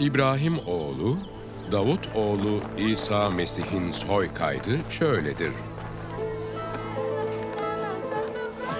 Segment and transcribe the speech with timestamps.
[0.00, 1.16] İbrahim oğlu,
[1.72, 5.52] Davut oğlu İsa Mesih'in soy kaydı şöyledir.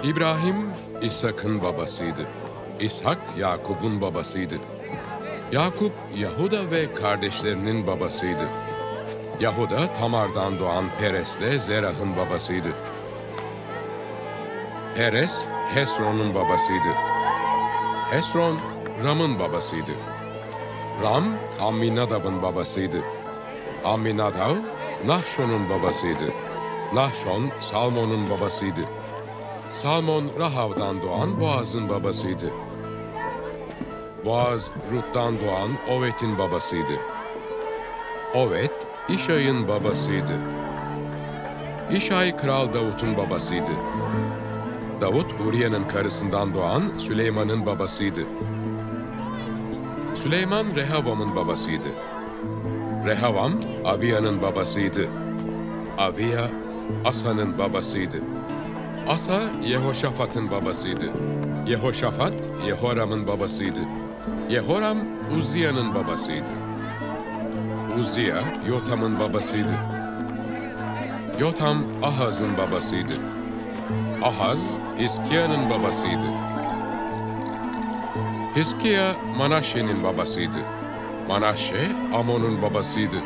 [0.02, 0.70] İbrahim,
[1.02, 2.26] İshak'ın babasıydı.
[2.80, 4.54] İshak, Yakup'un babasıydı.
[5.52, 8.48] Yakup, Yahuda ve kardeşlerinin babasıydı.
[9.40, 12.68] Yahuda, Tamar'dan doğan Peres'le Zerah'ın babasıydı.
[14.96, 16.88] Peres, Hesron'un babasıydı.
[18.10, 18.58] Hesron,
[19.04, 19.92] Ram'ın babasıydı.
[21.02, 21.24] Ram,
[21.60, 23.02] Amminadab'ın babasıydı.
[23.84, 24.54] Amminadav,
[25.06, 26.24] Nahşon'un babasıydı.
[26.94, 28.80] Nahşon, Salmon'un babasıydı.
[29.72, 32.52] Salmon, Rahav'dan doğan Boaz'ın babasıydı.
[34.24, 36.92] Boaz, Rut'tan doğan Ovet'in babasıydı.
[38.34, 40.34] Ovet, İşay'ın babasıydı.
[41.92, 43.70] İşay, Kral Davut'un babasıydı.
[45.00, 48.26] Davut, Uriye'nin karısından doğan Süleyman'ın babasıydı.
[50.22, 51.88] Süleyman Rehavam'ın babasıydı.
[53.06, 53.52] Rehavam
[53.84, 55.08] Aviya'nın babasıydı.
[55.98, 56.50] Aviya
[57.04, 58.20] Asa'nın babasıydı.
[59.08, 61.12] Asa Yehoşafat'ın babasıydı.
[61.66, 62.32] Yehoşafat
[62.66, 63.80] Yehoram'ın babasıydı.
[64.50, 64.98] Yehoram
[65.36, 66.50] Uzziya'nın babasıydı.
[67.98, 69.74] Uzziya Yotam'ın babasıydı.
[71.40, 73.14] Yotam Ahaz'ın babasıydı.
[74.22, 76.26] Ahaz Hiskiya'nın babasıydı.
[78.60, 80.58] Hiskiya Manaşe'nin babasıydı.
[81.28, 83.16] Manaşe Amon'un babasıydı.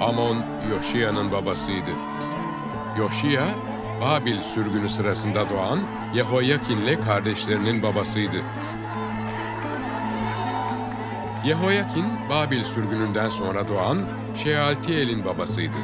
[0.00, 1.90] Amon Yoşiya'nın babasıydı.
[2.98, 3.44] Yoşiya
[4.00, 5.80] Babil sürgünü sırasında doğan
[6.14, 8.36] Yehoyakin'le kardeşlerinin babasıydı.
[11.44, 13.98] Yehoyakin Babil sürgününden sonra doğan
[14.34, 15.78] Şealtiel'in babasıydı.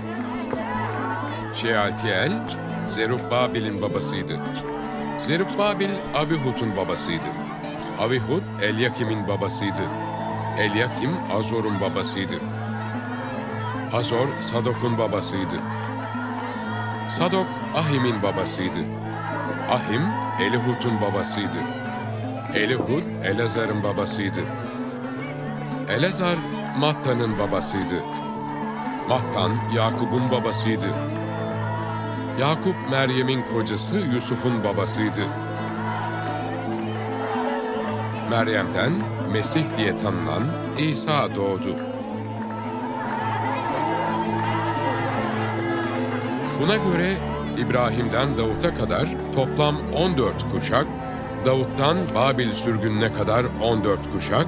[1.54, 2.32] Şealtiel
[2.88, 4.40] Zerubbabil'in babasıydı.
[5.18, 7.43] Zerubbabil Avihud'un babasıydı.
[8.00, 9.82] Avihud Elyakim'in babasıydı.
[10.58, 12.34] Elyakim Azor'un babasıydı.
[13.92, 15.56] Azor Sadok'un babasıydı.
[17.08, 17.46] Sadok
[17.76, 18.78] Ahim'in babasıydı.
[19.70, 20.02] Ahim
[20.40, 21.58] Elihud'un babasıydı.
[22.54, 24.40] Elihud Elazar'ın babasıydı.
[25.88, 26.36] Elazar
[26.78, 28.02] Matta'nın babasıydı.
[29.08, 30.86] Mattan Yakup'un babasıydı.
[32.40, 35.26] Yakup Meryem'in kocası Yusuf'un babasıydı.
[38.30, 38.92] Meryem'den
[39.32, 40.42] Mesih diye tanınan
[40.78, 41.76] İsa doğdu.
[46.60, 47.12] Buna göre
[47.58, 50.86] İbrahim'den Davut'a kadar toplam 14 kuşak,
[51.46, 54.46] Davut'tan Babil sürgününe kadar 14 kuşak,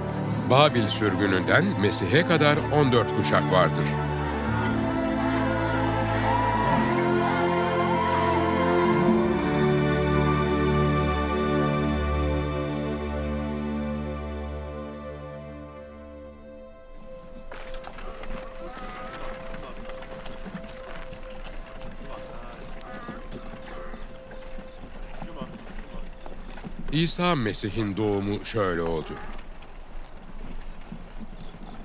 [0.50, 3.84] Babil sürgününden Mesih'e kadar 14 kuşak vardır.
[27.02, 29.12] İsa Mesih'in doğumu şöyle oldu.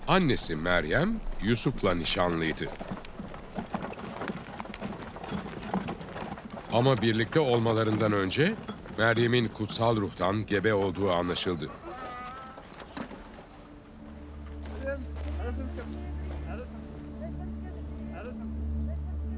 [0.07, 2.69] Annesi Meryem Yusuf'la nişanlıydı.
[6.73, 8.53] Ama birlikte olmalarından önce
[8.97, 11.69] Meryem'in kutsal ruhtan gebe olduğu anlaşıldı.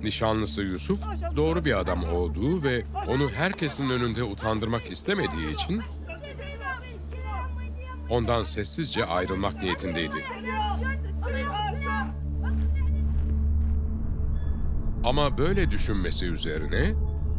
[0.04, 1.00] Nişanlısı Yusuf
[1.36, 5.82] doğru bir adam olduğu ve onu herkesin önünde utandırmak istemediği için
[8.10, 10.26] ondan sessizce ayrılmak niyetindeydi.
[15.04, 16.94] Ama böyle düşünmesi üzerine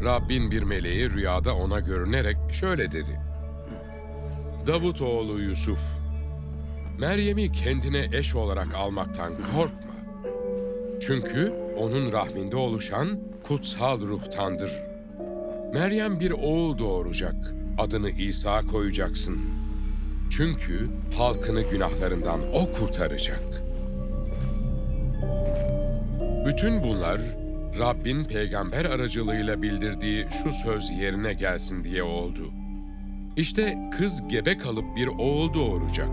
[0.04, 3.20] Rabbin bir meleği rüyada ona görünerek şöyle dedi.
[4.66, 5.80] Davut oğlu Yusuf,
[6.98, 9.94] Meryem'i kendine eş olarak almaktan korkma.
[11.00, 13.08] Çünkü onun rahminde oluşan
[13.42, 14.72] kutsal ruhtandır.
[15.72, 19.38] Meryem bir oğul doğuracak, adını İsa koyacaksın.
[20.30, 20.88] Çünkü
[21.18, 23.62] halkını günahlarından o kurtaracak.
[26.46, 27.20] Bütün bunlar
[27.78, 32.50] Rabbin peygamber aracılığıyla bildirdiği şu söz yerine gelsin diye oldu.
[33.36, 36.08] İşte kız gebe kalıp bir oğul doğuracak.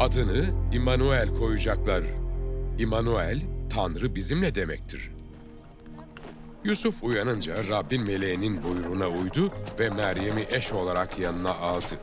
[0.00, 2.02] Adını İmanuel koyacaklar.
[2.78, 3.40] İmanuel,
[3.76, 5.10] Tanrı bizimle demektir.
[6.64, 11.98] Yusuf uyanınca Rabbin meleğinin buyruğuna uydu ve Meryem'i eş olarak yanına aldı.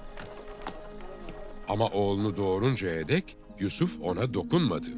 [1.67, 4.89] Ama oğlunu doğuruncaya dek Yusuf ona dokunmadı.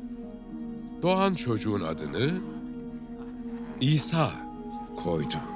[1.02, 2.42] Doğan çocuğun adını
[3.82, 4.32] İsa
[5.04, 5.55] koydu.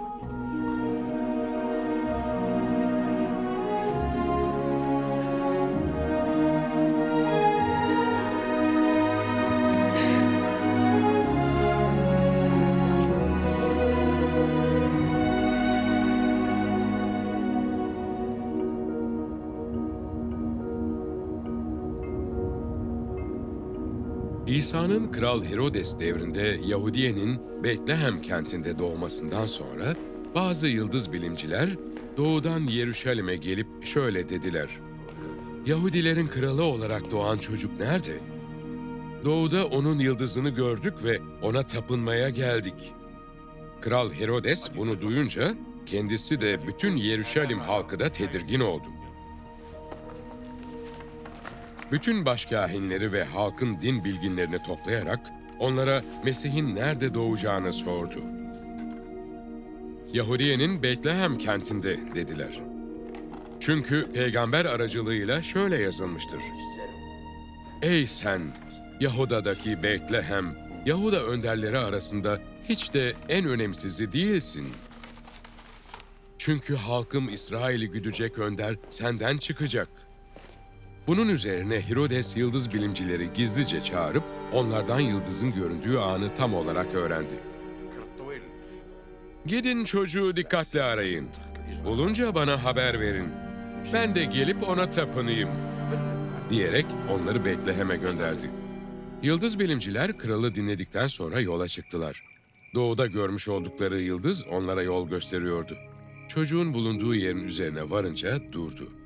[25.00, 29.96] İsa'nın Kral Herodes devrinde Yahudiye'nin Betlehem kentinde doğmasından sonra
[30.36, 31.70] bazı yıldız bilimciler
[32.18, 34.80] doğudan Yeruşalim'e gelip şöyle dediler.
[35.66, 38.20] Yahudilerin kralı olarak doğan çocuk nerede?
[39.26, 42.94] Doğuda onun yıldızını gördük ve ona tapınmaya geldik.
[43.82, 45.54] Kral Herodes bunu duyunca
[45.86, 48.88] kendisi de bütün Yeruşalim halkı da tedirgin oldu.
[51.92, 55.20] Bütün başkâhinleri ve halkın din bilginlerini toplayarak
[55.60, 58.24] onlara Mesih'in nerede doğacağını sordu.
[60.14, 62.62] Yahudiye'nin Betlehem kentinde dediler.
[63.60, 66.42] Çünkü peygamber aracılığıyla şöyle yazılmıştır.
[67.82, 68.42] Ey sen
[69.00, 70.56] Yahuda'daki Betlehem,
[70.86, 72.40] Yahuda önderleri arasında
[72.70, 74.68] hiç de en önemsizi değilsin.
[76.38, 79.90] Çünkü halkım İsrail'i güdecek önder senden çıkacak.
[81.10, 84.24] Bunun üzerine Herodes yıldız bilimcileri gizlice çağırıp
[84.54, 87.34] onlardan yıldızın göründüğü anı tam olarak öğrendi.
[89.46, 91.30] Gidin çocuğu dikkatle arayın.
[91.86, 93.30] Bulunca bana haber verin.
[93.94, 95.50] Ben de gelip ona tapınayım.
[96.50, 98.52] Diyerek onları Betlehem'e gönderdi.
[99.24, 102.24] Yıldız bilimciler kralı dinledikten sonra yola çıktılar.
[102.74, 105.78] Doğuda görmüş oldukları yıldız onlara yol gösteriyordu.
[106.28, 108.99] Çocuğun bulunduğu yerin üzerine varınca durdu.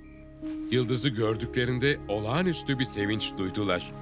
[0.72, 3.94] Yıldızı gördüklerinde olağanüstü bir sevinç duydular.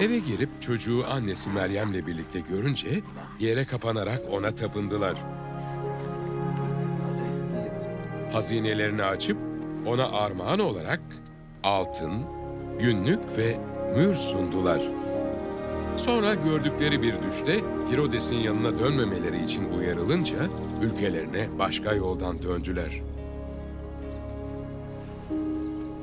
[0.00, 3.00] Eve girip çocuğu annesi Meryem'le birlikte görünce
[3.40, 5.16] yere kapanarak ona tapındılar.
[8.32, 9.36] Hazinelerini açıp
[9.86, 11.00] ona armağan olarak
[11.62, 12.12] altın,
[12.80, 13.58] günlük ve
[13.96, 14.82] mür sundular.
[15.96, 20.38] Sonra gördükleri bir düşte Herodes'in yanına dönmemeleri için uyarılınca
[20.82, 23.09] ülkelerine başka yoldan döndüler.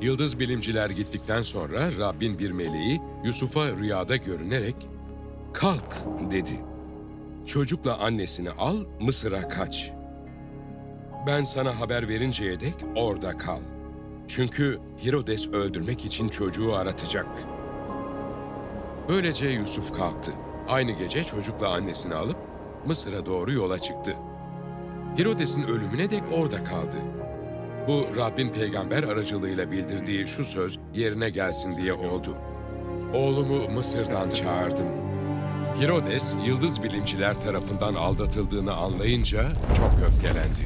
[0.00, 4.76] Yıldız bilimciler gittikten sonra Rabbin bir meleği Yusuf'a rüyada görünerek
[5.52, 5.96] "Kalk."
[6.30, 6.60] dedi.
[7.46, 9.92] Çocukla annesini al, Mısır'a kaç.
[11.26, 13.60] Ben sana haber verinceye dek orada kal.
[14.28, 17.26] Çünkü Herodes öldürmek için çocuğu aratacak.
[19.08, 20.32] Böylece Yusuf kalktı.
[20.68, 22.36] Aynı gece çocukla annesini alıp
[22.86, 24.14] Mısır'a doğru yola çıktı.
[25.16, 26.96] Herodes'in ölümüne dek orada kaldı.
[27.88, 32.36] Bu Rabbin peygamber aracılığıyla bildirdiği şu söz yerine gelsin diye oldu.
[33.14, 34.86] Oğlumu Mısır'dan çağırdım.
[35.78, 39.44] Herodes, yıldız bilimciler tarafından aldatıldığını anlayınca
[39.76, 40.64] çok öfkelendi.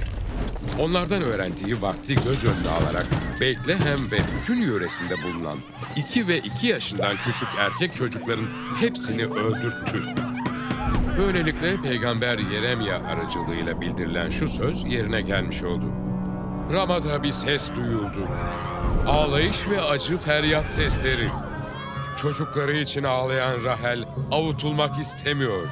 [0.80, 3.06] Onlardan öğrendiği vakti göz önüne alarak
[3.40, 5.58] Beytlehem ve bütün yöresinde bulunan
[5.96, 8.46] 2 ve 2 yaşından küçük erkek çocukların
[8.80, 10.04] hepsini öldürttü.
[11.18, 16.01] Böylelikle peygamber Yeremya aracılığıyla bildirilen şu söz yerine gelmiş oldu.
[16.72, 18.28] Ramada bir ses duyuldu.
[19.06, 21.30] Ağlayış ve acı feryat sesleri.
[22.16, 25.68] Çocukları için ağlayan Rahel avutulmak istemiyor.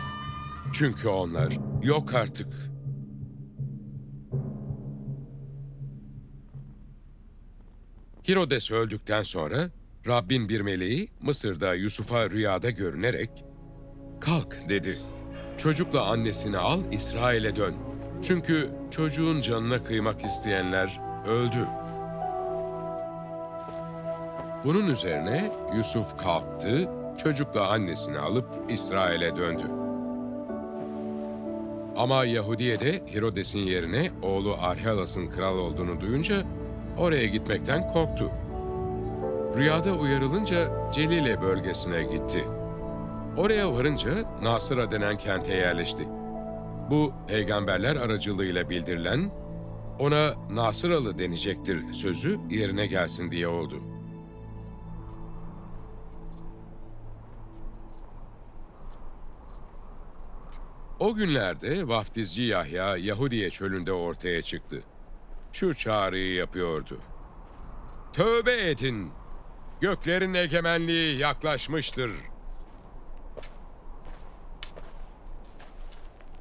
[0.73, 2.49] Çünkü onlar yok artık.
[8.23, 9.71] Herodes öldükten sonra
[10.07, 13.31] Rabbin bir meleği Mısır'da Yusuf'a rüyada görünerek
[14.21, 14.99] "Kalk." dedi.
[15.59, 17.90] Çocukla annesini al İsrail'e dön.
[18.23, 21.67] Çünkü çocuğun canına kıymak isteyenler öldü.
[24.65, 29.65] Bunun üzerine Yusuf kalktı, çocukla annesini alıp İsrail'e döndü.
[31.97, 36.43] Ama Yahudiye'de Herodes'in yerine oğlu Arhelas'ın kral olduğunu duyunca
[36.99, 38.31] oraya gitmekten korktu.
[39.57, 42.45] Rüyada uyarılınca Celile bölgesine gitti.
[43.37, 44.11] Oraya varınca
[44.43, 46.09] Nasıra denen kente yerleşti.
[46.91, 49.31] Bu peygamberler aracılığıyla bildirilen
[49.99, 53.83] ona Nasıralı denecektir sözü yerine gelsin diye oldu.
[61.01, 64.83] O günlerde vaftizci Yahya Yahudiye çölünde ortaya çıktı.
[65.53, 67.01] Şu çağrıyı yapıyordu.
[68.13, 69.13] Tövbe edin!
[69.81, 72.11] Göklerin egemenliği yaklaşmıştır.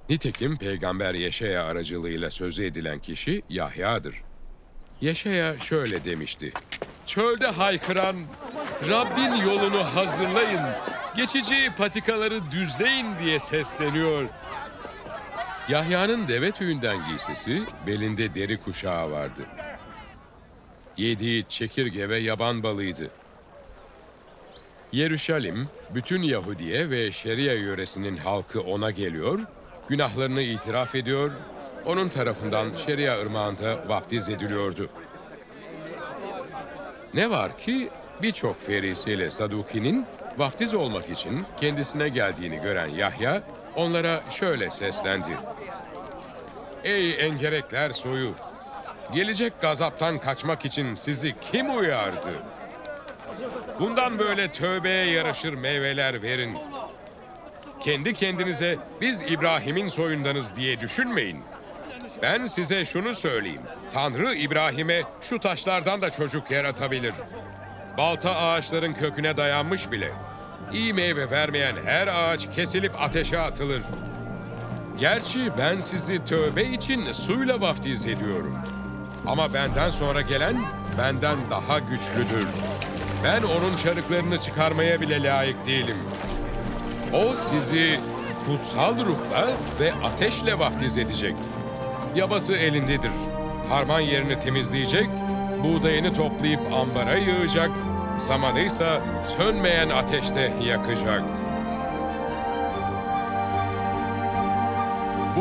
[0.10, 4.16] Nitekim peygamber Yeşaya aracılığıyla sözü edilen kişi Yahya'dır.
[5.02, 6.54] Yeşaya şöyle demişti.
[7.06, 8.16] Çölde haykıran,
[8.88, 10.62] Rabbin yolunu hazırlayın,
[11.18, 14.26] geçici patikaları düzleyin diye sesleniyor.
[15.70, 19.46] Yahya'nın deve tüyünden giysisi, belinde deri kuşağı vardı.
[20.98, 23.12] Yediği çekirge ve yaban balıydı.
[24.92, 29.40] Yeruşalim, bütün Yahudiye ve Şeria yöresinin halkı ona geliyor,
[29.90, 31.32] günahlarını itiraf ediyor,
[31.86, 34.90] onun tarafından Şeria ırmağında vaftiz ediliyordu.
[37.14, 37.90] Ne var ki
[38.22, 40.06] birçok ferisiyle Saduki'nin
[40.40, 43.42] Vaftiz olmak için kendisine geldiğini gören Yahya
[43.76, 45.38] onlara şöyle seslendi.
[46.84, 48.32] Ey engerekler soyu!
[49.14, 52.30] Gelecek gazaptan kaçmak için sizi kim uyardı?
[53.80, 56.58] Bundan böyle tövbeye yaraşır meyveler verin.
[57.80, 61.44] Kendi kendinize biz İbrahim'in soyundanız diye düşünmeyin.
[62.22, 63.62] Ben size şunu söyleyeyim.
[63.92, 67.14] Tanrı İbrahim'e şu taşlardan da çocuk yaratabilir.
[67.98, 70.12] Balta ağaçların köküne dayanmış bile.
[70.74, 73.82] İyi meyve vermeyen her ağaç kesilip ateşe atılır.
[75.00, 78.58] Gerçi ben sizi tövbe için suyla vaftiz ediyorum.
[79.28, 80.66] Ama benden sonra gelen
[80.98, 82.48] benden daha güçlüdür.
[83.24, 85.98] Ben onun çarıklarını çıkarmaya bile layık değilim.
[87.14, 88.00] O sizi
[88.46, 89.50] kutsal ruhla
[89.80, 91.36] ve ateşle vaftiz edecek.
[92.16, 93.12] Yabası elindedir.
[93.70, 95.10] Harman yerini temizleyecek,
[95.64, 97.72] buğdayını toplayıp ambara yığacak,
[98.20, 101.24] samanıysa sönmeyen ateşte yakacak.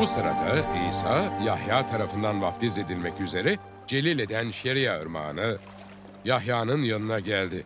[0.00, 3.56] Bu sırada İsa, Yahya tarafından vaftiz edilmek üzere
[3.86, 5.46] Celile'den Şeria ırmağına,
[6.24, 7.64] Yahya'nın yanına geldi.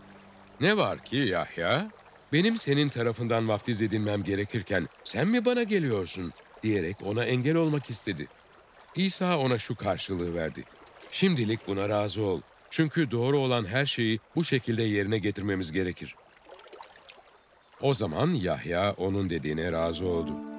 [0.60, 1.90] Ne var ki Yahya,
[2.32, 8.28] benim senin tarafından vaftiz edilmem gerekirken sen mi bana geliyorsun diyerek ona engel olmak istedi.
[8.94, 10.64] İsa ona şu karşılığı verdi.
[11.10, 12.40] Şimdilik buna razı ol.
[12.70, 16.14] Çünkü doğru olan her şeyi bu şekilde yerine getirmemiz gerekir.
[17.80, 20.51] O zaman Yahya onun dediğine razı oldu.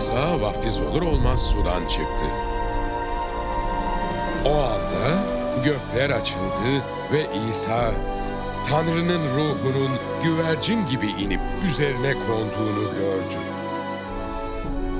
[0.00, 2.24] İsa vaftiz olur olmaz sudan çıktı.
[4.44, 5.24] O anda
[5.64, 7.92] gökler açıldı ve İsa
[8.64, 9.90] Tanrı'nın ruhunun
[10.24, 13.40] güvercin gibi inip üzerine konduğunu gördü.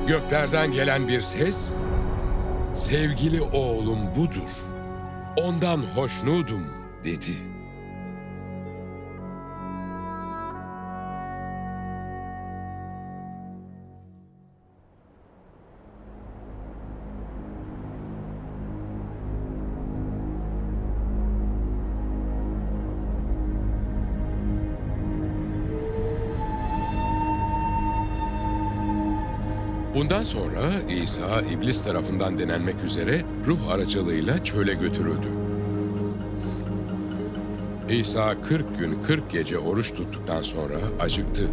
[0.07, 1.73] Göklerden gelen bir ses,
[2.75, 4.51] sevgili oğlum budur,
[5.37, 6.67] ondan hoşnudum
[7.05, 7.50] dedi.''
[30.11, 35.29] Bundan sonra İsa iblis tarafından denenmek üzere ruh aracılığıyla çöle götürüldü.
[37.89, 41.49] İsa 40 gün 40 gece oruç tuttuktan sonra acıktı.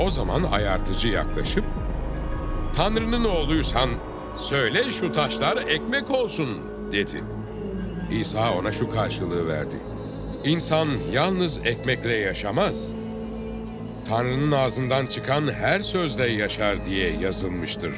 [0.00, 1.64] O zaman ayartıcı yaklaşıp
[2.76, 3.90] Tanrı'nın oğluysan
[4.40, 6.48] söyle şu taşlar ekmek olsun
[6.92, 7.24] dedi.
[8.10, 9.76] İsa ona şu karşılığı verdi.
[10.44, 13.01] İnsan yalnız ekmekle yaşamaz.''
[14.12, 17.92] Tanrı'nın ağzından çıkan her sözle yaşar diye yazılmıştır.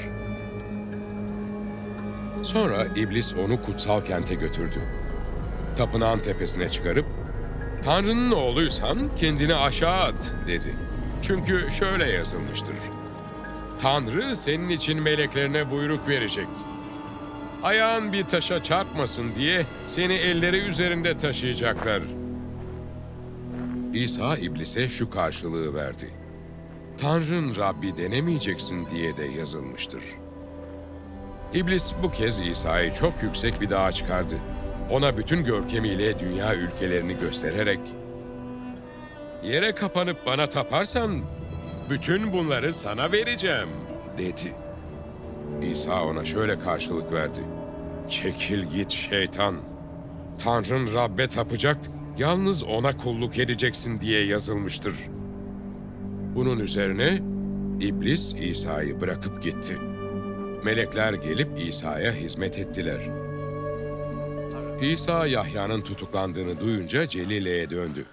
[2.42, 4.80] Sonra iblis onu kutsal kente götürdü.
[5.76, 7.06] Tapınağın tepesine çıkarıp,
[7.85, 10.75] Tanrı'nın oğluysan kendini aşağı at dedi.
[11.23, 12.76] Çünkü şöyle yazılmıştır.
[13.83, 16.47] Tanrı senin için meleklerine buyruk verecek.
[17.62, 22.24] Ayağın bir taşa çarpmasın diye seni elleri üzerinde taşıyacaklar.''
[23.94, 26.10] İsa iblise şu karşılığı verdi.
[26.98, 30.02] Tanrın Rabbi denemeyeceksin diye de yazılmıştır.
[31.54, 34.38] İblis bu kez İsa'yı çok yüksek bir dağa çıkardı.
[34.90, 37.80] Ona bütün görkemiyle dünya ülkelerini göstererek
[39.44, 41.20] Yere kapanıp bana taparsan
[41.90, 43.68] bütün bunları sana vereceğim
[44.18, 44.52] dedi.
[45.72, 47.40] İsa ona şöyle karşılık verdi.
[48.08, 49.56] Çekil git şeytan.
[50.38, 51.76] Tanrın Rabbe tapacak
[52.18, 54.94] yalnız ona kulluk edeceksin diye yazılmıştır.
[56.35, 57.14] Bunun üzerine
[57.80, 59.78] iblis İsa'yı bırakıp gitti.
[60.64, 63.00] Melekler gelip İsa'ya hizmet ettiler.
[64.83, 68.06] İsa Yahya'nın tutuklandığını duyunca Celile'ye döndü.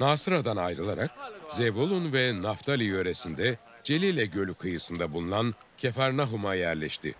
[0.00, 1.10] Nasıra'dan ayrılarak
[1.48, 7.14] Zebulun ve Naftali yöresinde Celile Gölü kıyısında bulunan Kefernahum'a yerleşti.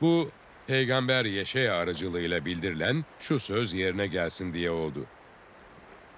[0.00, 0.30] Bu
[0.66, 5.06] Peygamber Yeşaya aracılığıyla bildirilen şu söz yerine gelsin diye oldu.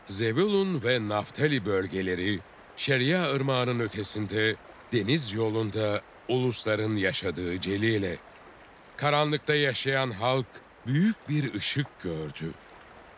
[0.06, 2.40] Zevulun ve Naftali bölgeleri,
[2.76, 4.56] Şeria Irmağı'nın ötesinde,
[4.92, 8.16] deniz yolunda ulusların yaşadığı Celile.
[8.96, 10.46] Karanlıkta yaşayan halk
[10.86, 12.50] büyük bir ışık gördü.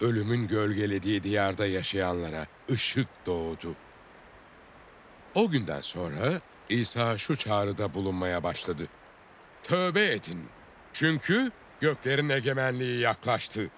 [0.00, 3.74] Ölümün gölgelediği diyarda yaşayanlara ışık doğdu.
[5.34, 8.88] O günden sonra İsa şu çağrıda bulunmaya başladı.
[9.62, 10.44] Tövbe edin.
[10.92, 13.70] Çünkü göklerin egemenliği yaklaştı.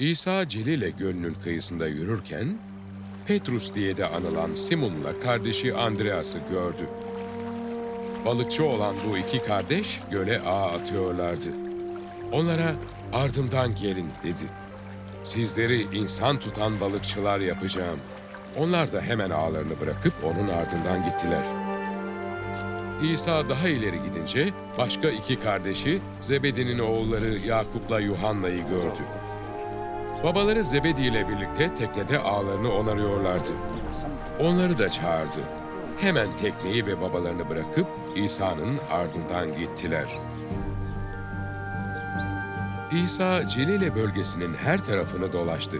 [0.00, 2.58] İsa Celile Gölü'nün kıyısında yürürken,
[3.26, 6.88] Petrus diye de anılan Simon'la kardeşi Andreas'ı gördü.
[8.24, 11.48] Balıkçı olan bu iki kardeş göle ağ atıyorlardı.
[12.32, 12.74] Onlara
[13.12, 14.46] ardımdan gelin dedi.
[15.22, 17.98] Sizleri insan tutan balıkçılar yapacağım.
[18.58, 21.44] Onlar da hemen ağlarını bırakıp onun ardından gittiler.
[23.02, 29.19] İsa daha ileri gidince başka iki kardeşi Zebedi'nin oğulları Yakup'la Yuhanna'yı gördü.
[30.24, 33.52] Babaları Zebedi ile birlikte teknede ağlarını onarıyorlardı.
[34.40, 35.40] Onları da çağırdı.
[36.00, 37.86] Hemen tekneyi ve babalarını bırakıp
[38.16, 40.06] İsa'nın ardından gittiler.
[42.92, 45.78] İsa Celile bölgesinin her tarafını dolaştı.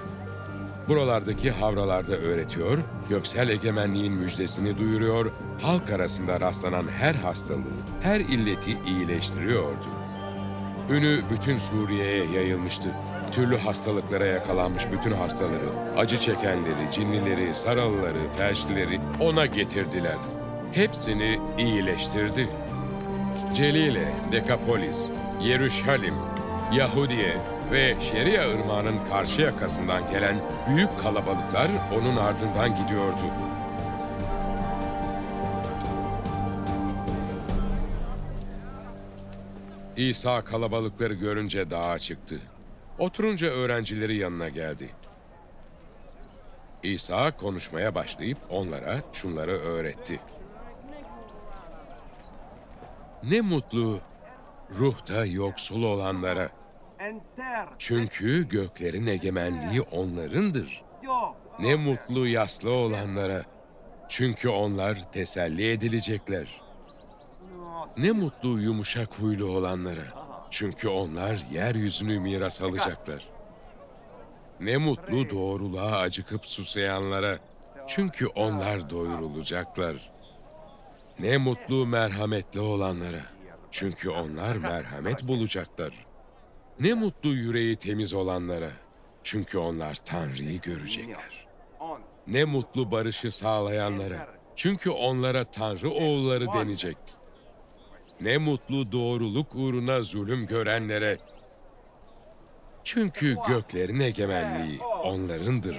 [0.89, 2.79] Buralardaki havralarda öğretiyor,
[3.09, 5.33] göksel egemenliğin müjdesini duyuruyor,
[5.63, 9.89] halk arasında rastlanan her hastalığı, her illeti iyileştiriyordu.
[10.91, 12.91] Ünü bütün Suriye'ye yayılmıştı.
[13.31, 20.17] Türlü hastalıklara yakalanmış bütün hastaları, acı çekenleri, cinlileri, saralıları, felçlileri ona getirdiler.
[20.73, 22.49] Hepsini iyileştirdi.
[23.55, 25.09] Celile, Dekapolis,
[25.43, 26.15] Yeruşalim,
[26.73, 27.37] Yahudiye
[27.73, 30.37] ve Şeria ırmağının karşı yakasından gelen
[30.69, 33.25] büyük kalabalıklar onun ardından gidiyordu.
[39.97, 42.37] İsa kalabalıkları görünce dağa çıktı.
[43.01, 44.91] Oturunca öğrencileri yanına geldi.
[46.83, 50.21] İsa konuşmaya başlayıp onlara şunları öğretti.
[53.23, 54.01] Ne mutlu
[54.79, 56.51] ruhta yoksul olanlara.
[57.79, 60.83] Çünkü göklerin egemenliği onlarındır.
[61.59, 63.43] Ne mutlu yaslı olanlara.
[64.09, 66.61] Çünkü onlar teselli edilecekler.
[67.97, 70.20] Ne mutlu yumuşak huylu olanlara.
[70.51, 73.25] Çünkü onlar yeryüzünü miras alacaklar.
[74.61, 77.39] Ne mutlu doğruluğa acıkıp susayanlara.
[77.87, 80.13] Çünkü onlar doyurulacaklar.
[81.19, 83.23] Ne mutlu merhametli olanlara.
[83.71, 86.07] Çünkü onlar merhamet bulacaklar.
[86.81, 88.71] Ne mutlu yüreği temiz olanlara.
[89.25, 91.47] Çünkü onlar Tanrı'yı görecekler.
[92.27, 94.29] Ne mutlu barışı sağlayanlara.
[94.57, 96.97] Çünkü onlara Tanrı oğulları denecek.
[98.21, 101.19] Ne mutlu doğruluk uğruna zulüm görenlere.
[102.85, 105.77] Çünkü göklerin egemenliği onlarındır.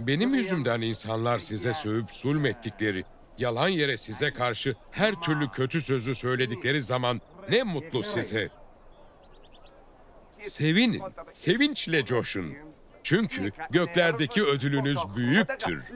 [0.00, 3.04] Benim yüzümden insanlar size sövüp zulmettikleri,
[3.38, 8.48] yalan yere size karşı her türlü kötü sözü söyledikleri zaman ne mutlu size.
[10.42, 12.54] Sevinin, sevinçle coşun.
[13.02, 15.92] Çünkü göklerdeki ödülünüz büyüktür.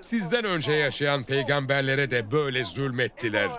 [0.00, 3.50] Sizden önce yaşayan peygamberlere de böyle zulmettiler.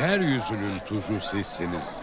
[0.00, 2.00] Yeryüzünün tuzu sizsiniz.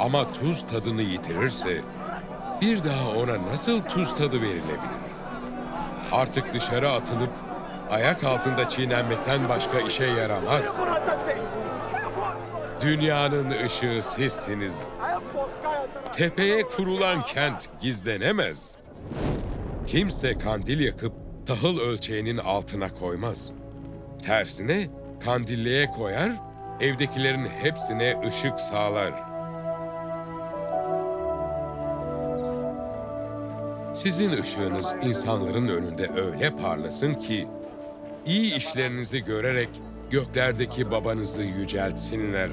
[0.00, 1.82] Ama tuz tadını yitirirse
[2.60, 4.80] bir daha ona nasıl tuz tadı verilebilir?
[6.12, 7.30] Artık dışarı atılıp
[7.90, 10.80] ayak altında çiğnenmekten başka işe yaramaz.
[12.80, 14.88] Dünyanın ışığı sizsiniz.
[16.12, 18.78] Tepeye kurulan kent gizlenemez.
[19.86, 21.12] Kimse kandil yakıp
[21.46, 23.52] tahıl ölçeğinin altına koymaz.
[24.22, 24.88] Tersine
[25.24, 26.32] kandilliğe koyar,
[26.80, 29.14] evdekilerin hepsine ışık sağlar.
[33.94, 37.48] Sizin ışığınız insanların önünde öyle parlasın ki,
[38.26, 39.68] iyi işlerinizi görerek
[40.10, 42.50] göklerdeki babanızı yüceltsinler.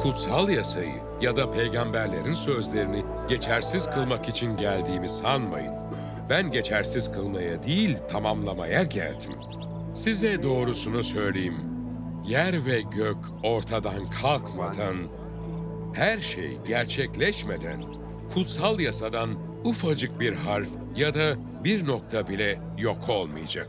[0.00, 5.74] Kutsal yasayı ya da peygamberlerin sözlerini geçersiz kılmak için geldiğimi sanmayın.
[6.30, 9.32] Ben geçersiz kılmaya değil, tamamlamaya geldim.
[9.94, 11.56] Size doğrusunu söyleyeyim.
[12.26, 14.96] Yer ve gök ortadan kalkmadan,
[15.94, 17.84] her şey gerçekleşmeden,
[18.34, 19.30] kutsal yasadan
[19.64, 21.34] ufacık bir harf ya da
[21.66, 23.68] bir nokta bile yok olmayacak.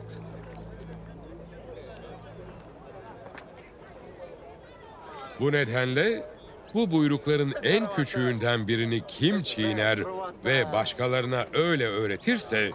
[5.40, 6.26] Bu nedenle
[6.74, 10.00] bu buyrukların en küçüğünden birini kim çiğner
[10.46, 12.72] ve başkalarına öyle öğretirse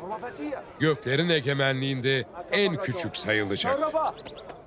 [0.79, 3.79] göklerin egemenliğinde en küçük sayılacak.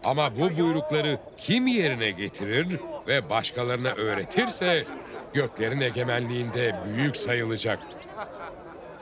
[0.03, 4.85] Ama bu buyrukları kim yerine getirir ve başkalarına öğretirse
[5.33, 7.79] göklerin egemenliğinde büyük sayılacak.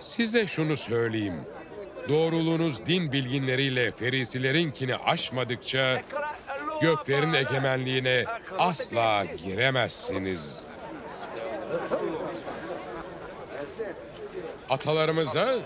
[0.03, 1.41] Size şunu söyleyeyim.
[2.09, 6.01] Doğruluğunuz din bilginleriyle ferisilerinkini aşmadıkça
[6.81, 8.25] göklerin egemenliğine
[8.59, 10.65] asla giremezsiniz.
[14.69, 15.59] Atalarımıza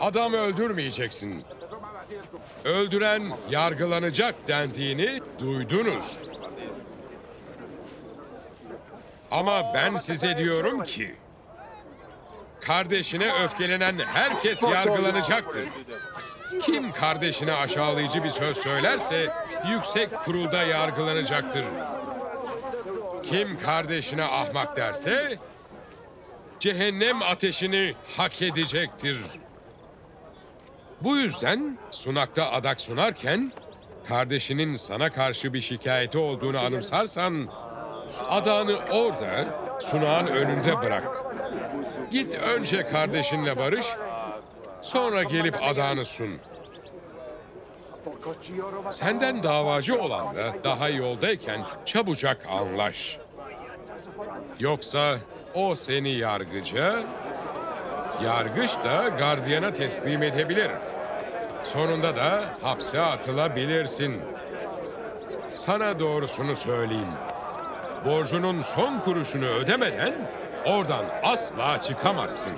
[0.00, 1.44] adam öldürmeyeceksin.
[2.64, 6.18] Öldüren yargılanacak dendiğini duydunuz.
[9.30, 11.14] Ama ben size diyorum ki
[12.66, 15.64] kardeşine öfkelenen herkes yargılanacaktır.
[16.62, 19.30] Kim kardeşine aşağılayıcı bir söz söylerse
[19.68, 21.64] yüksek kurulda yargılanacaktır.
[23.22, 25.38] Kim kardeşine ahmak derse
[26.60, 29.18] cehennem ateşini hak edecektir.
[31.00, 33.52] Bu yüzden sunakta adak sunarken
[34.08, 37.48] kardeşinin sana karşı bir şikayeti olduğunu anımsarsan
[38.28, 39.30] adağını orada
[39.80, 41.25] sunağın önünde bırak.
[42.10, 43.86] Git önce kardeşinle barış,
[44.82, 46.40] sonra gelip adağını sun.
[48.90, 53.18] Senden davacı olanla daha yoldayken çabucak anlaş.
[54.60, 55.16] Yoksa
[55.54, 57.02] o seni yargıca,
[58.24, 60.70] yargıç da gardiyana teslim edebilir.
[61.64, 64.22] Sonunda da hapse atılabilirsin.
[65.52, 67.12] Sana doğrusunu söyleyeyim.
[68.04, 70.14] Borcunun son kuruşunu ödemeden
[70.66, 72.52] oradan asla çıkamazsın.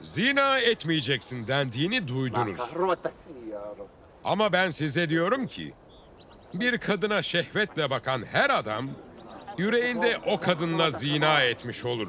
[0.00, 2.74] Zina etmeyeceksin dendiğini duydunuz.
[4.24, 5.74] Ama ben size diyorum ki,
[6.54, 8.90] bir kadına şehvetle bakan her adam,
[9.58, 12.08] yüreğinde o kadınla zina etmiş olur.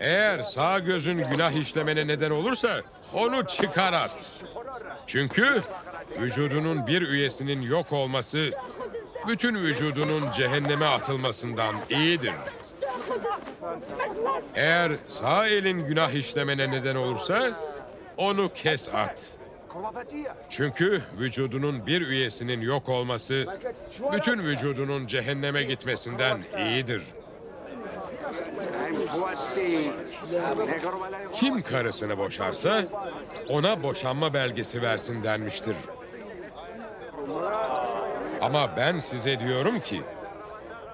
[0.00, 2.80] Eğer sağ gözün günah işlemene neden olursa,
[3.14, 4.30] onu çıkar at.
[5.06, 5.62] Çünkü
[6.20, 8.50] vücudunun bir üyesinin yok olması,
[9.28, 12.32] bütün vücudunun cehenneme atılmasından iyidir.
[14.54, 17.50] Eğer sağ elin günah işlemene neden olursa
[18.16, 19.36] onu kes at.
[20.48, 23.46] Çünkü vücudunun bir üyesinin yok olması
[24.12, 27.02] bütün vücudunun cehenneme gitmesinden iyidir.
[31.32, 32.84] Kim karısını boşarsa
[33.48, 35.76] ona boşanma belgesi versin denmiştir.
[38.40, 40.00] Ama ben size diyorum ki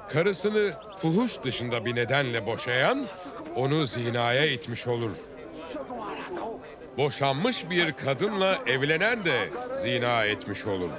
[0.08, 3.06] karısını fuhuş dışında bir nedenle boşayan
[3.56, 5.10] onu zinaya itmiş olur.
[6.98, 10.90] Boşanmış bir kadınla evlenen de zina etmiş olur.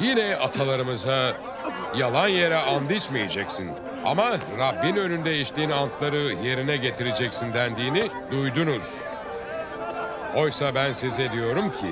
[0.00, 1.32] Yine atalarımıza
[1.96, 3.70] yalan yere and içmeyeceksin.
[4.04, 9.00] Ama Rabbin önünde içtiğin antları yerine getireceksin dendiğini duydunuz.
[10.36, 11.86] Oysa ben size diyorum ki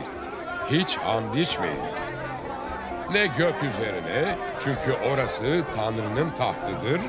[0.71, 1.83] hiç and içmeyin.
[3.13, 7.01] Ne gök üzerine çünkü orası Tanrı'nın tahtıdır.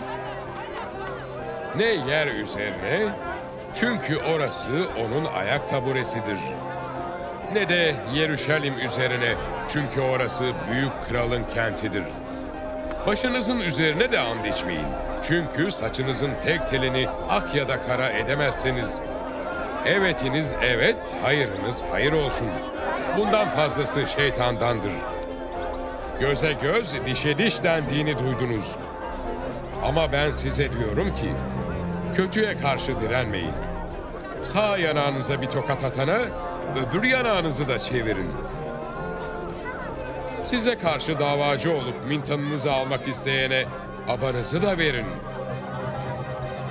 [1.75, 3.09] Ne yer üzerine
[3.73, 6.39] çünkü orası onun ayak taburesidir.
[7.53, 9.35] Ne de Yeruşalim üzerine
[9.69, 12.03] çünkü orası büyük kralın kentidir.
[13.07, 14.87] Başınızın üzerine de and içmeyin.
[15.23, 19.01] Çünkü saçınızın tek telini ak ya da kara edemezseniz.
[19.85, 22.47] Evetiniz evet, hayırınız hayır olsun.
[23.17, 24.91] Bundan fazlası şeytandandır.
[26.19, 28.65] Göze göz, dişe diş dendiğini duydunuz.
[29.83, 31.31] Ama ben size diyorum ki,
[32.15, 33.53] kötüye karşı direnmeyin.
[34.43, 36.19] Sağ yanağınıza bir tokat atana,
[36.75, 38.31] öbür yanağınızı da çevirin.
[40.43, 43.63] Size karşı davacı olup mintanınızı almak isteyene
[44.07, 45.05] abanızı da verin.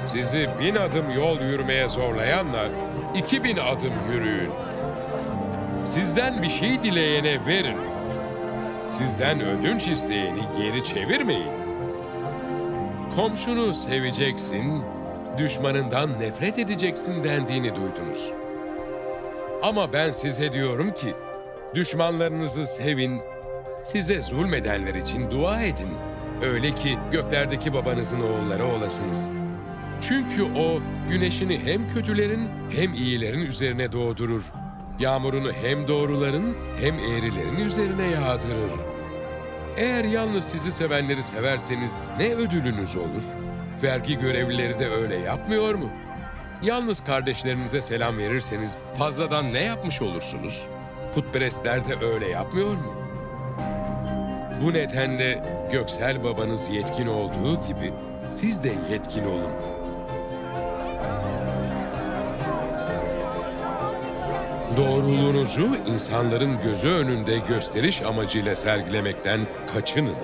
[0.07, 2.69] Sizi bin adım yol yürümeye zorlayanla
[3.17, 4.51] iki bin adım yürüyün.
[5.85, 7.79] Sizden bir şey dileyene verin.
[8.89, 11.53] Sizden ödünç isteyeni geri çevirmeyin.
[13.17, 14.85] Komşunu seveceksin,
[15.39, 18.33] düşmanından nefret edeceksin dendiğini duydunuz.
[19.63, 21.15] Ama ben size diyorum ki,
[21.75, 23.21] düşmanlarınızı sevin,
[23.83, 25.91] size zulmedenler için dua edin.
[26.43, 29.29] Öyle ki göklerdeki babanızın oğulları olasınız.
[30.01, 34.53] Çünkü o güneşini hem kötülerin hem iyilerin üzerine doğdurur.
[34.99, 38.73] Yağmurunu hem doğruların hem eğrilerin üzerine yağdırır.
[39.77, 43.23] Eğer yalnız sizi sevenleri severseniz ne ödülünüz olur?
[43.83, 45.91] Vergi görevlileri de öyle yapmıyor mu?
[46.63, 50.67] Yalnız kardeşlerinize selam verirseniz fazladan ne yapmış olursunuz?
[51.15, 53.02] Putperestler de öyle yapmıyor mu?
[54.63, 57.93] Bu nedenle göksel babanız yetkin olduğu gibi
[58.29, 59.53] siz de yetkin olun.
[64.77, 69.41] Doğruluğunuzu insanların gözü önünde gösteriş amacıyla sergilemekten
[69.75, 70.17] kaçının.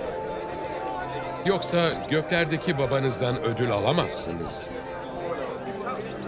[1.47, 4.71] Yoksa göklerdeki babanızdan ödül alamazsınız.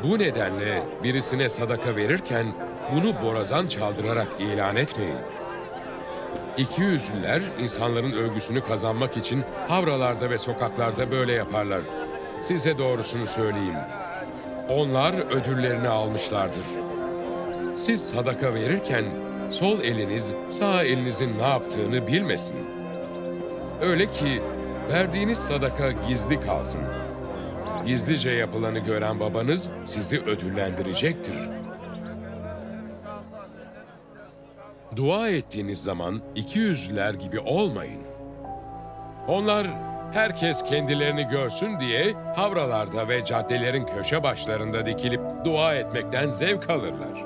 [0.02, 2.46] Bu nedenle birisine sadaka verirken
[2.94, 5.39] bunu borazan çaldırarak ilan etmeyin.
[6.56, 11.80] İki yüzlüler insanların övgüsünü kazanmak için havralarda ve sokaklarda böyle yaparlar.
[12.42, 13.76] Size doğrusunu söyleyeyim.
[14.68, 16.64] Onlar ödüllerini almışlardır.
[17.76, 19.04] Siz sadaka verirken
[19.50, 22.56] sol eliniz sağ elinizin ne yaptığını bilmesin.
[23.82, 24.42] Öyle ki
[24.92, 26.80] verdiğiniz sadaka gizli kalsın.
[27.86, 31.59] Gizlice yapılanı gören babanız sizi ödüllendirecektir.
[34.96, 38.02] Dua ettiğiniz zaman iki yüzlüler gibi olmayın.
[39.28, 39.66] Onlar
[40.12, 47.24] herkes kendilerini görsün diye havralarda ve caddelerin köşe başlarında dikilip dua etmekten zevk alırlar.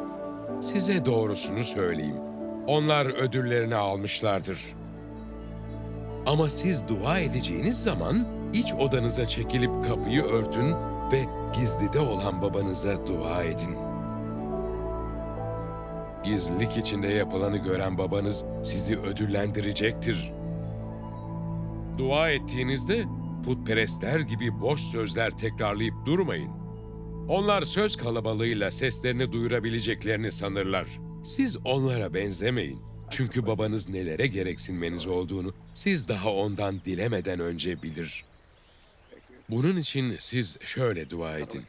[0.60, 2.20] Size doğrusunu söyleyeyim.
[2.66, 4.58] Onlar ödüllerini almışlardır.
[6.26, 10.74] Ama siz dua edeceğiniz zaman iç odanıza çekilip kapıyı örtün
[11.12, 11.24] ve
[11.56, 13.83] gizlide olan babanıza dua edin.
[16.24, 20.32] Gizlilik içinde yapılanı gören babanız sizi ödüllendirecektir.
[21.98, 23.04] Dua ettiğinizde
[23.44, 26.50] putperestler gibi boş sözler tekrarlayıp durmayın.
[27.28, 30.86] Onlar söz kalabalığıyla seslerini duyurabileceklerini sanırlar.
[31.24, 32.80] Siz onlara benzemeyin.
[33.10, 38.24] Çünkü babanız nelere gereksinmeniz olduğunu siz daha ondan dilemeden önce bilir.
[39.50, 41.62] Bunun için siz şöyle dua edin.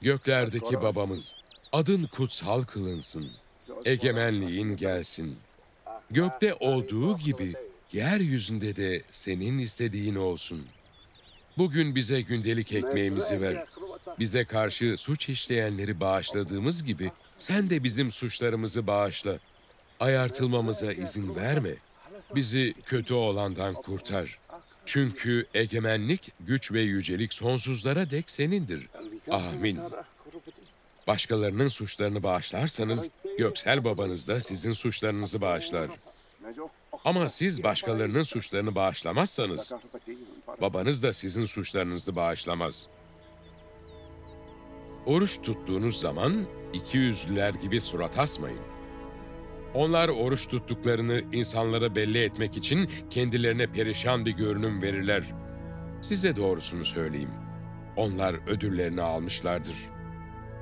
[0.00, 1.34] Göklerdeki babamız,
[1.76, 3.30] adın kutsal kılınsın.
[3.84, 5.36] Egemenliğin gelsin.
[6.10, 7.54] Gökte olduğu gibi
[7.92, 10.66] yeryüzünde de senin istediğin olsun.
[11.58, 13.64] Bugün bize gündelik ekmeğimizi ver.
[14.18, 19.38] Bize karşı suç işleyenleri bağışladığımız gibi sen de bizim suçlarımızı bağışla.
[20.00, 21.74] Ayartılmamıza izin verme.
[22.34, 24.38] Bizi kötü olandan kurtar.
[24.86, 28.88] Çünkü egemenlik, güç ve yücelik sonsuzlara dek senindir.
[29.30, 29.80] Amin.
[31.06, 35.90] Başkalarının suçlarını bağışlarsanız, göksel babanız da sizin suçlarınızı bağışlar.
[37.04, 39.72] Ama siz başkalarının suçlarını bağışlamazsanız,
[40.60, 42.88] babanız da sizin suçlarınızı bağışlamaz.
[45.06, 48.60] Oruç tuttuğunuz zaman iki yüzlüler gibi surat asmayın.
[49.74, 55.24] Onlar oruç tuttuklarını insanlara belli etmek için kendilerine perişan bir görünüm verirler.
[56.02, 57.30] Size doğrusunu söyleyeyim.
[57.96, 59.95] Onlar ödüllerini almışlardır.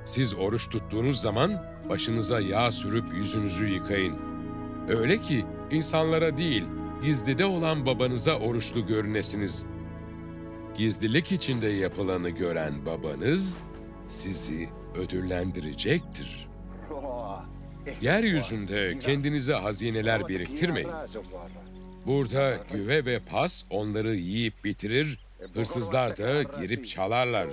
[0.04, 4.18] Siz oruç tuttuğunuz zaman başınıza yağ sürüp yüzünüzü yıkayın.
[4.88, 6.64] Öyle ki insanlara değil,
[7.02, 9.66] gizlide olan babanıza oruçlu görünesiniz.
[10.76, 13.60] Gizlilik içinde yapılanı gören babanız
[14.08, 16.48] sizi ödüllendirecektir.
[18.00, 20.90] Yeryüzünde kendinize hazineler biriktirmeyin.
[22.06, 25.18] Burada güve ve pas onları yiyip bitirir,
[25.54, 27.46] hırsızlar da girip çalarlar.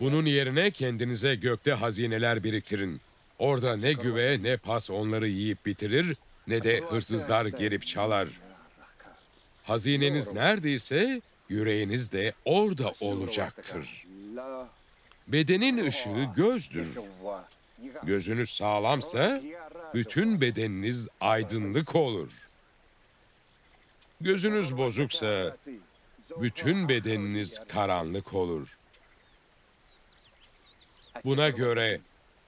[0.00, 3.00] Bunun yerine kendinize gökte hazineler biriktirin.
[3.38, 6.16] Orada ne güve ne pas onları yiyip bitirir,
[6.46, 8.28] ne de hırsızlar girip çalar.
[9.64, 14.06] Hazineniz neredeyse yüreğiniz de orada olacaktır.
[15.28, 16.98] Bedenin ışığı gözdür.
[18.02, 19.42] Gözünüz sağlamsa
[19.94, 22.48] bütün bedeniniz aydınlık olur.
[24.20, 25.56] Gözünüz bozuksa
[26.40, 28.78] bütün bedeniniz karanlık olur.
[31.24, 32.00] Buna göre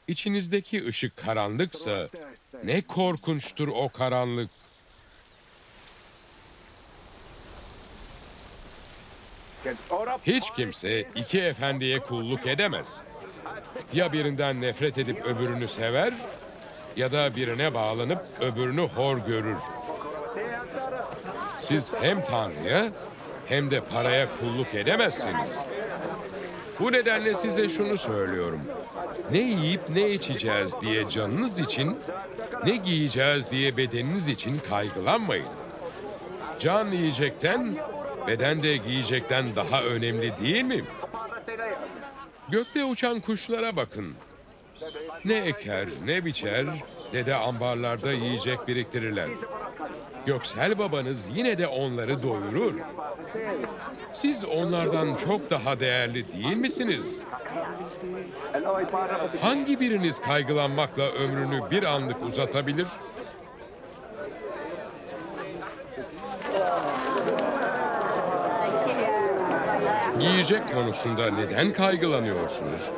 [0.08, 2.08] içinizdeki ışık karanlıksa
[2.64, 4.50] ne korkunçtur o karanlık.
[10.26, 13.02] Hiç kimse iki efendiye kulluk edemez.
[13.92, 16.14] Ya birinden nefret edip öbürünü sever
[16.96, 19.58] ya da birine bağlanıp öbürünü hor görür.
[21.56, 22.92] Siz hem Tanrı'ya
[23.46, 25.58] hem de paraya kulluk edemezsiniz.
[26.80, 28.60] Bu nedenle size şunu söylüyorum.
[29.30, 31.98] Ne yiyip ne içeceğiz diye canınız için,
[32.64, 35.46] ne giyeceğiz diye bedeniniz için kaygılanmayın.
[36.58, 37.74] Can yiyecekten,
[38.26, 40.84] beden de giyecekten daha önemli değil mi?
[42.48, 44.14] Gökte uçan kuşlara bakın.
[45.24, 46.66] Ne eker, ne biçer,
[47.12, 49.28] ne de ambarlarda yiyecek biriktirirler.
[50.26, 52.74] Göksel babanız yine de onları doyurur.
[54.12, 57.22] Siz onlardan çok daha değerli değil misiniz?
[59.40, 62.86] Hangi biriniz kaygılanmakla ömrünü bir anlık uzatabilir?
[70.20, 72.90] Giyecek konusunda neden kaygılanıyorsunuz?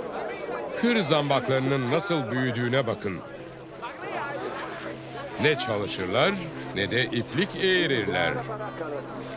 [0.77, 3.21] Kır zambaklarının nasıl büyüdüğüne bakın.
[5.43, 6.33] Ne çalışırlar
[6.75, 8.35] ne de iplik eğirirler.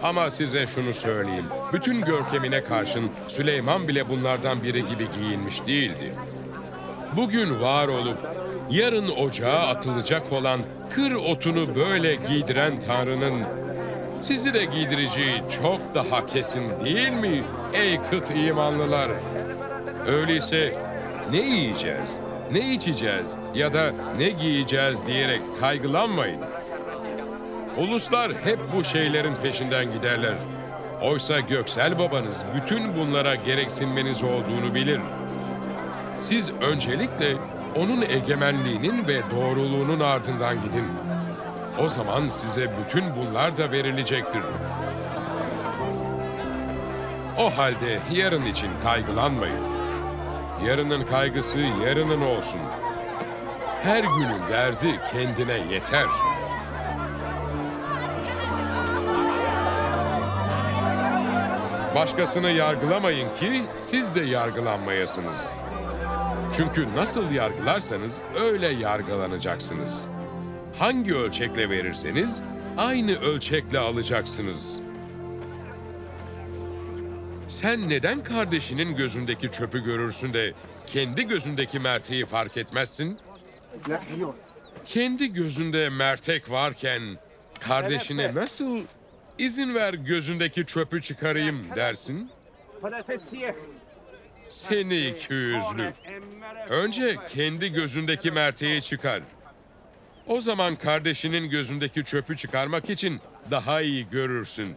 [0.03, 1.45] Ama size şunu söyleyeyim.
[1.73, 6.13] Bütün görkemine karşın Süleyman bile bunlardan biri gibi giyinmiş değildi.
[7.17, 8.17] Bugün var olup
[8.69, 13.43] yarın ocağa atılacak olan kır otunu böyle giydiren Tanrı'nın
[14.21, 19.09] sizi de giydireceği çok daha kesin değil mi ey kıt imanlılar?
[20.07, 20.73] Öyleyse
[21.31, 22.15] ne yiyeceğiz,
[22.51, 26.52] ne içeceğiz ya da ne giyeceğiz diyerek kaygılanmayın.
[27.77, 30.33] Uluslar hep bu şeylerin peşinden giderler.
[31.01, 34.99] Oysa göksel babanız bütün bunlara gereksinmeniz olduğunu bilir.
[36.17, 37.35] Siz öncelikle
[37.75, 40.85] onun egemenliğinin ve doğruluğunun ardından gidin.
[41.79, 44.41] O zaman size bütün bunlar da verilecektir.
[47.39, 49.63] O halde yarın için kaygılanmayın.
[50.65, 52.61] Yarının kaygısı yarının olsun.
[53.81, 56.07] Her günün derdi kendine yeter.
[61.95, 65.47] Başkasını yargılamayın ki siz de yargılanmayasınız.
[66.57, 70.07] Çünkü nasıl yargılarsanız öyle yargılanacaksınız.
[70.77, 72.43] Hangi ölçekle verirseniz
[72.77, 74.79] aynı ölçekle alacaksınız.
[77.47, 80.53] Sen neden kardeşinin gözündeki çöpü görürsün de
[80.87, 83.19] kendi gözündeki merteği fark etmezsin?
[84.85, 87.01] Kendi gözünde mertek varken
[87.59, 88.79] kardeşine nasıl
[89.37, 92.29] izin ver gözündeki çöpü çıkarayım dersin?
[94.47, 95.93] Seni iki yüzlü.
[96.69, 99.21] Önce kendi gözündeki merteği çıkar.
[100.27, 104.75] O zaman kardeşinin gözündeki çöpü çıkarmak için daha iyi görürsün.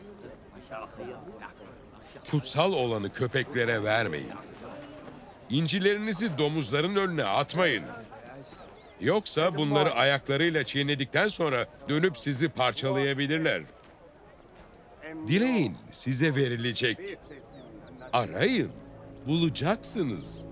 [2.31, 4.33] Kutsal olanı köpeklere vermeyin.
[5.51, 7.85] İncilerinizi domuzların önüne atmayın.
[9.01, 13.63] Yoksa bunları ayaklarıyla çiğnedikten sonra dönüp sizi parçalayabilirler.
[15.29, 17.19] Dileyin size verilecek.
[18.13, 18.71] Arayın,
[19.27, 20.47] bulacaksınız.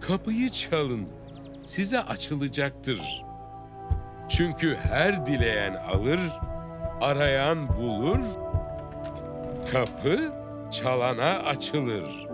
[0.00, 1.06] Kapıyı çalın,
[1.66, 3.24] size açılacaktır.
[4.28, 6.20] Çünkü her dileyen alır,
[7.00, 8.20] arayan bulur,
[9.72, 10.32] kapı
[10.72, 12.26] çalana açılır.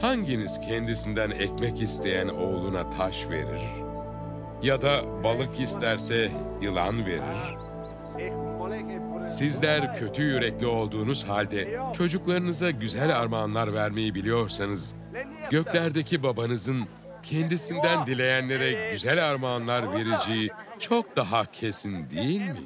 [0.00, 3.62] Hanginiz kendisinden ekmek isteyen oğluna taş verir?
[4.62, 7.69] Ya da balık isterse yılan verir?
[9.28, 14.94] Sizler kötü yürekli olduğunuz halde çocuklarınıza güzel armağanlar vermeyi biliyorsanız,
[15.50, 16.88] göklerdeki babanızın
[17.22, 22.60] kendisinden dileyenlere güzel armağanlar vereceği çok daha kesin değil mi?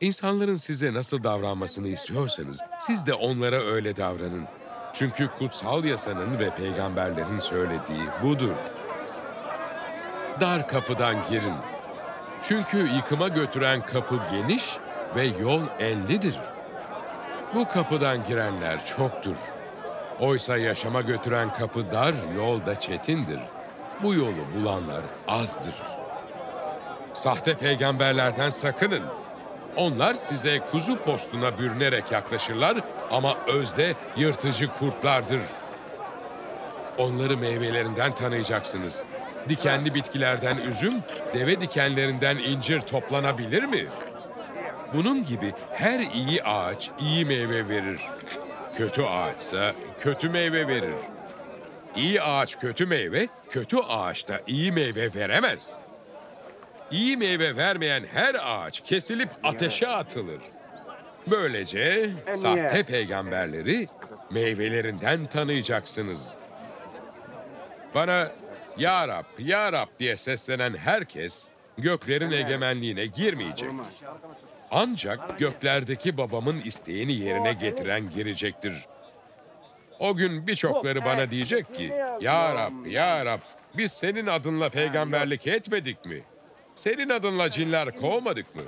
[0.00, 4.44] İnsanların size nasıl davranmasını istiyorsanız siz de onlara öyle davranın.
[4.92, 8.54] Çünkü kutsal yasanın ve peygamberlerin söylediği budur.
[10.40, 11.75] Dar kapıdan girin.
[12.48, 14.76] Çünkü yıkıma götüren kapı geniş
[15.16, 16.38] ve yol enlidir.
[17.54, 19.36] Bu kapıdan girenler çoktur.
[20.20, 23.40] Oysa yaşama götüren kapı dar, yol da çetindir.
[24.02, 25.74] Bu yolu bulanlar azdır.
[27.12, 29.02] Sahte peygamberlerden sakının.
[29.76, 32.76] Onlar size kuzu postuna bürünerek yaklaşırlar
[33.10, 35.40] ama özde yırtıcı kurtlardır.
[36.98, 39.04] Onları meyvelerinden tanıyacaksınız.
[39.48, 40.94] Dikenli bitkilerden üzüm,
[41.34, 43.86] deve dikenlerinden incir toplanabilir mi?
[44.94, 48.00] Bunun gibi her iyi ağaç iyi meyve verir.
[48.76, 50.94] Kötü ağaçsa kötü meyve verir.
[51.96, 55.76] İyi ağaç kötü meyve, kötü ağaç da iyi meyve veremez.
[56.90, 60.40] İyi meyve vermeyen her ağaç kesilip ateşe atılır.
[61.26, 63.88] Böylece sahte peygamberleri
[64.30, 66.34] meyvelerinden tanıyacaksınız.
[67.94, 68.28] Bana
[68.78, 71.48] Ya Rab, Ya Rab diye seslenen herkes
[71.78, 73.70] göklerin egemenliğine girmeyecek.
[74.70, 78.72] Ancak göklerdeki babamın isteğini yerine getiren girecektir.
[79.98, 83.40] O gün birçokları bana diyecek ki, Ya Rab, Ya Rab,
[83.76, 86.22] biz senin adınla peygamberlik etmedik mi?
[86.74, 88.62] Senin adınla cinler kovmadık mı?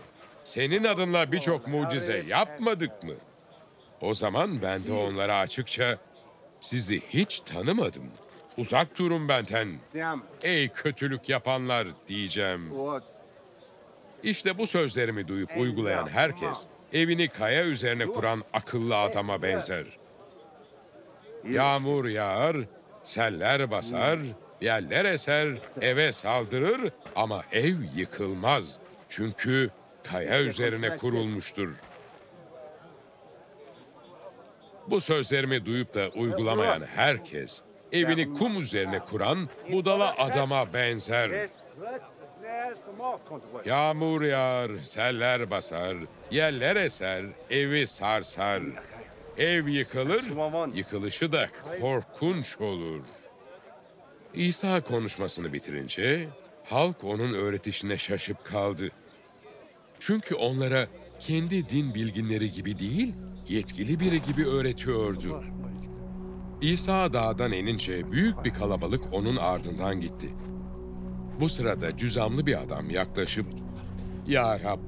[0.44, 3.12] Senin adınla birçok mucize yapmadık mı?
[4.00, 5.98] O zaman ben de onlara açıkça,
[6.60, 8.10] sizi hiç tanımadım.
[8.58, 9.68] Uzak durun benden.
[10.42, 12.72] Ey kötülük yapanlar diyeceğim.
[14.22, 19.84] İşte bu sözlerimi duyup uygulayan herkes evini kaya üzerine kuran akıllı adama benzer.
[21.50, 22.56] Yağmur yağar,
[23.02, 24.18] seller basar,
[24.60, 25.48] yerler eser,
[25.80, 28.78] eve saldırır ama ev yıkılmaz.
[29.08, 29.70] Çünkü
[30.04, 31.68] kaya üzerine kurulmuştur.
[34.86, 41.48] Bu sözlerimi duyup da uygulamayan herkes evini kum üzerine kuran budala adama benzer.
[43.64, 45.96] Yağmur yağar, seller basar,
[46.30, 48.62] yerler eser, evi sarsar.
[49.38, 50.24] Ev yıkılır,
[50.74, 51.48] yıkılışı da
[51.80, 53.02] korkunç olur.
[54.34, 56.28] İsa konuşmasını bitirince
[56.64, 58.88] halk onun öğretişine şaşıp kaldı.
[60.00, 60.86] Çünkü onlara
[61.20, 63.14] kendi din bilginleri gibi değil,
[63.48, 65.44] yetkili biri gibi öğretiyordu.
[66.60, 70.34] İsa dağdan inince büyük bir kalabalık onun ardından gitti.
[71.40, 73.46] Bu sırada cüzamlı bir adam yaklaşıp
[74.26, 74.78] "Ya Rab,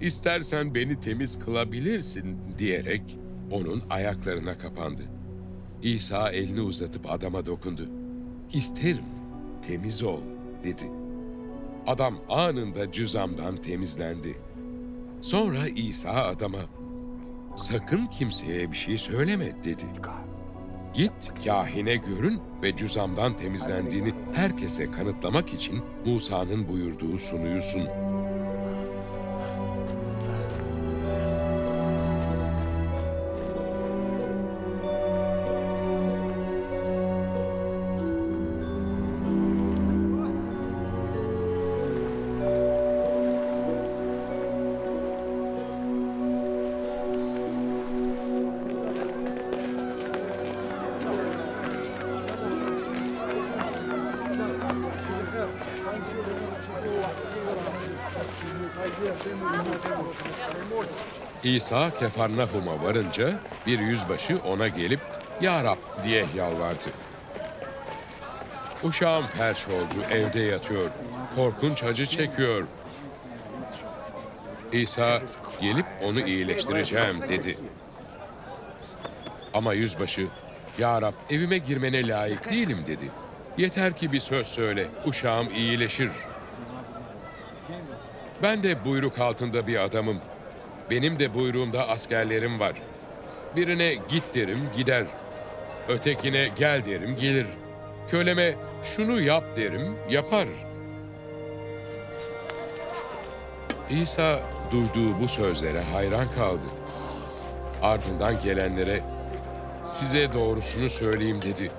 [0.00, 3.18] istersen beni temiz kılabilirsin." diyerek
[3.50, 5.02] onun ayaklarına kapandı.
[5.82, 7.88] İsa elini uzatıp adama dokundu.
[8.52, 9.04] "İsterim,
[9.66, 10.20] temiz ol."
[10.64, 10.90] dedi.
[11.86, 14.36] Adam anında cüzamdan temizlendi.
[15.20, 16.60] Sonra İsa adama
[17.56, 19.84] "Sakın kimseye bir şey söyleme." dedi.
[20.94, 28.09] Git kahine görün ve cüzamdan temizlendiğini herkese kanıtlamak için Musa'nın buyurduğu sunuyu sun.
[61.60, 63.30] İsa Kefarnahum'a varınca
[63.66, 65.00] bir yüzbaşı ona gelip
[65.40, 66.90] Ya Rab diye yalvardı.
[68.82, 70.90] Uşağım felç oldu, evde yatıyor.
[71.34, 72.64] Korkunç acı çekiyor.
[74.72, 75.22] İsa
[75.60, 77.58] gelip onu iyileştireceğim dedi.
[79.54, 80.26] Ama yüzbaşı,
[80.78, 83.10] Ya Rab evime girmene layık değilim dedi.
[83.58, 86.10] Yeter ki bir söz söyle, uşağım iyileşir.
[88.42, 90.20] Ben de buyruk altında bir adamım.
[90.90, 92.72] Benim de buyruğumda askerlerim var.
[93.56, 95.04] Birine git derim, gider.
[95.88, 97.46] Ötekine gel derim, gelir.
[98.10, 100.48] Köleme şunu yap derim, yapar.
[103.90, 104.40] İsa
[104.72, 106.66] duyduğu bu sözlere hayran kaldı.
[107.82, 109.02] Ardından gelenlere
[109.84, 111.70] size doğrusunu söyleyeyim dedi.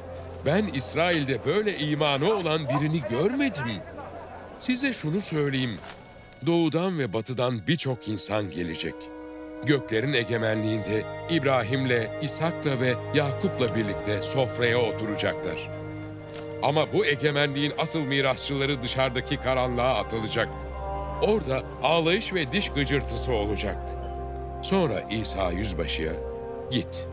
[0.46, 3.82] Ben İsrail'de böyle imanı olan birini görmedim.
[4.60, 5.78] Size şunu söyleyeyim.
[6.46, 8.96] Doğudan ve batıdan birçok insan gelecek.
[9.66, 15.70] Göklerin egemenliğinde İbrahim'le, İshak'la ve Yakup'la birlikte sofraya oturacaklar.
[16.64, 20.50] Ama bu egemenliğin asıl mirasçıları dışarıdaki karanlığa atılacak.
[21.22, 23.78] Orada ağlayış ve diş gıcırtısı olacak.
[24.62, 26.14] Sonra İsa yüzbaşıya,
[26.72, 27.08] git,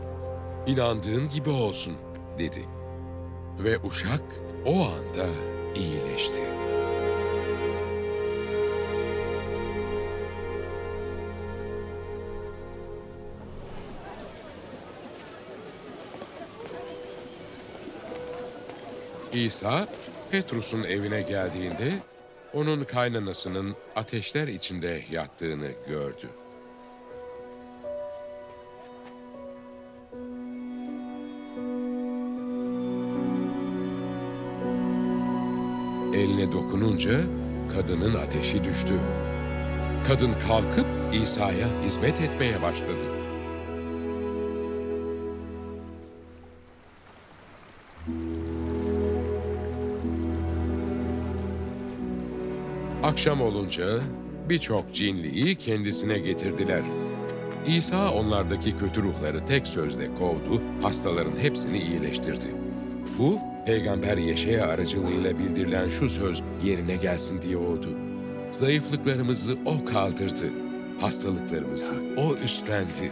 [0.67, 1.95] inandığın gibi olsun
[2.37, 2.61] dedi.
[3.59, 4.23] Ve uşak
[4.65, 5.27] o anda
[5.75, 6.68] iyileşti.
[19.33, 19.87] İsa,
[20.31, 21.93] Petrus'un evine geldiğinde
[22.53, 26.29] onun kaynanasının ateşler içinde yattığını gördü.
[36.13, 37.21] Eline dokununca
[37.73, 38.93] kadının ateşi düştü.
[40.07, 43.18] Kadın kalkıp İsa'ya hizmet etmeye başladı.
[53.09, 53.99] Akşam olunca
[54.49, 56.81] birçok cinliyi kendisine getirdiler.
[57.67, 62.47] İsa onlardaki kötü ruhları tek sözle kovdu, hastaların hepsini iyileştirdi.
[63.17, 67.87] Bu, Peygamber Yeşaya aracılığıyla bildirilen şu söz yerine gelsin diye oldu.
[68.51, 70.49] Zayıflıklarımızı O kaldırdı,
[70.99, 73.11] hastalıklarımızı O üstlendi.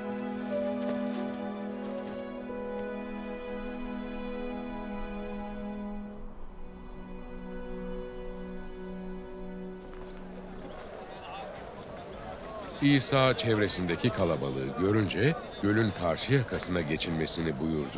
[12.82, 17.98] İsa çevresindeki kalabalığı görünce gölün karşı yakasına geçilmesini buyurdu.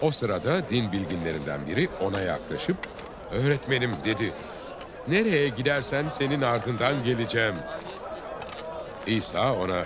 [0.00, 2.76] O sırada din bilginlerinden biri ona yaklaşıp
[3.32, 4.32] "Öğretmenim" dedi.
[5.08, 7.54] "Nereye gidersen senin ardından geleceğim."
[9.06, 9.84] İsa ona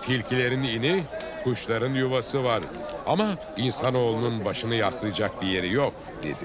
[0.00, 1.02] "Tilkilerin ini,
[1.44, 2.60] kuşların yuvası var
[3.06, 6.44] ama insanoğlunun başını yaslayacak bir yeri yok." dedi.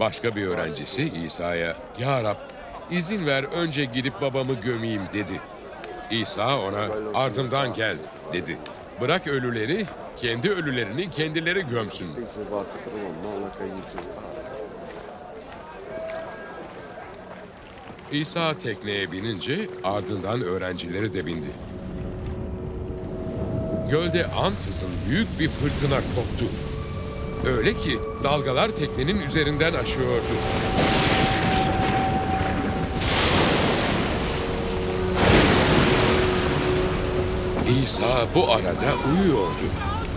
[0.00, 2.36] Başka bir öğrencisi İsa'ya, Ya Rab
[2.90, 5.40] izin ver önce gidip babamı gömeyim dedi.
[6.10, 7.96] İsa ona ardımdan gel
[8.32, 8.58] dedi.
[9.00, 9.86] Bırak ölüleri,
[10.16, 12.08] kendi ölülerini kendileri gömsün.
[18.12, 21.50] İsa tekneye binince ardından öğrencileri de bindi.
[23.90, 26.44] Gölde ansızın büyük bir fırtına koptu.
[27.46, 30.32] Öyle ki dalgalar teknenin üzerinden aşıyordu.
[37.82, 39.66] İsa bu arada uyuyordu.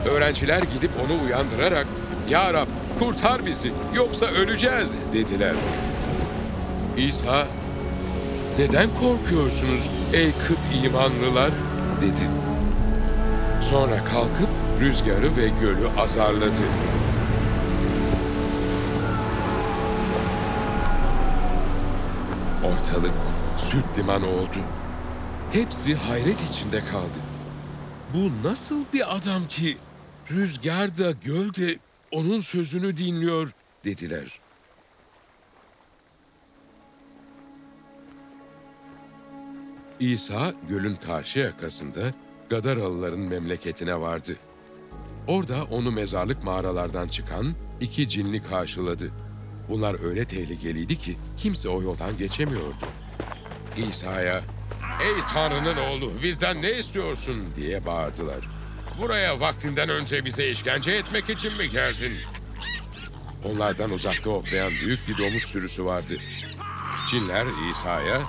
[0.05, 1.87] Öğrenciler gidip onu uyandırarak
[2.29, 2.67] "Ya Rab,
[2.99, 5.53] kurtar bizi yoksa öleceğiz." dediler.
[6.97, 7.47] İsa
[8.59, 11.51] neden korkuyorsunuz ey kıt imanlılar?
[12.01, 12.27] dedi.
[13.61, 14.49] Sonra kalkıp
[14.81, 16.63] rüzgarı ve gölü azarladı.
[22.73, 23.13] Ortalık
[23.57, 24.57] süt liman oldu.
[25.51, 27.19] Hepsi hayret içinde kaldı.
[28.13, 29.77] Bu nasıl bir adam ki
[30.31, 31.77] rüzgar da göl de
[32.11, 33.51] onun sözünü dinliyor
[33.85, 34.39] dediler.
[39.99, 42.13] İsa gölün karşı yakasında
[42.49, 44.35] Gadaralıların memleketine vardı.
[45.27, 49.11] Orada onu mezarlık mağaralardan çıkan iki cinli karşıladı.
[49.69, 52.73] Bunlar öyle tehlikeliydi ki kimse o yoldan geçemiyordu.
[53.77, 54.41] İsa'ya,
[55.01, 58.49] ''Ey Tanrı'nın oğlu bizden ne istiyorsun?'' diye bağırdılar.
[58.97, 62.17] ''Buraya vaktinden önce bize işkence etmek için mi geldin?''
[63.45, 66.15] Onlardan uzakta otlayan büyük bir domuz sürüsü vardı.
[67.09, 68.21] Cinler İsa'ya,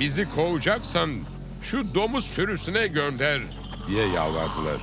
[0.00, 1.10] Bizi kovacaksan
[1.62, 3.40] şu domuz sürüsüne gönder
[3.88, 4.80] diye yalvardılar.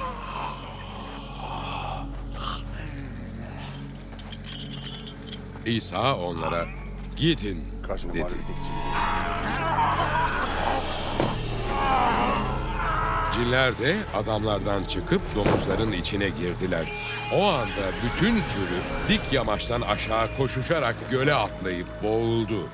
[5.65, 6.65] İsa onlara
[7.15, 7.63] gidin
[8.13, 8.33] dedi.
[13.33, 16.91] Cinler de adamlardan çıkıp domuzların içine girdiler.
[17.35, 22.69] O anda bütün sürü dik yamaçtan aşağı koşuşarak göle atlayıp boğuldu.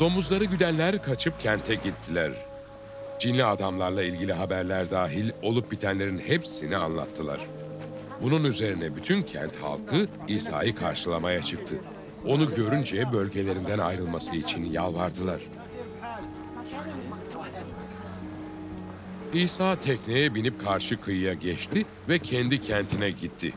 [0.00, 2.32] Domuzları güdenler kaçıp kente gittiler.
[3.18, 7.40] Cinli adamlarla ilgili haberler dahil olup bitenlerin hepsini anlattılar.
[8.22, 11.76] Bunun üzerine bütün kent halkı İsa'yı karşılamaya çıktı.
[12.26, 15.40] Onu görünce bölgelerinden ayrılması için yalvardılar.
[19.32, 23.52] İsa tekneye binip karşı kıyıya geçti ve kendi kentine gitti.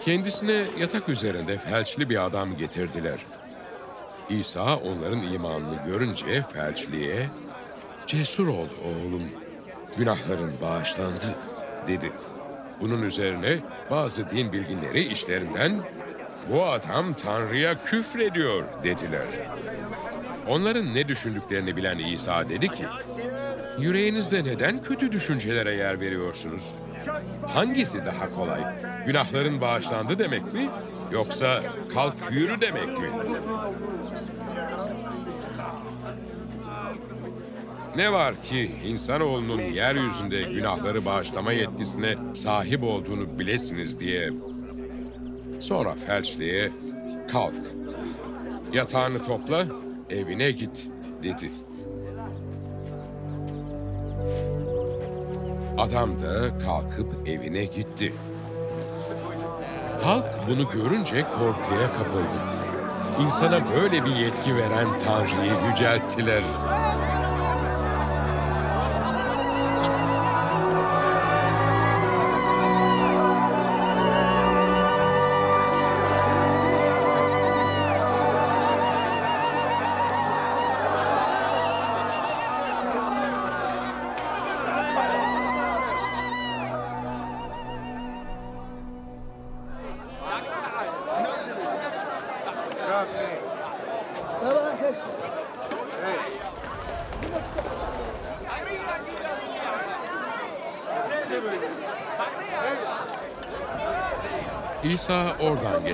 [0.00, 3.26] Kendisine yatak üzerinde felçli bir adam getirdiler.
[4.30, 7.30] İsa onların imanını görünce felçliye,
[8.06, 9.22] "Cesur ol oğlum,
[9.98, 11.34] günahların bağışlandı."
[11.88, 12.12] dedi.
[12.80, 13.58] Bunun üzerine
[13.90, 15.72] bazı din bilginleri işlerinden,
[16.52, 19.26] "Bu adam Tanrı'ya küfrediyor." dediler.
[20.48, 22.84] Onların ne düşündüklerini bilen İsa dedi ki,
[23.80, 26.72] Yüreğinizde neden kötü düşüncelere yer veriyorsunuz?
[27.46, 28.60] Hangisi daha kolay?
[29.06, 30.68] Günahların bağışlandı demek mi?
[31.12, 31.62] Yoksa
[31.94, 33.10] kalk yürü demek mi?
[37.98, 44.30] Ne var ki insanoğlunun yeryüzünde günahları bağışlama yetkisine sahip olduğunu bilesiniz diye.
[45.60, 46.72] Sonra felçliye
[47.32, 47.54] kalk,
[48.72, 49.66] yatağını topla,
[50.10, 50.90] evine git
[51.22, 51.50] dedi.
[55.78, 58.12] Adam da kalkıp evine gitti.
[60.02, 62.38] Halk bunu görünce korkuya kapıldı.
[63.22, 66.42] İnsana böyle bir yetki veren Tanrı'yı yücelttiler.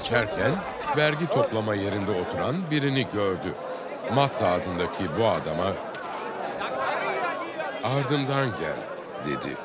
[0.04, 0.54] Geçerken
[0.96, 3.54] vergi toplama yerinde oturan birini gördü.
[4.14, 5.72] Matta adındaki bu adama
[7.84, 8.76] ardımdan gel
[9.26, 9.56] dedi.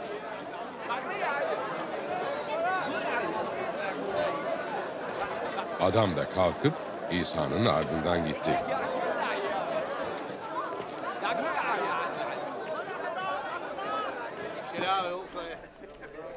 [5.82, 6.74] Adam da kalkıp
[7.12, 8.52] İsa'nın ardından gitti.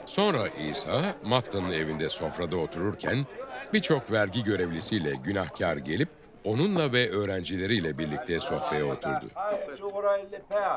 [0.06, 3.26] Sonra İsa Matta'nın evinde sofrada otururken
[3.72, 6.08] birçok vergi görevlisiyle günahkar gelip
[6.44, 9.30] onunla ve öğrencileriyle birlikte sofraya oturdu.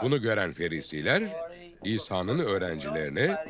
[0.03, 1.23] Bunu gören ferisiler
[1.83, 3.45] İsa'nın öğrencilerine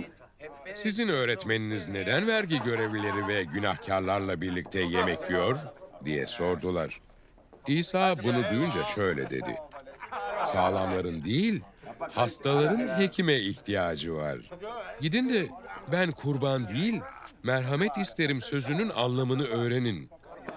[0.73, 5.57] sizin öğretmeniniz neden vergi görevlileri ve günahkarlarla birlikte yemek yiyor
[6.05, 7.01] diye sordular.
[7.67, 9.55] İsa bunu duyunca şöyle dedi.
[10.45, 11.61] Sağlamların değil,
[11.99, 14.37] hastaların hekime ihtiyacı var.
[15.01, 15.47] Gidin de
[15.91, 17.01] ben kurban değil,
[17.45, 20.09] merhamet isterim sözünün anlamını öğrenin.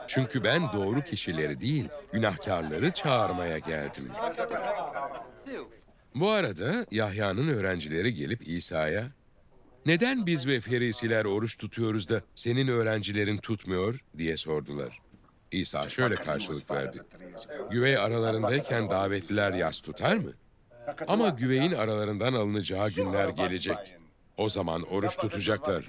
[0.07, 4.09] Çünkü ben doğru kişileri değil, günahkarları çağırmaya geldim.
[6.14, 9.09] Bu arada Yahya'nın öğrencileri gelip İsa'ya,
[9.86, 14.99] neden biz ve ferisiler oruç tutuyoruz da senin öğrencilerin tutmuyor diye sordular.
[15.53, 16.99] İsa şöyle karşılık verdi.
[17.70, 20.32] Güvey aralarındayken davetliler yas tutar mı?
[21.09, 23.97] Ama güveyin aralarından alınacağı günler gelecek.
[24.39, 25.84] O zaman oruç tutacaklar.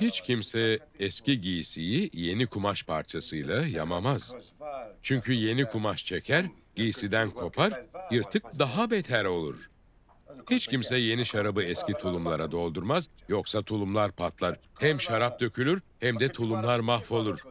[0.00, 4.34] Hiç kimse eski giysiyi yeni kumaş parçasıyla yamamaz.
[5.02, 7.72] Çünkü yeni kumaş çeker, giysiden kopar,
[8.10, 9.70] yırtık daha beter olur.
[10.50, 14.58] Hiç kimse yeni şarabı eski tulumlara doldurmaz, yoksa tulumlar patlar.
[14.78, 17.44] Hem şarap dökülür hem de tulumlar mahvolur.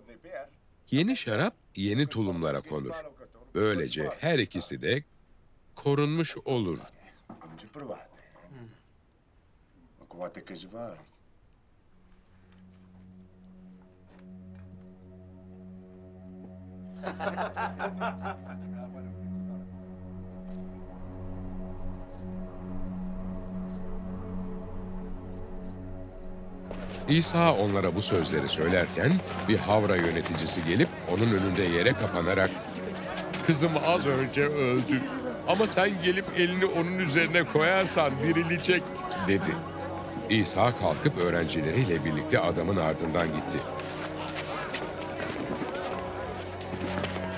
[0.91, 2.93] Yeni şarap yeni tulumlara konur.
[3.55, 5.03] Böylece her ikisi de
[5.75, 6.79] korunmuş olur.
[10.17, 10.97] Che sbagli.
[27.07, 29.11] İsa onlara bu sözleri söylerken
[29.47, 32.51] bir havra yöneticisi gelip onun önünde yere kapanarak
[33.45, 35.01] Kızım az önce öldü
[35.47, 38.83] ama sen gelip elini onun üzerine koyarsan dirilecek
[39.27, 39.55] dedi.
[40.29, 43.57] İsa kalkıp öğrencileriyle birlikte adamın ardından gitti.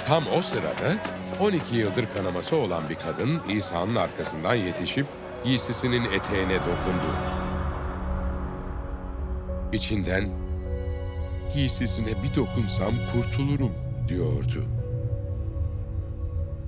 [0.07, 0.95] Tam o sırada
[1.39, 5.05] 12 yıldır kanaması olan bir kadın İsa'nın arkasından yetişip
[5.43, 7.15] giysisinin eteğine dokundu.
[9.73, 10.29] İçinden
[11.53, 13.71] giysisine bir dokunsam kurtulurum
[14.07, 14.65] diyordu.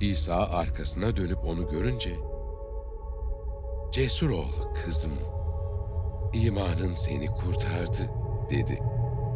[0.02, 2.16] İsa arkasına dönüp onu görünce
[3.92, 5.41] Cesur ol kızım.
[6.34, 8.10] İmanın seni kurtardı
[8.50, 8.84] dedi.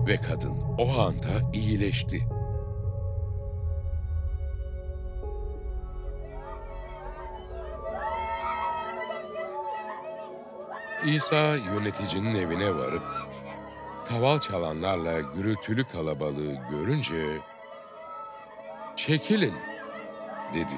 [0.08, 2.28] Ve kadın o anda iyileşti.
[11.06, 13.04] İsa yöneticinin evine varıp
[14.06, 17.41] kaval çalanlarla gürültülü kalabalığı görünce
[18.96, 19.54] "Çekilin."
[20.54, 20.76] dedi.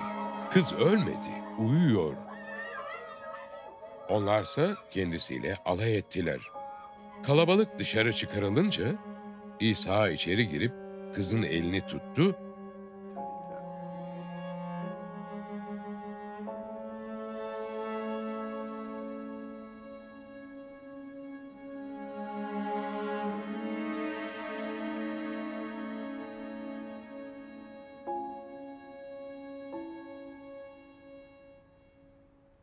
[0.52, 2.27] Kız ölmedi, uyuyor.
[4.10, 6.40] Onlarsa kendisiyle alay ettiler.
[7.24, 8.96] Kalabalık dışarı çıkarılınca
[9.60, 10.72] İsa içeri girip
[11.14, 12.36] kızın elini tuttu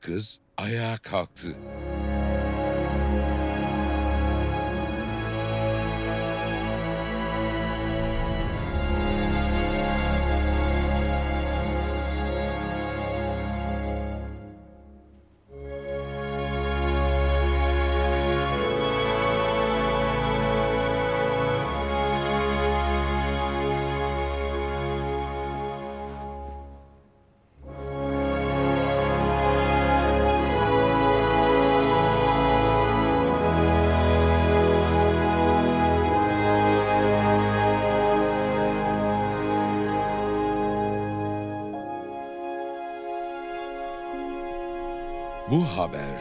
[0.05, 1.57] Kız ayağa kalktı.
[45.95, 46.21] Haber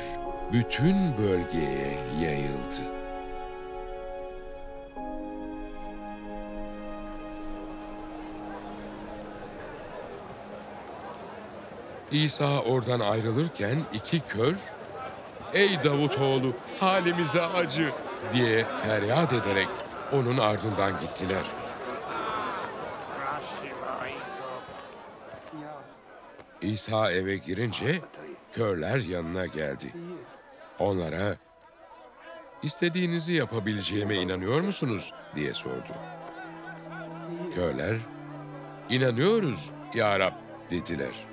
[0.53, 2.81] bütün bölgeye yayıldı.
[12.11, 14.55] İsa oradan ayrılırken iki kör,
[15.53, 17.93] ''Ey Davutoğlu, halimize acı!''
[18.33, 19.67] diye feryat ederek
[20.11, 21.43] onun ardından gittiler.
[26.61, 28.01] İsa eve girince
[28.55, 29.93] körler yanına geldi.
[30.79, 31.35] Onlara
[32.63, 35.93] istediğinizi yapabileceğime inanıyor musunuz diye sordu.
[37.55, 37.97] Körler
[38.89, 40.33] inanıyoruz ya Rab
[40.69, 41.25] dediler.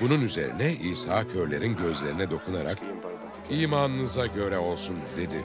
[0.00, 2.78] Bunun üzerine İsa körlerin gözlerine dokunarak
[3.50, 5.44] imanınıza göre olsun dedi.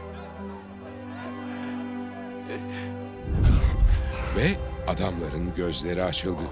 [4.38, 4.58] Ve
[4.88, 6.44] adamların gözleri açıldı.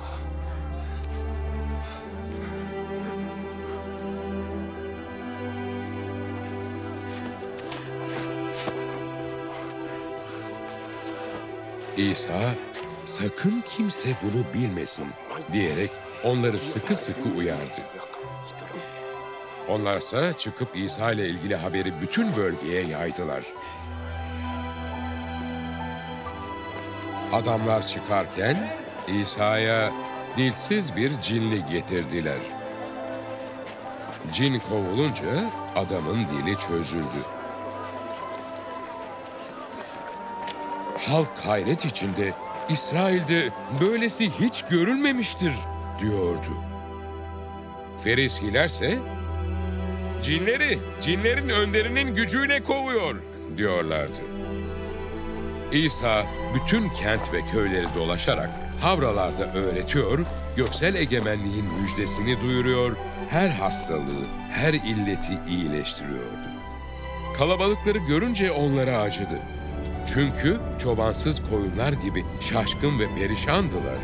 [11.97, 12.55] İsa,
[13.05, 15.05] sakın kimse bunu bilmesin
[15.53, 15.91] diyerek
[16.23, 17.81] onları sıkı sıkı uyardı.
[19.69, 23.43] Onlarsa çıkıp İsa ile ilgili haberi bütün bölgeye yaydılar.
[27.33, 28.73] Adamlar çıkarken
[29.21, 29.91] İsa'ya
[30.37, 32.39] dilsiz bir cinli getirdiler.
[34.33, 37.42] Cin kovulunca adamın dili çözüldü.
[41.07, 42.33] Halk hayret içinde
[42.69, 43.49] İsrail'de
[43.81, 45.53] böylesi hiç görülmemiştir
[45.99, 46.53] diyordu.
[48.03, 48.99] Ferisilerse
[50.23, 53.15] cinleri, cinlerin önderinin gücüyle kovuyor
[53.57, 54.21] diyorlardı.
[55.71, 56.25] İsa
[56.55, 58.49] bütün kent ve köyleri dolaşarak
[58.81, 60.19] havralarda öğretiyor,
[60.57, 62.95] göksel egemenliğin müjdesini duyuruyor,
[63.29, 66.47] her hastalığı, her illeti iyileştiriyordu.
[67.37, 69.39] Kalabalıkları görünce onlara acıdı.
[70.05, 73.97] Çünkü çobansız koyunlar gibi şaşkın ve perişandılar.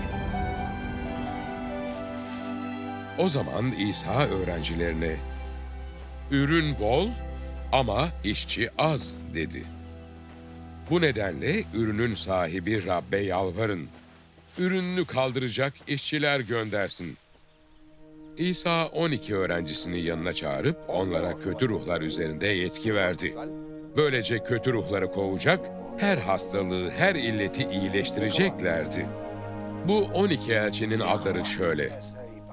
[3.17, 5.15] O zaman İsa öğrencilerine,
[6.31, 7.09] ''Ürün bol
[7.71, 9.63] ama işçi az.'' dedi.
[10.89, 13.87] Bu nedenle ürünün sahibi Rabbe yalvarın.
[14.57, 17.17] Ürününü kaldıracak işçiler göndersin.
[18.37, 23.35] İsa 12 öğrencisini yanına çağırıp onlara kötü ruhlar üzerinde yetki verdi.
[23.97, 29.05] Böylece kötü ruhları kovacak, her hastalığı, her illeti iyileştireceklerdi.
[29.87, 31.89] Bu 12 elçinin adları şöyle.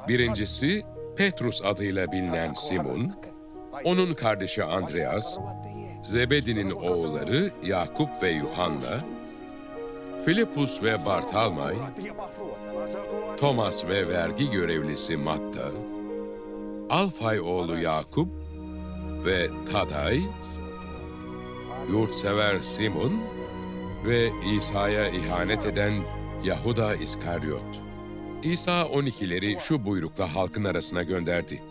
[0.08, 0.82] Birincisi
[1.16, 3.12] Petrus adıyla bilinen Simon,
[3.84, 5.38] onun kardeşi Andreas,
[6.02, 9.00] Zebedi'nin oğulları Yakup ve Yuhanna,
[10.24, 11.74] Filipus ve Bartalmay,
[13.36, 15.70] Thomas ve vergi görevlisi Matta,
[16.90, 18.28] Alfay oğlu Yakup
[19.24, 20.20] ve Taday,
[21.90, 23.35] yurtsever Simon
[24.04, 25.92] ve İsa'ya ihanet eden
[26.44, 27.80] Yahuda İskaryot.
[28.42, 31.62] İsa 12'leri şu buyrukla halkın arasına gönderdi.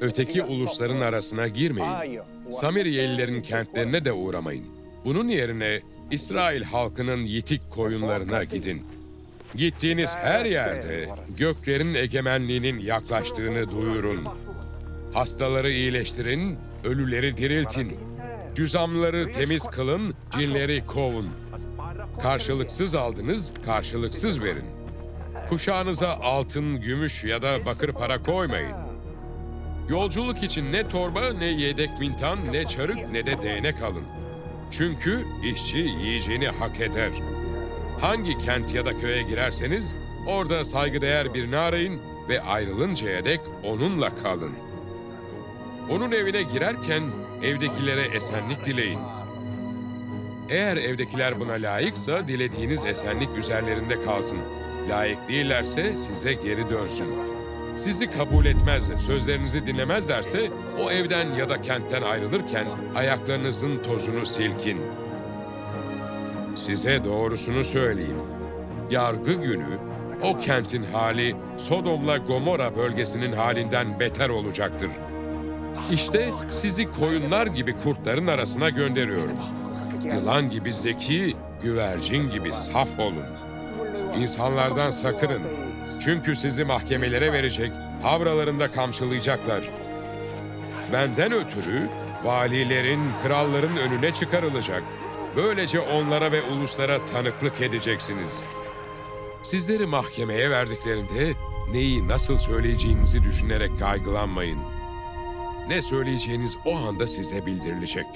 [0.00, 2.20] Öteki ulusların arasına girmeyin.
[2.50, 4.66] Samiriyelilerin kentlerine de uğramayın.
[5.04, 5.80] Bunun yerine
[6.10, 8.82] İsrail halkının yitik koyunlarına gidin.
[9.54, 14.24] Gittiğiniz her yerde göklerin egemenliğinin yaklaştığını duyurun.
[15.12, 17.96] Hastaları iyileştirin, ölüleri diriltin.
[18.56, 21.30] Cüzamları temiz kılın, cinleri kovun.
[22.22, 24.64] Karşılıksız aldınız, karşılıksız verin.
[25.48, 28.72] Kuşağınıza altın, gümüş ya da bakır para koymayın.
[29.88, 34.04] Yolculuk için ne torba, ne yedek mintan, ne çarık, ne de değnek alın.
[34.70, 37.10] Çünkü işçi yiyeceğini hak eder.
[38.00, 39.94] Hangi kent ya da köye girerseniz
[40.28, 44.52] orada saygıdeğer birini arayın ve ayrılıncaya dek onunla kalın.
[45.90, 47.02] Onun evine girerken
[47.42, 48.98] evdekilere esenlik dileyin.
[50.48, 54.38] Eğer evdekiler buna layıksa dilediğiniz esenlik üzerlerinde kalsın.
[54.88, 57.08] Layık değillerse size geri dönsün.
[57.76, 60.50] Sizi kabul etmez, sözlerinizi dinlemezlerse
[60.84, 64.80] o evden ya da kentten ayrılırken ayaklarınızın tozunu silkin.
[66.54, 68.20] Size doğrusunu söyleyeyim.
[68.90, 69.78] Yargı günü
[70.22, 74.90] o kentin hali Sodom'la Gomorra bölgesinin halinden beter olacaktır.
[75.92, 79.36] İşte sizi koyunlar gibi kurtların arasına gönderiyorum.
[80.04, 83.24] Yılan gibi zeki, güvercin gibi saf olun.
[84.18, 85.42] İnsanlardan sakının.
[86.00, 87.72] Çünkü sizi mahkemelere verecek,
[88.02, 89.70] havralarında kamçılayacaklar.
[90.92, 91.88] Benden ötürü
[92.24, 94.82] valilerin, kralların önüne çıkarılacak.
[95.36, 98.44] Böylece onlara ve uluslara tanıklık edeceksiniz.
[99.42, 101.32] Sizleri mahkemeye verdiklerinde
[101.72, 104.75] neyi nasıl söyleyeceğinizi düşünerek kaygılanmayın.
[105.68, 108.06] Ne söyleyeceğiniz o anda size bildirilecek.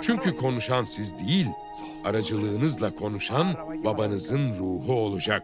[0.00, 1.46] Çünkü konuşan siz değil,
[2.04, 5.42] aracılığınızla konuşan babanızın ruhu olacak.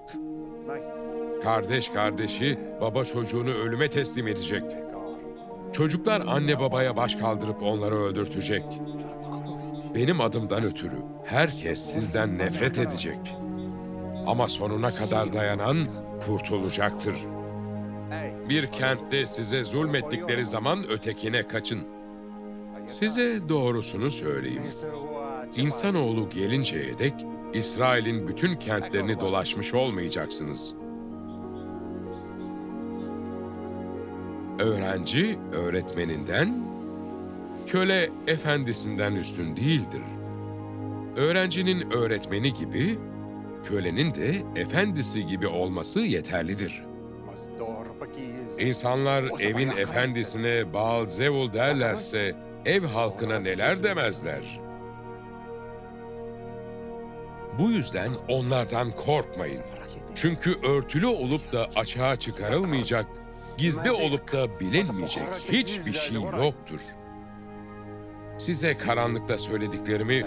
[1.42, 4.62] Kardeş kardeşi, baba çocuğunu ölüme teslim edecek.
[5.72, 8.64] Çocuklar anne babaya baş kaldırıp onları öldürtecek.
[9.94, 13.36] Benim adımdan ötürü herkes sizden nefret edecek.
[14.26, 15.78] Ama sonuna kadar dayanan
[16.26, 17.16] kurtulacaktır.
[18.48, 21.80] Bir kentte size zulmettikleri zaman ötekine kaçın.
[22.86, 24.62] Size doğrusunu söyleyeyim.
[25.56, 27.14] İnsanoğlu gelinceye dek
[27.54, 30.74] İsrail'in bütün kentlerini dolaşmış olmayacaksınız.
[34.58, 36.66] Öğrenci öğretmeninden,
[37.66, 40.02] Köle efendisinden üstün değildir.
[41.16, 42.98] Öğrencinin öğretmeni gibi,
[43.64, 46.82] kölenin de efendisi gibi olması yeterlidir.
[48.58, 52.34] İnsanlar evin efendisine Baal Zevul derlerse
[52.64, 54.60] ev halkına neler demezler.
[57.58, 59.62] Bu yüzden onlardan korkmayın.
[60.14, 63.06] Çünkü örtülü olup da açığa çıkarılmayacak,
[63.58, 66.80] gizli olup da bilinmeyecek hiçbir şey yoktur.
[68.38, 70.26] Size karanlıkta söylediklerimi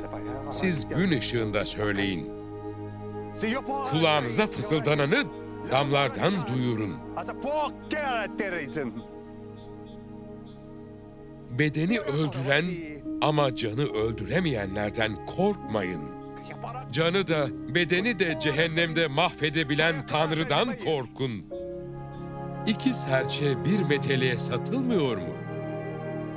[0.52, 2.32] siz gün ışığında söyleyin.
[3.92, 5.24] Kulağınıza fısıldananı
[5.72, 6.96] damlardan duyurun.
[11.60, 12.66] Bedeni öldüren
[13.22, 16.02] ama canı öldüremeyenlerden korkmayın.
[16.92, 21.32] Canı da bedeni de cehennemde mahvedebilen Tanrı'dan korkun.
[22.68, 25.34] İki serçe bir meteliğe satılmıyor mu?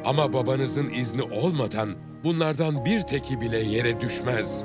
[0.05, 4.65] Ama babanızın izni olmadan bunlardan bir teki bile yere düşmez.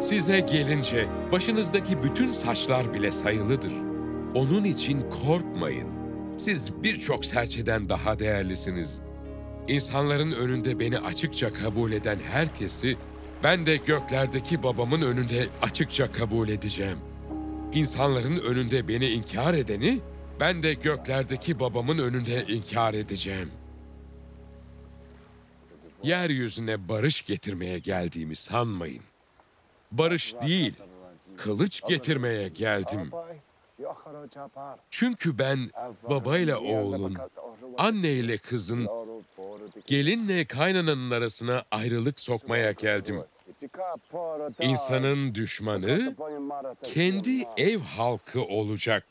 [0.00, 3.72] Size gelince başınızdaki bütün saçlar bile sayılıdır.
[4.34, 5.88] Onun için korkmayın.
[6.36, 9.00] Siz birçok serçeden daha değerlisiniz.
[9.68, 12.96] İnsanların önünde beni açıkça kabul eden herkesi
[13.44, 16.98] ben de göklerdeki babamın önünde açıkça kabul edeceğim.
[17.72, 20.00] İnsanların önünde beni inkar edeni
[20.40, 23.50] ben de göklerdeki babamın önünde inkar edeceğim.
[26.02, 29.02] Yeryüzüne barış getirmeye geldiğimi sanmayın.
[29.92, 30.74] Barış değil,
[31.36, 33.10] kılıç getirmeye geldim.
[34.90, 35.70] Çünkü ben
[36.10, 37.16] babayla oğlun,
[37.78, 38.88] anneyle kızın,
[39.86, 43.22] gelinle kaynananın arasına ayrılık sokmaya geldim.
[44.60, 46.16] İnsanın düşmanı
[46.82, 49.04] kendi ev halkı olacak.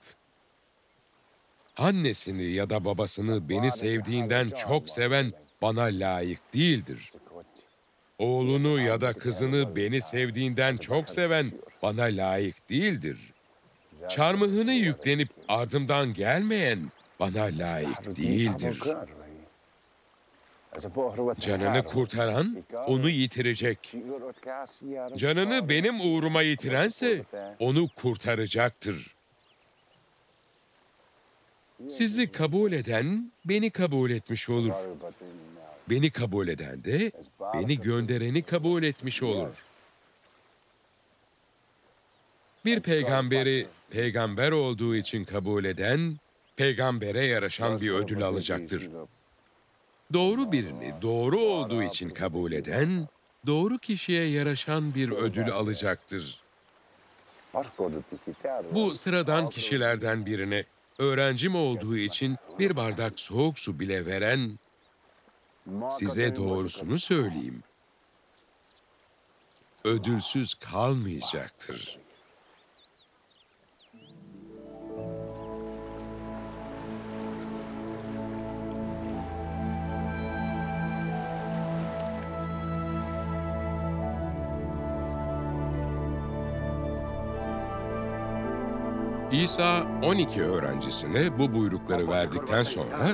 [1.78, 7.11] Annesini ya da babasını beni sevdiğinden çok seven bana layık değildir.
[8.20, 11.51] Oğlunu ya da kızını beni sevdiğinden çok seven
[11.82, 13.34] bana layık değildir.
[14.09, 16.80] Çarmıhını yüklenip ardımdan gelmeyen
[17.20, 18.80] bana layık değildir.
[21.39, 23.95] Canını kurtaran onu yitirecek.
[25.16, 27.24] Canını benim uğruma yitirense
[27.59, 29.16] onu kurtaracaktır.
[31.89, 34.74] Sizi kabul eden beni kabul etmiş olur.
[35.90, 37.12] Beni kabul eden de
[37.54, 39.64] beni göndereni kabul etmiş olur.
[42.66, 46.18] Bir peygamberi peygamber olduğu için kabul eden,
[46.56, 48.90] peygambere yaraşan bir ödül alacaktır.
[50.14, 53.08] Doğru birini doğru olduğu için kabul eden,
[53.46, 56.42] doğru kişiye yaraşan bir ödül alacaktır.
[58.72, 60.64] Bu sıradan kişilerden birine
[61.00, 64.60] öğrencim olduğu için bir bardak soğuk su bile veren,
[65.89, 67.63] size doğrusunu söyleyeyim.
[69.84, 71.99] Ödülsüz kalmayacaktır.
[89.32, 93.09] İsa 12 öğrencisine bu buyrukları verdikten sonra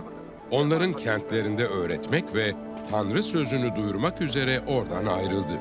[0.51, 2.53] onların kentlerinde öğretmek ve
[2.89, 5.59] Tanrı sözünü duyurmak üzere oradan ayrıldı.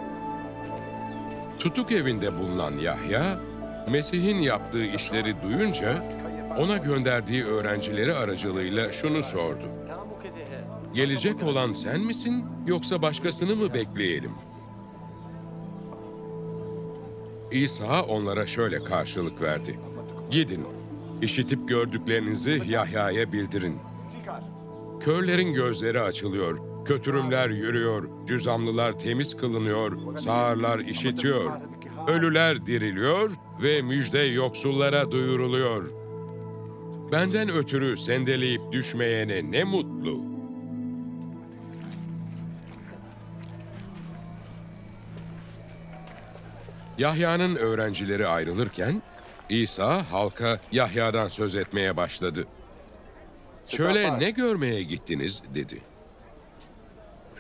[1.59, 3.41] Tutuk evinde bulunan Yahya,
[3.91, 6.05] Mesih'in yaptığı işleri duyunca
[6.59, 9.65] ona gönderdiği öğrencileri aracılığıyla şunu sordu.
[10.95, 14.33] Gelecek olan sen misin yoksa başkasını mı bekleyelim?
[17.51, 19.81] İsa onlara şöyle karşılık verdi.
[20.31, 20.67] Gidin,
[21.23, 23.90] işitip gördüklerinizi Yahya'ya bildirin.
[25.01, 31.53] Körlerin gözleri açılıyor, kötürümler yürüyor, cüzamlılar temiz kılınıyor, sağırlar işitiyor.
[32.09, 33.31] Ölüler diriliyor
[33.63, 35.91] ve müjde yoksullara duyuruluyor.
[37.13, 40.21] Benden ötürü sendeleyip düşmeyene ne mutlu.
[46.99, 49.03] Yahya'nın öğrencileri ayrılırken
[49.49, 52.47] İsa halka Yahya'dan söz etmeye başladı.
[53.77, 55.81] Şöyle ne görmeye gittiniz dedi.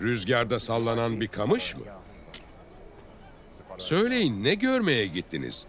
[0.01, 1.83] Rüzgarda sallanan bir kamış mı?
[3.79, 5.67] Söyleyin ne görmeye gittiniz?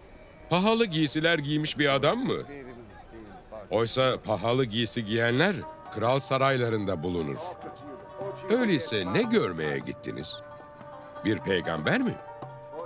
[0.50, 2.38] Pahalı giysiler giymiş bir adam mı?
[3.70, 5.56] Oysa pahalı giysi giyenler
[5.94, 7.36] kral saraylarında bulunur.
[8.50, 10.36] Öyleyse ne görmeye gittiniz?
[11.24, 12.14] Bir peygamber mi?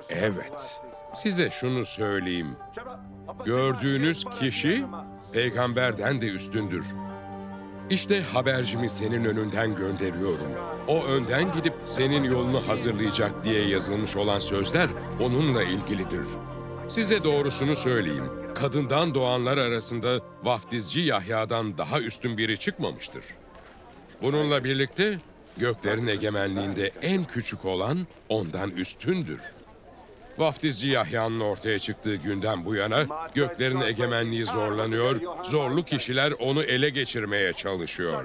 [0.09, 0.81] Evet.
[1.15, 2.57] Size şunu söyleyeyim.
[3.45, 4.85] Gördüğünüz kişi
[5.33, 6.87] peygamberden de üstündür.
[7.91, 10.51] İşte habercimi senin önünden gönderiyorum.
[10.89, 14.89] O önden gidip senin yolunu hazırlayacak diye yazılmış olan sözler
[15.21, 16.27] onunla ilgilidir.
[16.89, 18.25] Size doğrusunu söyleyeyim.
[18.55, 23.25] Kadından doğanlar arasında vaftizci Yahya'dan daha üstün biri çıkmamıştır.
[24.23, 25.21] Bununla birlikte
[25.57, 29.41] göklerin egemenliğinde en küçük olan ondan üstündür.
[30.39, 37.53] Vaftizci Yahya'nın ortaya çıktığı günden bu yana göklerin egemenliği zorlanıyor, zorlu kişiler onu ele geçirmeye
[37.53, 38.25] çalışıyor.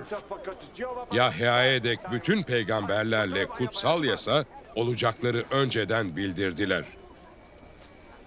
[1.13, 4.45] Yahya'ya dek bütün peygamberlerle kutsal yasa
[4.75, 6.85] olacakları önceden bildirdiler.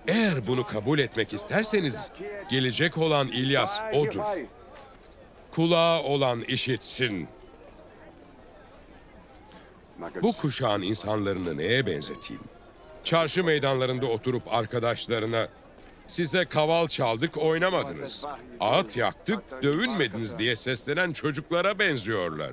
[0.09, 2.11] Eğer bunu kabul etmek isterseniz
[2.51, 4.21] gelecek olan İlyas odur.
[5.51, 7.29] Kulağı olan işitsin.
[10.23, 12.43] Bu kuşağın insanlarını neye benzeteyim?
[13.05, 15.49] Çarşı meydanlarında oturup arkadaşlarına
[16.07, 18.25] size kaval çaldık oynamadınız.
[18.61, 22.53] Ağıt yaktık dövünmediniz diye seslenen çocuklara benziyorlar.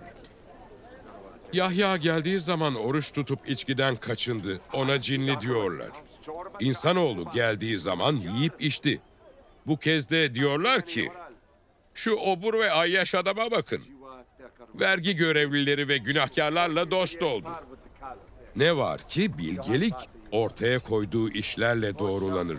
[1.54, 4.60] Yahya geldiği zaman oruç tutup içkiden kaçındı.
[4.74, 5.90] Ona cinli diyorlar.
[6.60, 9.02] İnsanoğlu geldiği zaman yiyip içti.
[9.68, 11.10] Bu kez de diyorlar ki
[11.94, 13.82] şu obur ve ayyaş adama bakın.
[14.76, 17.50] Vergi görevlileri ve günahkarlarla dost oldu.
[18.56, 22.58] Ne var ki bilgelik ortaya koyduğu işlerle doğrulanır.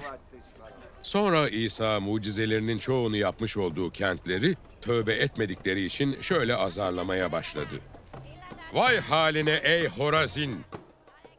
[1.03, 7.75] Sonra İsa mucizelerinin çoğunu yapmış olduğu kentleri tövbe etmedikleri için şöyle azarlamaya başladı.
[8.75, 10.61] Vay haline ey Horazin!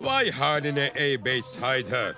[0.01, 2.15] Vay haline ey Beytsayda!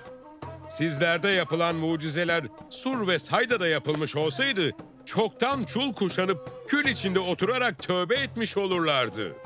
[0.68, 4.70] Sizlerde yapılan mucizeler Sur ve Sayda'da yapılmış olsaydı
[5.04, 9.36] çoktan çul kuşanıp kül içinde oturarak tövbe etmiş olurlardı.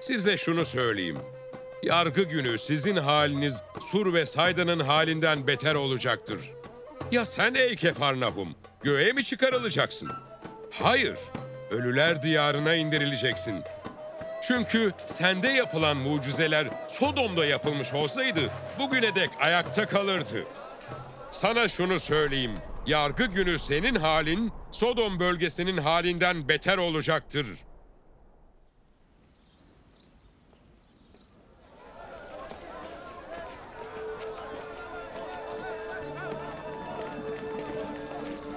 [0.00, 1.18] Size şunu söyleyeyim.
[1.84, 6.40] Yargı günü sizin haliniz Sur ve Sayda'nın halinden beter olacaktır.
[7.12, 8.48] Ya sen ey Kefarnahum,
[8.82, 10.10] göğe mi çıkarılacaksın?
[10.70, 11.18] Hayır,
[11.70, 13.62] ölüler diyarına indirileceksin.
[14.42, 18.40] Çünkü sende yapılan mucizeler Sodom'da yapılmış olsaydı
[18.78, 20.44] bugüne dek ayakta kalırdı.
[21.30, 22.52] Sana şunu söyleyeyim.
[22.86, 27.46] Yargı günü senin halin Sodom bölgesinin halinden beter olacaktır.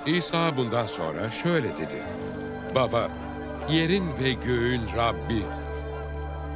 [0.08, 2.03] İsa bundan sonra şöyle dedi.
[2.76, 3.10] Baba,
[3.70, 5.43] yerin ve göğün Rabbi,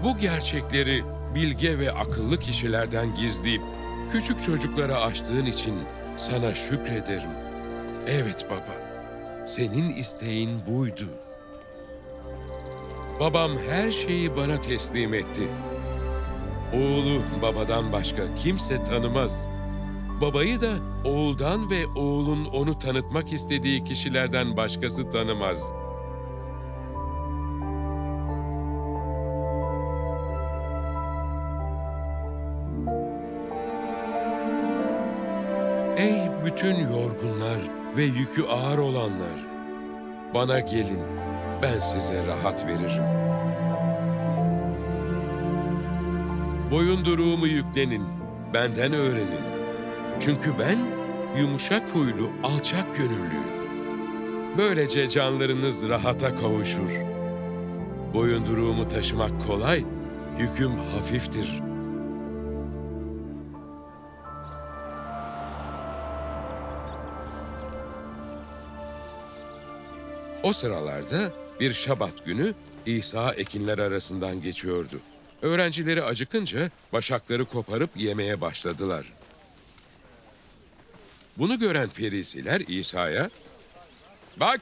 [0.03, 1.03] bu gerçekleri
[1.35, 3.61] bilge ve akıllı kişilerden gizleyip
[4.11, 5.75] küçük çocuklara açtığın için
[6.17, 7.29] sana şükrederim.
[8.07, 8.77] Evet baba,
[9.45, 11.09] senin isteğin buydu.
[13.19, 15.47] Babam her şeyi bana teslim etti.
[16.73, 19.47] Oğlu babadan başka kimse tanımaz.
[20.21, 20.71] Babayı da
[21.05, 25.81] oğuldan ve oğulun onu tanıtmak istediği kişilerden başkası tanımaz.''
[35.97, 37.59] Ey bütün yorgunlar
[37.97, 39.47] ve yükü ağır olanlar,
[40.33, 41.01] bana gelin,
[41.61, 43.03] ben size rahat veririm.
[46.71, 48.03] Boyunduruğumu yüklenin,
[48.53, 49.60] benden öğrenin.
[50.19, 50.79] Çünkü ben
[51.39, 53.61] yumuşak huylu, alçak gönüllüyüm.
[54.57, 56.89] Böylece canlarınız rahata kavuşur.
[58.13, 59.85] Boyunduruğumu taşımak kolay,
[60.39, 61.71] yüküm hafiftir.''
[70.43, 72.53] O sıralarda bir şabat günü
[72.85, 74.99] İsa ekinler arasından geçiyordu.
[75.41, 79.13] Öğrencileri acıkınca başakları koparıp yemeye başladılar.
[81.37, 83.29] Bunu gören ferisiler İsa'ya,
[84.37, 84.61] ''Bak,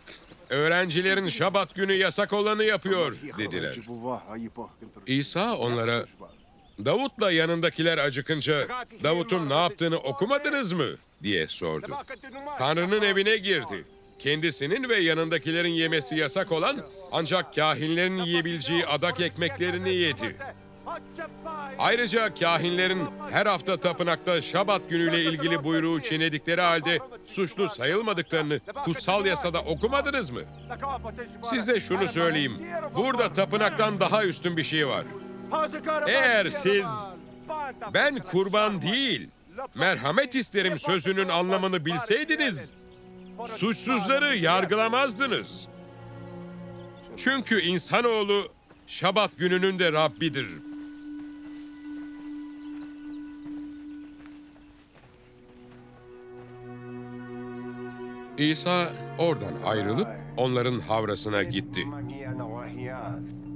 [0.50, 3.76] öğrencilerin şabat günü yasak olanı yapıyor.'' dediler.
[5.08, 6.06] İsa onlara,
[6.86, 8.68] ''Davut'la yanındakiler acıkınca
[9.04, 11.88] Davut'un ne yaptığını okumadınız mı?'' diye sordu.
[12.60, 13.86] Tanrı'nın evine girdi.
[14.20, 20.36] Kendisinin ve yanındakilerin yemesi yasak olan ancak kahinlerin yiyebileceği adak ekmeklerini yedi.
[21.78, 29.62] Ayrıca kahinlerin her hafta tapınakta şabat günüyle ilgili buyruğu çiğnedikleri halde suçlu sayılmadıklarını kutsal yasada
[29.62, 30.42] okumadınız mı?
[31.44, 32.58] Size şunu söyleyeyim.
[32.96, 35.06] Burada tapınaktan daha üstün bir şey var.
[36.08, 37.08] Eğer siz
[37.94, 39.30] ben kurban değil,
[39.76, 42.74] merhamet isterim sözünün anlamını bilseydiniz,
[43.48, 45.68] suçsuzları yargılamazdınız.
[47.18, 48.48] Çünkü insanoğlu
[48.88, 50.48] şabat gününün de Rabbidir.
[58.40, 61.82] İsa oradan ayrılıp onların havrasına gitti.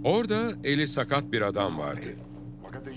[0.03, 2.09] Orada eli sakat bir adam vardı.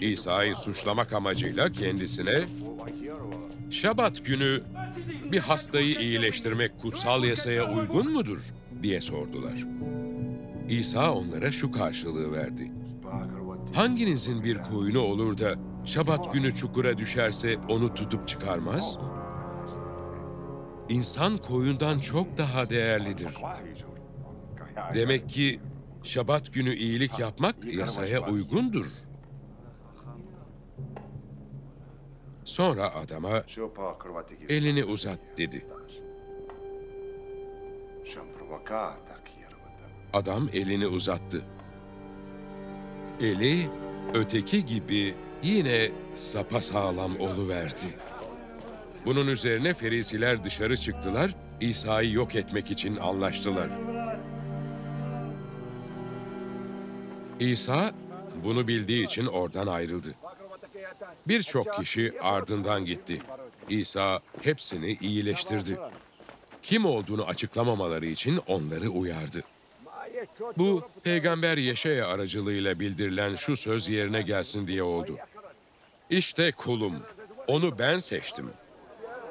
[0.00, 2.44] İsa'yı suçlamak amacıyla kendisine
[3.70, 4.62] Şabat günü
[5.32, 8.38] bir hastayı iyileştirmek kutsal yasaya uygun mudur
[8.82, 9.66] diye sordular.
[10.68, 12.72] İsa onlara şu karşılığı verdi.
[13.74, 18.98] Hanginizin bir koyunu olur da Şabat günü çukura düşerse onu tutup çıkarmaz?
[20.88, 23.34] İnsan koyundan çok daha değerlidir.
[24.94, 25.60] Demek ki
[26.02, 28.86] Şabat günü iyilik yapmak yasaya uygundur.
[32.44, 33.42] Sonra adama
[34.48, 35.66] elini uzat dedi.
[40.12, 41.42] Adam elini uzattı.
[43.20, 43.70] Eli
[44.14, 47.98] öteki gibi yine sapasağlam oluverdi.
[49.06, 53.68] Bunun üzerine ferisiler dışarı çıktılar, İsa'yı yok etmek için anlaştılar.
[57.40, 57.92] İsa
[58.44, 60.14] bunu bildiği için oradan ayrıldı.
[61.28, 63.22] Birçok kişi ardından gitti.
[63.68, 65.78] İsa hepsini iyileştirdi.
[66.62, 69.42] Kim olduğunu açıklamamaları için onları uyardı.
[70.58, 75.16] Bu peygamber Yeşaya aracılığıyla bildirilen şu söz yerine gelsin diye oldu.
[76.10, 77.02] İşte kulum,
[77.46, 78.50] onu ben seçtim.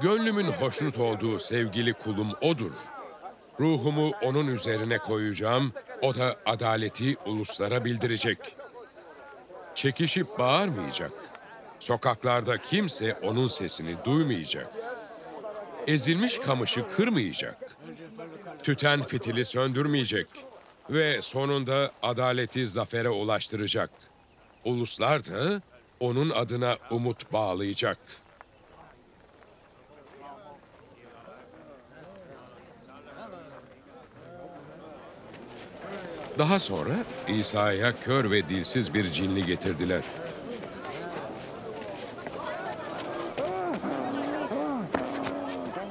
[0.01, 2.71] Gönlümün hoşnut olduğu sevgili kulum odur.
[3.59, 8.37] Ruhumu onun üzerine koyacağım, o da adaleti uluslara bildirecek.
[9.75, 11.11] Çekişip bağırmayacak.
[11.79, 14.67] Sokaklarda kimse onun sesini duymayacak.
[15.87, 17.77] Ezilmiş kamışı kırmayacak.
[18.63, 20.27] Tüten fitili söndürmeyecek
[20.89, 23.89] ve sonunda adaleti zafere ulaştıracak.
[24.65, 25.61] Uluslar da
[25.99, 27.97] onun adına umut bağlayacak.
[36.37, 36.93] Daha sonra
[37.27, 40.01] İsa'ya kör ve dilsiz bir cinli getirdiler.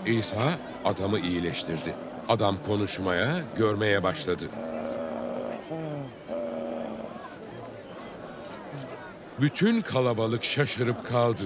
[0.06, 0.52] İsa
[0.84, 1.94] adamı iyileştirdi.
[2.28, 4.44] Adam konuşmaya, görmeye başladı.
[9.40, 11.44] Bütün kalabalık şaşırıp kaldı.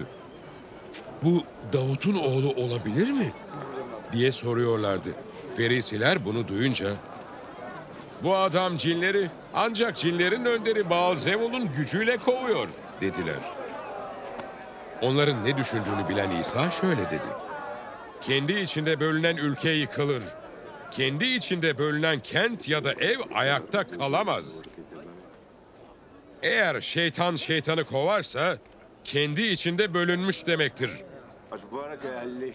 [1.23, 1.43] Bu
[1.73, 3.33] Davut'un oğlu olabilir mi?
[4.13, 5.11] diye soruyorlardı.
[5.57, 6.91] Ferisiler bunu duyunca
[8.23, 12.69] bu adam cinleri ancak cinlerin önderi Baalzebul'un gücüyle kovuyor
[13.01, 13.37] dediler.
[15.03, 17.29] Onların ne düşündüğünü bilen İsa şöyle dedi.
[18.21, 20.23] Kendi içinde bölünen ülke yıkılır.
[20.91, 24.63] Kendi içinde bölünen kent ya da ev ayakta kalamaz.
[26.43, 28.59] Eğer şeytan şeytanı kovarsa
[29.05, 30.91] kendi içinde bölünmüş demektir.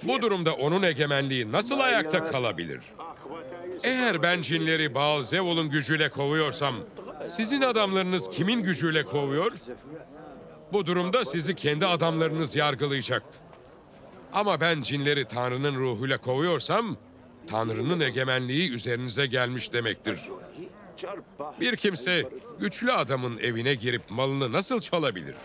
[0.03, 2.79] Bu durumda onun egemenliği nasıl ayakta kalabilir?
[3.83, 6.75] Eğer ben cinleri Baal Zevul'un gücüyle kovuyorsam,
[7.27, 9.51] sizin adamlarınız kimin gücüyle kovuyor?
[10.73, 13.23] Bu durumda sizi kendi adamlarınız yargılayacak.
[14.33, 16.97] Ama ben cinleri Tanrı'nın ruhuyla kovuyorsam,
[17.47, 20.21] Tanrı'nın egemenliği üzerinize gelmiş demektir.
[21.59, 22.29] Bir kimse
[22.59, 25.35] güçlü adamın evine girip malını nasıl çalabilir?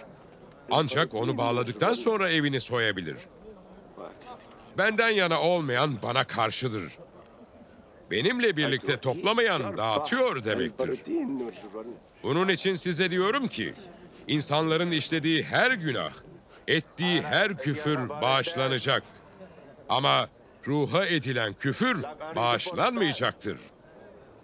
[0.70, 3.16] Ancak onu bağladıktan sonra evini soyabilir.
[4.78, 6.98] Benden yana olmayan bana karşıdır.
[8.10, 11.01] Benimle birlikte toplamayan dağıtıyor demektir.
[12.22, 13.74] Bunun için size diyorum ki,
[14.28, 16.12] insanların işlediği her günah,
[16.68, 19.02] ettiği her küfür bağışlanacak.
[19.89, 20.28] Ama
[20.66, 22.05] ruha edilen küfür
[22.36, 23.59] bağışlanmayacaktır.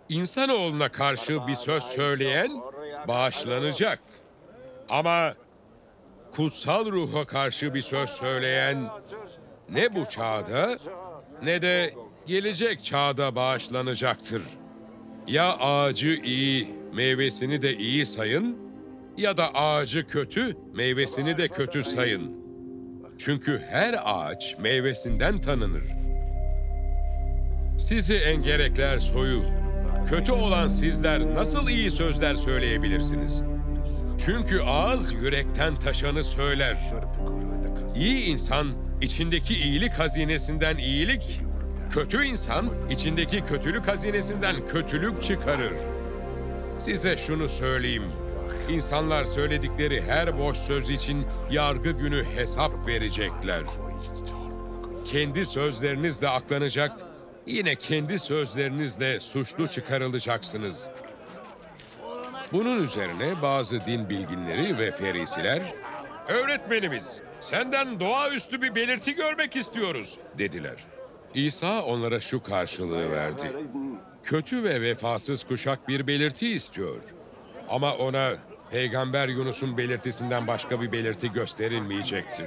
[0.08, 2.50] İnsanoğluna karşı bir söz söyleyen
[3.08, 3.98] bağışlanacak.
[4.88, 5.34] Ama
[6.32, 8.90] kutsal ruha karşı bir söz söyleyen
[9.68, 10.78] ne bu çağda
[11.42, 11.94] ne de
[12.26, 14.42] gelecek çağda bağışlanacaktır.
[15.26, 18.58] Ya ağacı iyi, meyvesini de iyi sayın
[19.16, 22.44] ya da ağacı kötü, meyvesini de kötü sayın.
[23.18, 25.84] Çünkü her ağaç meyvesinden tanınır.
[27.78, 29.42] Sizi engerekler soyu,
[30.06, 33.42] kötü olan sizler nasıl iyi sözler söyleyebilirsiniz?
[34.26, 36.76] Çünkü ağız yürekten taşanı söyler.
[37.96, 38.68] İyi insan
[39.02, 41.40] içindeki iyilik hazinesinden iyilik,
[41.94, 45.72] kötü insan içindeki kötülük hazinesinden kötülük çıkarır.
[46.78, 48.12] Size şunu söyleyeyim.
[48.68, 53.62] İnsanlar söyledikleri her boş söz için yargı günü hesap verecekler.
[55.04, 56.92] Kendi sözlerinizle aklanacak,
[57.46, 60.88] yine kendi sözlerinizle suçlu çıkarılacaksınız.
[62.52, 65.62] Bunun üzerine bazı din bilginleri ve ferisiler,
[66.28, 70.93] Öğretmenimiz, senden doğaüstü bir belirti görmek istiyoruz, dediler.
[71.34, 73.52] İsa onlara şu karşılığı verdi.
[74.22, 77.02] Kötü ve vefasız kuşak bir belirti istiyor.
[77.68, 78.32] Ama ona
[78.70, 82.46] Peygamber Yunus'un belirtisinden başka bir belirti gösterilmeyecektir.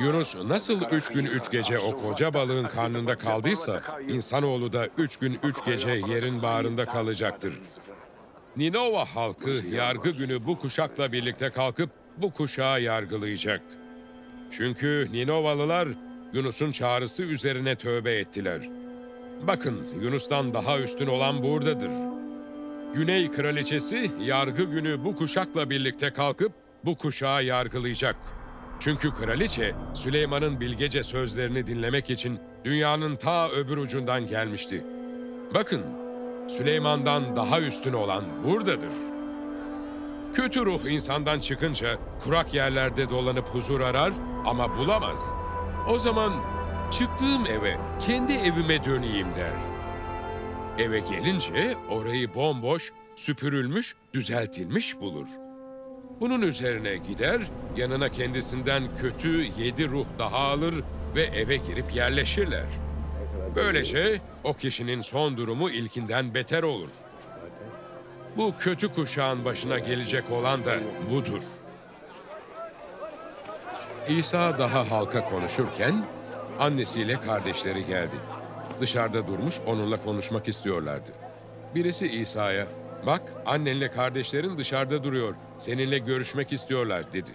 [0.00, 5.38] Yunus nasıl üç gün üç gece o koca balığın karnında kaldıysa, insanoğlu da üç gün
[5.42, 7.60] üç gece yerin bağrında kalacaktır.
[8.56, 13.62] Ninova halkı yargı günü bu kuşakla birlikte kalkıp bu kuşağı yargılayacak.
[14.50, 15.88] Çünkü Ninovalılar
[16.32, 18.60] Yunus'un çağrısı üzerine tövbe ettiler.
[19.46, 21.90] Bakın Yunus'tan daha üstün olan buradadır.
[22.94, 26.52] Güney kraliçesi yargı günü bu kuşakla birlikte kalkıp
[26.84, 28.16] bu kuşağı yargılayacak.
[28.80, 34.84] Çünkü kraliçe Süleyman'ın bilgece sözlerini dinlemek için dünyanın ta öbür ucundan gelmişti.
[35.54, 35.82] Bakın
[36.48, 38.92] Süleyman'dan daha üstün olan buradadır.
[40.34, 44.12] Kötü ruh insandan çıkınca kurak yerlerde dolanıp huzur arar
[44.46, 45.30] ama bulamaz.
[45.88, 46.32] O zaman
[46.90, 49.52] çıktığım eve, kendi evime döneyim der.
[50.78, 55.26] Eve gelince orayı bomboş, süpürülmüş, düzeltilmiş bulur.
[56.20, 57.40] Bunun üzerine gider,
[57.76, 60.74] yanına kendisinden kötü yedi ruh daha alır
[61.14, 62.66] ve eve girip yerleşirler.
[63.56, 66.90] Böylece o kişinin son durumu ilkinden beter olur.
[68.36, 70.74] Bu kötü kuşağın başına gelecek olan da
[71.10, 71.42] budur.
[74.08, 76.04] İsa daha halka konuşurken
[76.58, 78.16] annesiyle kardeşleri geldi.
[78.80, 81.10] Dışarıda durmuş onunla konuşmak istiyorlardı.
[81.74, 82.66] Birisi İsa'ya,
[83.06, 87.30] bak annenle kardeşlerin dışarıda duruyor, seninle görüşmek istiyorlar dedi.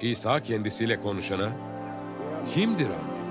[0.00, 1.48] İsa kendisiyle konuşana,
[2.54, 3.28] kimdir annem,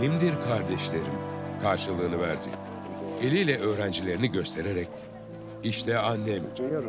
[0.00, 1.14] kimdir kardeşlerim
[1.62, 2.48] karşılığını verdi.
[3.22, 4.88] Eliyle öğrencilerini göstererek,
[5.64, 6.42] işte annem,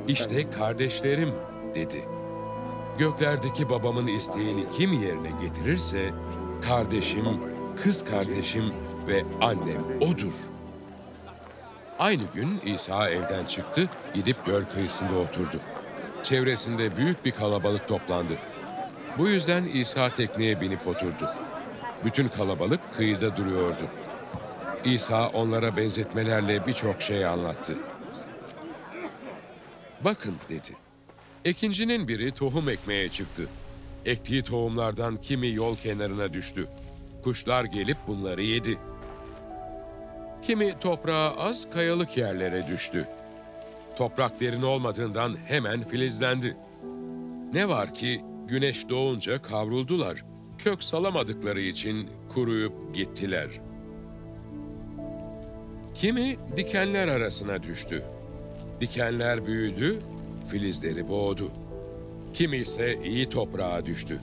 [0.07, 1.31] işte kardeşlerim
[1.75, 2.05] dedi.
[2.97, 6.13] Göklerdeki babamın isteğini kim yerine getirirse
[6.61, 7.25] kardeşim,
[7.83, 8.73] kız kardeşim
[9.07, 10.33] ve annem odur.
[11.99, 15.59] Aynı gün İsa evden çıktı, gidip göl kıyısında oturdu.
[16.23, 18.33] Çevresinde büyük bir kalabalık toplandı.
[19.17, 21.29] Bu yüzden İsa tekneye binip oturdu.
[22.05, 23.83] Bütün kalabalık kıyıda duruyordu.
[24.85, 27.75] İsa onlara benzetmelerle birçok şey anlattı.
[30.01, 30.82] Bakın dedi.
[31.45, 33.47] Ekincinin biri tohum ekmeye çıktı.
[34.05, 36.67] Ektiği tohumlardan kimi yol kenarına düştü.
[37.23, 38.77] Kuşlar gelip bunları yedi.
[40.41, 43.07] Kimi toprağa az kayalık yerlere düştü.
[43.97, 46.57] Toprak derin olmadığından hemen filizlendi.
[47.53, 50.25] Ne var ki güneş doğunca kavruldular.
[50.57, 53.49] Kök salamadıkları için kuruyup gittiler.
[55.95, 58.03] Kimi dikenler arasına düştü.
[58.81, 59.99] Dikenler büyüdü,
[60.47, 61.51] filizleri boğdu.
[62.33, 64.19] Kimi ise iyi toprağa düştü.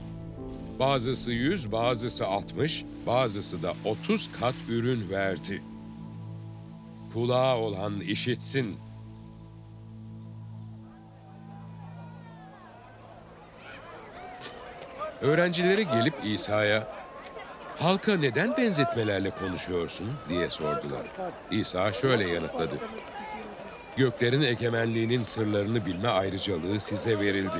[0.79, 5.61] Bazısı yüz, bazısı altmış, bazısı da otuz kat ürün verdi.
[7.13, 8.77] Kulağı olan işitsin.
[15.21, 16.87] Öğrencileri gelip İsa'ya
[17.79, 21.07] halka neden benzetmelerle konuşuyorsun diye sordular.
[21.51, 22.75] İsa şöyle yanıtladı.
[23.97, 27.57] Göklerin egemenliğinin sırlarını bilme ayrıcalığı size verildi.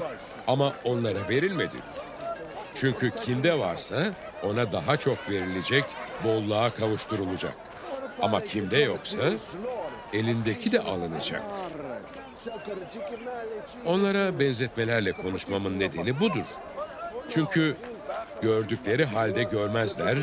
[0.48, 1.76] Ama onlara verilmedi.
[2.76, 4.14] Çünkü kimde varsa
[4.44, 5.84] ona daha çok verilecek,
[6.24, 7.54] bolluğa kavuşturulacak.
[8.22, 9.18] Ama kimde yoksa
[10.14, 11.44] elindeki de alınacak.
[13.86, 16.46] Onlara benzetmelerle konuşmamın nedeni budur.
[17.30, 17.76] Çünkü
[18.42, 20.18] gördükleri halde görmezler,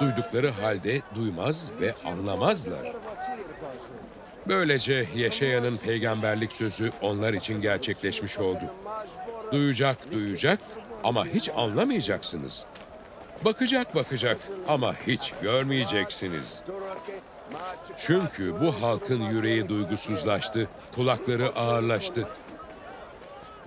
[0.00, 2.92] duydukları halde duymaz ve anlamazlar.
[4.48, 8.64] Böylece Yeşaya'nın peygamberlik sözü onlar için gerçekleşmiş oldu.
[9.52, 10.58] Duyacak duyacak
[11.04, 12.64] ama hiç anlamayacaksınız.
[13.44, 14.38] Bakacak bakacak
[14.68, 16.62] ama hiç görmeyeceksiniz.
[17.96, 22.28] Çünkü bu halkın yüreği duygusuzlaştı, kulakları ağırlaştı.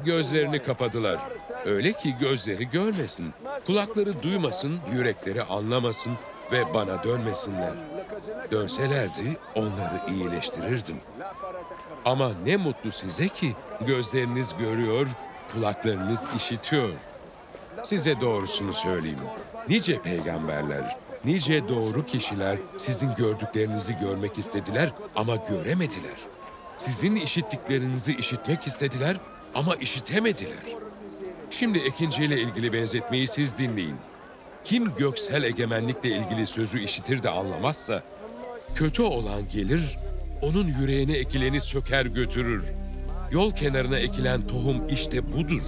[0.06, 1.20] Gözlerini kapadılar.
[1.66, 3.34] Öyle ki gözleri görmesin,
[3.68, 6.14] kulakları duymasın, yürekleri anlamasın
[6.52, 7.74] ve bana dönmesinler.
[8.52, 10.98] Dönselerdi onları iyileştirirdim.
[12.06, 15.08] Ama ne mutlu size ki gözleriniz görüyor,
[15.52, 16.90] kulaklarınız işitiyor.
[17.84, 19.20] Size doğrusunu söyleyeyim.
[19.70, 26.18] Nice peygamberler, nice doğru kişiler sizin gördüklerinizi görmek istediler ama göremediler.
[26.78, 29.18] Sizin işittiklerinizi işitmek istediler
[29.56, 30.64] ama işitemediler.
[31.50, 33.96] Şimdi ikinciyle ilgili benzetmeyi siz dinleyin.
[34.64, 38.04] Kim göksel egemenlikle ilgili sözü işitir de anlamazsa,
[38.76, 39.98] kötü olan gelir,
[40.42, 42.64] onun yüreğine ekileni söker götürür.
[43.32, 45.62] Yol kenarına ekilen tohum işte budur.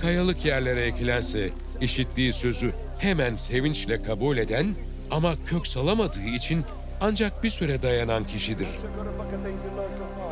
[0.00, 1.50] Kayalık yerlere ekilense,
[1.80, 4.74] işittiği sözü hemen sevinçle kabul eden
[5.10, 6.60] ama kök salamadığı için
[7.00, 8.68] ancak bir süre dayanan kişidir.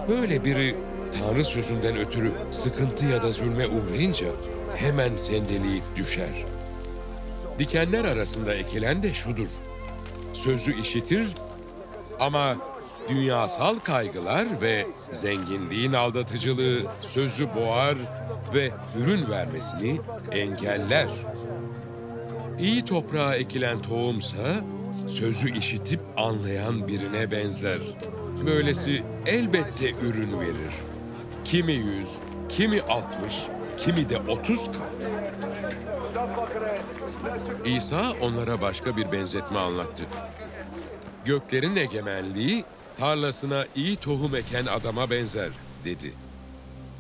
[0.09, 0.77] Böyle biri
[1.19, 4.27] Tanrı sözünden ötürü sıkıntı ya da zulme uğrayınca
[4.77, 6.45] hemen sendeleyip düşer.
[7.59, 9.49] Dikenler arasında ekilen de şudur.
[10.37, 11.27] Sözü işitir
[12.21, 12.57] ama
[13.09, 17.97] dünyasal kaygılar ve zenginliğin aldatıcılığı sözü boğar
[18.55, 20.01] ve ürün vermesini
[20.33, 21.09] engeller.
[22.59, 24.65] İyi toprağa ekilen tohumsa
[25.07, 27.81] sözü işitip anlayan birine benzer.
[28.47, 30.75] Böylesi elbette ürün verir.
[31.45, 32.19] Kimi yüz,
[32.49, 33.43] kimi altmış,
[33.77, 35.11] kimi de otuz kat.
[37.65, 40.05] İsa onlara başka bir benzetme anlattı.
[41.25, 42.65] Göklerin egemenliği
[42.97, 45.51] tarlasına iyi tohum eken adama benzer
[45.85, 46.13] dedi.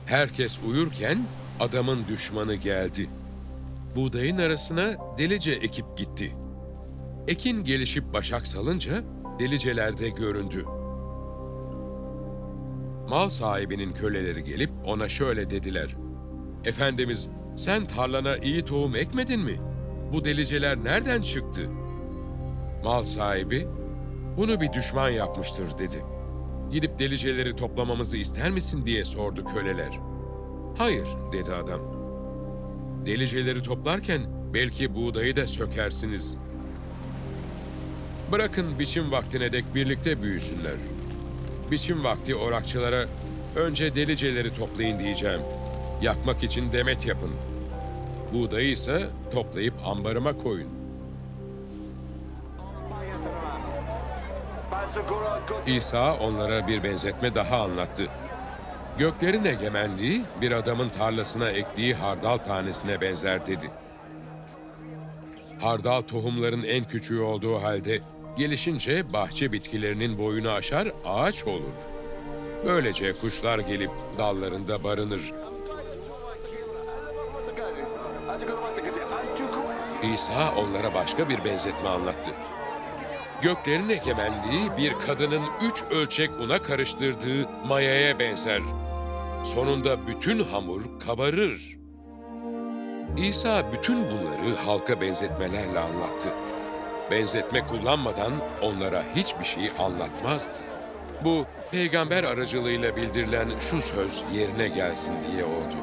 [0.06, 1.24] Herkes uyurken
[1.60, 3.10] adamın düşmanı geldi.
[3.96, 6.36] Buğdayın arasına delice ekip gitti.
[7.28, 8.92] Ekin gelişip başak salınca
[9.38, 10.64] delicelerde göründü.
[13.08, 15.96] Mal sahibinin köleleri gelip ona şöyle dediler.
[16.64, 19.60] Efendimiz sen tarlana iyi tohum ekmedin mi?
[20.12, 21.70] Bu deliceler nereden çıktı?
[22.84, 23.68] Mal sahibi
[24.36, 26.04] bunu bir düşman yapmıştır dedi.
[26.70, 30.00] Gidip deliceleri toplamamızı ister misin diye sordu köleler.
[30.78, 31.80] Hayır dedi adam.
[33.06, 34.22] Deliceleri toplarken
[34.54, 36.36] belki buğdayı da sökersiniz.
[38.32, 40.76] Bırakın biçim vaktine dek birlikte büyüsünler.
[41.70, 43.04] Biçim vakti orakçılara
[43.56, 45.40] önce deliceleri toplayın diyeceğim.
[46.02, 47.30] Yakmak için demet yapın.
[48.32, 50.68] Buğdayı ise toplayıp ambarıma koyun.
[55.66, 58.08] İsa onlara bir benzetme daha anlattı.
[58.98, 63.70] Göklerin egemenliği bir adamın tarlasına ektiği hardal tanesine benzer dedi.
[65.60, 68.00] Hardal tohumların en küçüğü olduğu halde
[68.36, 71.74] gelişince bahçe bitkilerinin boyunu aşar ağaç olur.
[72.66, 75.32] Böylece kuşlar gelip dallarında barınır.
[80.14, 82.30] İsa onlara başka bir benzetme anlattı.
[83.42, 88.60] Göklerin egemenliği bir kadının üç ölçek una karıştırdığı mayaya benzer.
[89.44, 91.78] Sonunda bütün hamur kabarır.
[93.16, 96.28] İsa bütün bunları halka benzetmelerle anlattı.
[97.10, 100.58] Benzetme kullanmadan onlara hiçbir şey anlatmazdı.
[101.24, 105.76] Bu peygamber aracılığıyla bildirilen şu söz yerine gelsin diye oldu.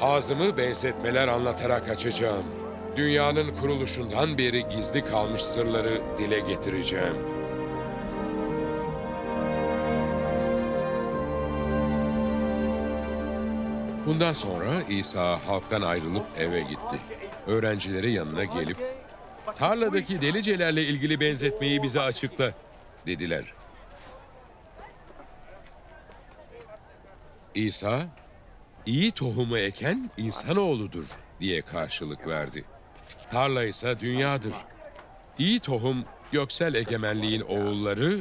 [0.00, 2.57] Ağzımı benzetmeler anlatarak açacağım.
[2.98, 7.16] Dünyanın kuruluşundan beri gizli kalmış sırları dile getireceğim.
[14.06, 17.00] Bundan sonra İsa halktan ayrılıp eve gitti.
[17.46, 18.76] Öğrencileri yanına gelip,
[19.56, 22.52] tarladaki delicelerle ilgili benzetmeyi bize açıkla,
[23.06, 23.44] dediler.
[27.54, 28.06] İsa,
[28.86, 31.04] iyi tohumu eken insanoğludur
[31.40, 32.64] diye karşılık verdi.
[33.30, 34.54] Tarla ise dünyadır.
[35.38, 38.20] İyi tohum göksel egemenliğin oğulları,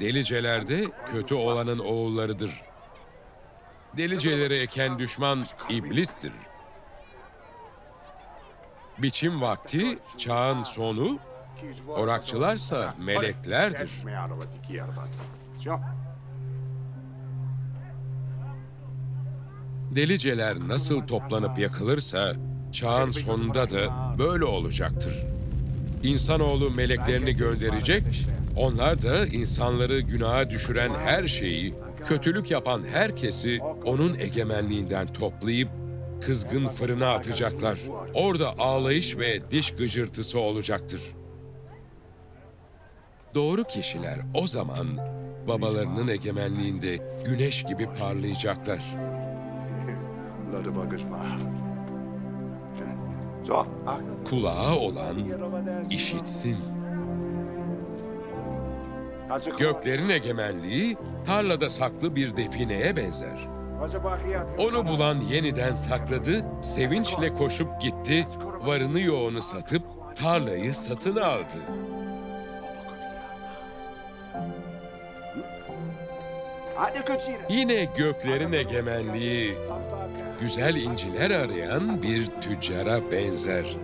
[0.00, 2.62] delicelerde kötü olanın oğullarıdır.
[3.96, 6.32] Deliceleri eken düşman iblistir.
[8.98, 11.18] Biçim vakti çağın sonu,
[11.88, 13.90] orakçılarsa meleklerdir.
[19.90, 22.34] Deliceler nasıl toplanıp yakılırsa
[22.72, 25.26] çağın sonunda da böyle olacaktır.
[26.02, 28.02] İnsanoğlu meleklerini gönderecek,
[28.56, 31.74] onlar da insanları günaha düşüren her şeyi,
[32.04, 35.68] kötülük yapan herkesi onun egemenliğinden toplayıp
[36.20, 37.78] kızgın fırına atacaklar.
[38.14, 41.02] Orada ağlayış ve diş gıcırtısı olacaktır.
[43.34, 44.86] Doğru kişiler o zaman
[45.48, 48.96] babalarının egemenliğinde güneş gibi parlayacaklar.
[54.30, 55.16] Kulağı olan
[55.90, 56.58] işitsin.
[59.58, 60.96] Göklerin egemenliği
[61.26, 63.48] tarlada saklı bir defineye benzer.
[64.58, 68.26] Onu bulan yeniden sakladı, sevinçle koşup gitti,
[68.64, 69.82] varını yoğunu satıp
[70.16, 71.58] tarlayı satın aldı.
[77.48, 79.54] Yine göklerin egemenliği
[80.40, 83.76] güzel inciler arayan bir tüccara benzer.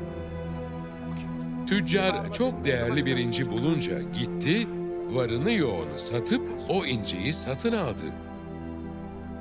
[1.67, 4.67] Tüccar çok değerli bir inci bulunca gitti,
[5.11, 8.05] varını yoğunu satıp o inciyi satın aldı.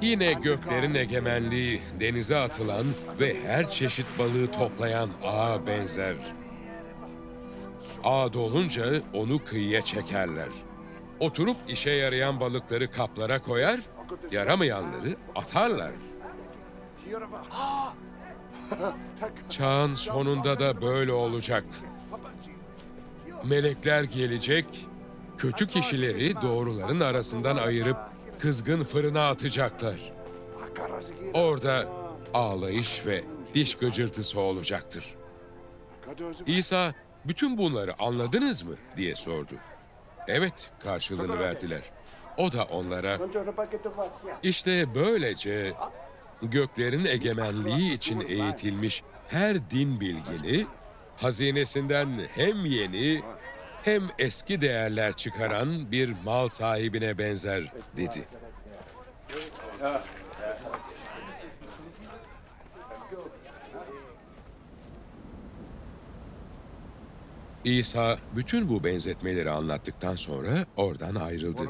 [0.02, 2.86] Yine göklerin egemenliği denize atılan
[3.20, 6.16] ve her çeşit balığı toplayan ağa benzer.
[8.04, 10.50] Ağ dolunca onu kıyıya çekerler.
[11.20, 13.80] Oturup işe yarayan balıkları kaplara koyar,
[14.32, 15.92] yaramayanları atarlar.
[19.50, 21.64] Çağın sonunda da böyle olacak.
[23.44, 24.88] Melekler gelecek,
[25.38, 27.98] kötü kişileri doğruların arasından ayırıp
[28.40, 30.14] kızgın fırına atacaklar.
[31.34, 31.86] Orada
[32.34, 33.24] ağlayış ve
[33.54, 35.16] diş gıcırtısı olacaktır.
[36.46, 36.94] İsa
[37.26, 39.54] bütün bunları anladınız mı diye sordu.
[40.28, 41.82] Evet karşılığını verdiler.
[42.38, 43.20] O da onlara
[44.44, 45.74] işte böylece
[46.52, 50.68] göklerin egemenliği için eğitilmiş her din bilgini
[51.18, 53.22] hazinesinden hem yeni
[53.84, 58.28] hem eski değerler çıkaran bir mal sahibine benzer dedi.
[67.64, 71.64] İsa bütün bu benzetmeleri anlattıktan sonra oradan ayrıldı.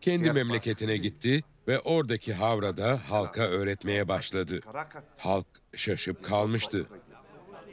[0.00, 4.60] Kendi memleketine gitti ve oradaki havrada halka öğretmeye başladı.
[5.18, 5.46] Halk
[5.76, 6.86] şaşıp kalmıştı.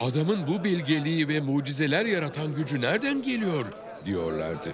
[0.00, 3.66] Adamın bu bilgeliği ve mucizeler yaratan gücü nereden geliyor
[4.04, 4.72] diyorlardı.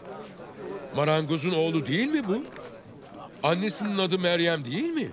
[0.97, 2.43] Marangozun oğlu değil mi bu?
[3.43, 5.09] Annesinin adı Meryem değil mi?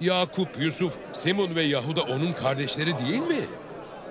[0.00, 3.44] Yakup, Yusuf, Simon ve Yahuda onun kardeşleri değil mi?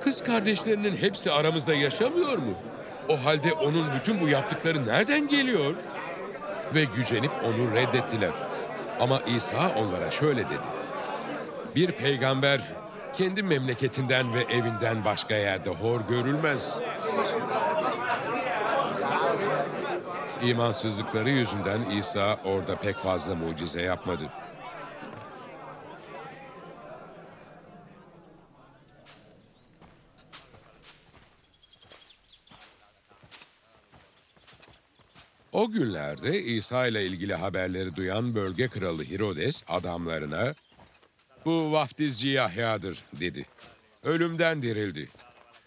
[0.01, 2.53] Kız kardeşlerinin hepsi aramızda yaşamıyor mu?
[3.09, 5.75] O halde onun bütün bu yaptıkları nereden geliyor?
[6.75, 8.31] Ve gücenip onu reddettiler.
[8.99, 10.65] Ama İsa onlara şöyle dedi.
[11.75, 12.61] Bir peygamber
[13.13, 16.79] kendi memleketinden ve evinden başka yerde hor görülmez.
[20.43, 24.23] İmansızlıkları yüzünden İsa orada pek fazla mucize yapmadı.
[35.53, 40.53] O günlerde İsa ile ilgili haberleri duyan bölge kralı Herodes adamlarına
[41.45, 43.45] bu vaftizci Yahya'dır dedi.
[44.03, 45.09] Ölümden dirildi.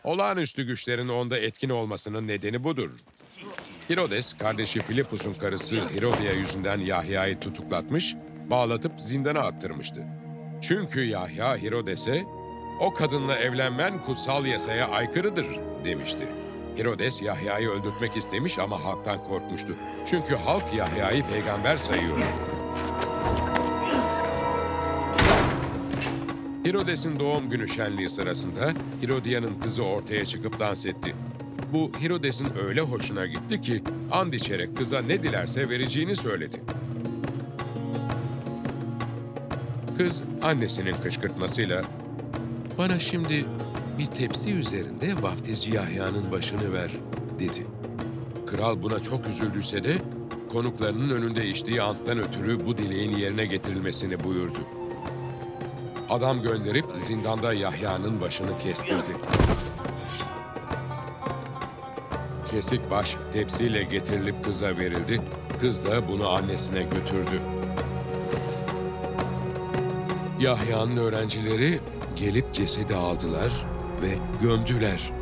[0.04, 2.90] Olağanüstü güçlerin onda etkin olmasının nedeni budur.
[3.88, 8.14] Herodes kardeşi Filipus'un karısı Herodia yüzünden Yahya'yı tutuklatmış,
[8.50, 10.06] bağlatıp zindana attırmıştı.
[10.62, 12.24] Çünkü Yahya Herodes'e
[12.80, 15.46] o kadınla evlenmen kutsal yasaya aykırıdır
[15.84, 16.28] demişti.
[16.76, 19.74] Herodes Yahya'yı öldürtmek istemiş ama halktan korkmuştu.
[20.04, 22.22] Çünkü halk Yahya'yı peygamber sayıyordu.
[26.64, 31.14] Herodes'in doğum günü şenliği sırasında Herodia'nın kızı ortaya çıkıp dans etti.
[31.72, 33.82] Bu Herodes'in öyle hoşuna gitti ki
[34.12, 36.60] and içerek kıza ne dilerse vereceğini söyledi.
[39.98, 41.82] Kız annesinin kışkırtmasıyla
[42.78, 43.44] bana şimdi
[44.02, 46.90] bir tepsi üzerinde vaftizci Yahya'nın başını ver
[47.38, 47.66] dedi.
[48.46, 49.98] Kral buna çok üzüldüyse de
[50.52, 54.58] konuklarının önünde içtiği anttan ötürü bu dileğin yerine getirilmesini buyurdu.
[56.10, 59.12] Adam gönderip zindanda Yahya'nın başını kestirdi.
[62.50, 65.20] Kesik baş tepsiyle getirilip kıza verildi.
[65.60, 67.40] Kız da bunu annesine götürdü.
[70.40, 71.80] Yahya'nın öğrencileri
[72.16, 73.71] gelip cesedi aldılar
[74.02, 75.12] ve gömdüler.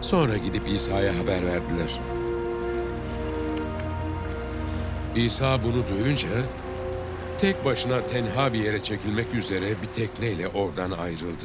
[0.00, 2.00] Sonra gidip İsa'ya haber verdiler.
[5.16, 6.28] İsa bunu duyunca
[7.40, 11.44] tek başına tenha bir yere çekilmek üzere bir tekneyle oradan ayrıldı.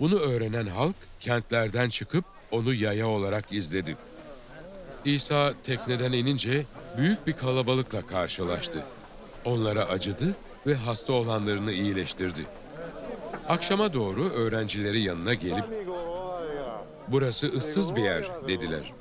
[0.00, 3.96] Bunu öğrenen halk kentlerden çıkıp onu yaya olarak izledi.
[5.04, 6.64] İsa tekneden inince
[6.98, 8.84] büyük bir kalabalıkla karşılaştı.
[9.44, 10.36] Onlara acıdı
[10.66, 12.46] ve hasta olanlarını iyileştirdi.
[13.48, 15.64] Akşama doğru öğrencileri yanına gelip
[17.08, 18.92] "Burası ıssız bir yer." dediler.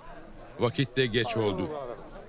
[0.60, 1.70] Vakit de geç oldu.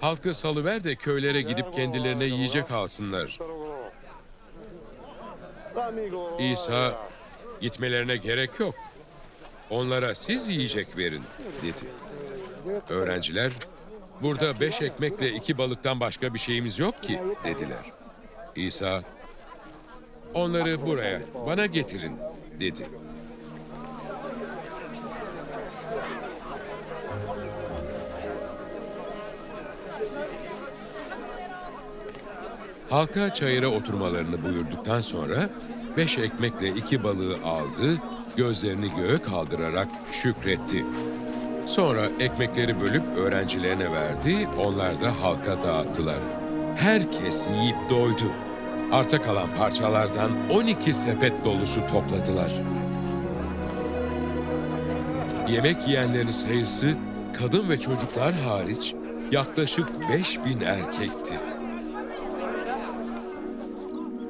[0.01, 3.39] Halkı salıver de köylere gidip kendilerine yiyecek alsınlar.
[6.39, 6.95] İsa
[7.61, 8.75] gitmelerine gerek yok.
[9.71, 11.23] Onlara siz yiyecek verin
[11.63, 11.87] dedi.
[12.89, 13.51] Öğrenciler
[14.23, 17.93] burada beş ekmekle iki balıktan başka bir şeyimiz yok ki dediler.
[18.57, 19.03] İsa
[20.35, 22.13] onları buraya bana getirin
[22.61, 22.87] dedi.
[32.91, 35.51] Halka çayıra oturmalarını buyurduktan sonra
[35.97, 37.99] beş ekmekle iki balığı aldı,
[38.37, 40.85] gözlerini göğe kaldırarak şükretti.
[41.67, 46.19] Sonra ekmekleri bölüp öğrencilerine verdi, onlar da halka dağıttılar.
[46.77, 48.33] Herkes yiyip doydu.
[48.93, 52.53] Arta kalan parçalardan 12 sepet dolusu topladılar.
[55.49, 56.95] Yemek yiyenlerin sayısı
[57.39, 58.95] kadın ve çocuklar hariç
[59.33, 61.35] yaklaşık 5000 erkekti.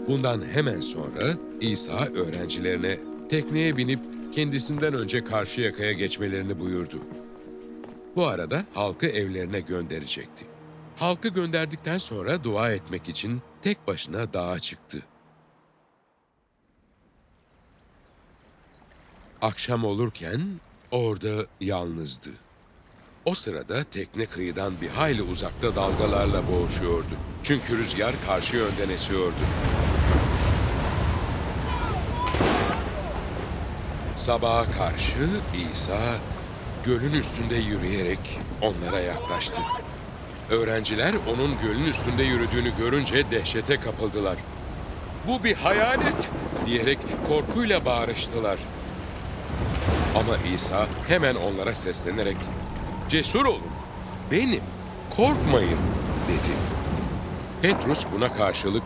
[0.08, 1.24] Bundan hemen sonra
[1.60, 2.98] İsa öğrencilerine
[3.28, 4.00] tekneye binip
[4.32, 6.96] kendisinden önce karşı yakaya geçmelerini buyurdu.
[8.16, 10.51] Bu arada halkı evlerine gönderecekti.
[10.96, 15.02] Halkı gönderdikten sonra dua etmek için tek başına dağa çıktı.
[19.42, 20.60] Akşam olurken
[20.90, 22.30] orada yalnızdı.
[23.24, 27.14] O sırada tekne kıyıdan bir hayli uzakta dalgalarla boğuşuyordu.
[27.42, 29.34] Çünkü rüzgar karşı yönden esiyordu.
[34.16, 35.28] Sabaha karşı
[35.72, 36.18] İsa
[36.86, 39.62] gölün üstünde yürüyerek onlara yaklaştı.
[40.50, 44.36] Öğrenciler onun gölün üstünde yürüdüğünü görünce dehşete kapıldılar.
[45.26, 46.30] Bu bir hayalet
[46.66, 46.98] diyerek
[47.28, 48.58] korkuyla bağırıştılar.
[50.16, 52.36] Ama İsa hemen onlara seslenerek
[53.08, 53.62] cesur olun,
[54.30, 54.62] benim,
[55.16, 55.78] korkmayın
[56.28, 56.52] dedi.
[57.62, 58.82] Petrus buna karşılık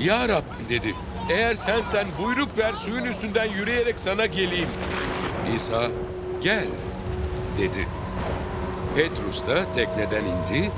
[0.00, 0.94] Ya Rab dedi.
[1.30, 4.68] Eğer sen sen buyruk ver suyun üstünden yürüyerek sana geleyim.
[5.56, 5.82] İsa
[6.42, 6.66] gel
[7.58, 7.88] dedi.
[8.96, 10.70] Petrus da tekneden indi,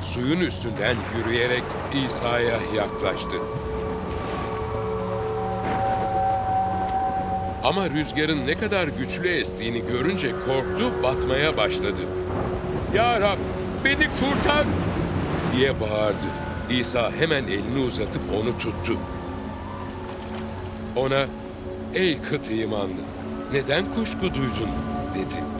[0.00, 1.62] suyun üstünden yürüyerek
[2.06, 3.36] İsa'ya yaklaştı.
[7.64, 12.00] Ama rüzgarın ne kadar güçlü estiğini görünce korktu, batmaya başladı.
[12.94, 13.38] Ya Rab,
[13.84, 14.66] beni kurtar!
[15.56, 16.26] diye bağırdı.
[16.70, 18.96] İsa hemen elini uzatıp onu tuttu.
[20.96, 21.26] Ona,
[21.94, 23.02] ey kıt imanlı,
[23.52, 24.70] neden kuşku duydun?
[25.14, 25.57] dedi.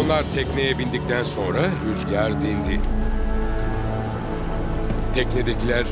[0.00, 1.60] Onlar tekneye bindikten sonra
[1.90, 2.80] rüzgar dindi.
[5.14, 5.86] Teknedekiler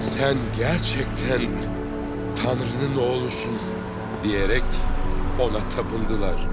[0.00, 1.40] sen gerçekten
[2.42, 3.58] Tanrı'nın oğlusun
[4.24, 4.62] diyerek
[5.40, 6.48] ona tapındılar.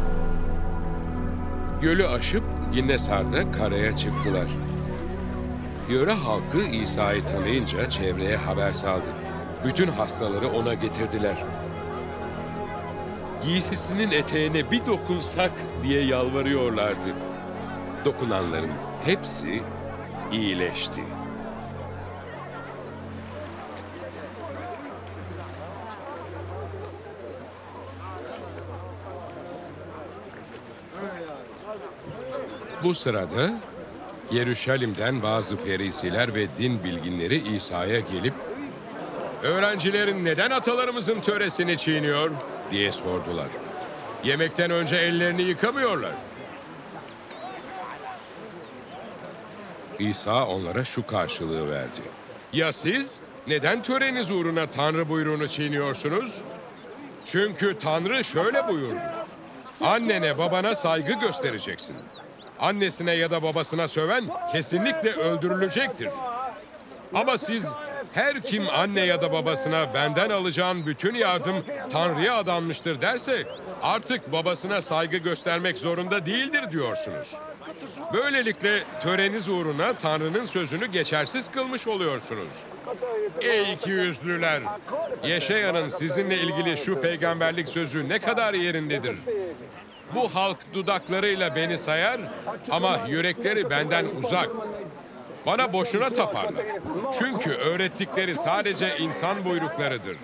[1.81, 2.43] Gölü aşıp
[2.73, 4.47] Ginnesar'da karaya çıktılar.
[5.89, 9.09] Yöre halkı İsa'yı tanıyınca çevreye haber saldı.
[9.65, 11.37] Bütün hastaları ona getirdiler.
[13.43, 15.51] Giysisinin eteğine bir dokunsak
[15.83, 17.09] diye yalvarıyorlardı.
[18.05, 18.71] Dokunanların
[19.05, 19.63] hepsi
[20.31, 21.03] iyileşti.
[32.83, 33.59] Bu sırada
[34.31, 38.33] Yeruşalim'den bazı ferisiler ve din bilginleri İsa'ya gelip
[39.43, 42.31] Öğrencilerin neden atalarımızın töresini çiğniyor
[42.71, 43.47] diye sordular.
[44.23, 46.11] Yemekten önce ellerini yıkamıyorlar.
[49.99, 52.01] İsa onlara şu karşılığı verdi.
[52.53, 56.41] Ya siz neden töreniz uğruna Tanrı buyruğunu çiğniyorsunuz?
[57.25, 58.95] Çünkü Tanrı şöyle buyurdu.
[59.81, 61.95] Annene babana saygı göstereceksin.
[62.59, 66.09] Annesine ya da babasına söven kesinlikle öldürülecektir.
[67.13, 67.71] Ama siz
[68.13, 71.55] her kim anne ya da babasına benden alacağın bütün yardım
[71.91, 73.43] Tanrı'ya adanmıştır derse
[73.81, 77.35] artık babasına saygı göstermek zorunda değildir diyorsunuz.
[78.13, 82.53] Böylelikle töreniz uğruna Tanrı'nın sözünü geçersiz kılmış oluyorsunuz.
[83.41, 84.61] Ey iki yüzlüler!
[85.23, 89.15] Yeşaya'nın sizinle ilgili şu peygamberlik sözü ne kadar yerindedir.
[90.15, 92.19] Bu halk dudaklarıyla beni sayar
[92.69, 94.49] ama yürekleri benden uzak.
[95.45, 96.65] Bana boşuna taparlar.
[97.19, 100.17] Çünkü öğrettikleri sadece insan buyruklarıdır.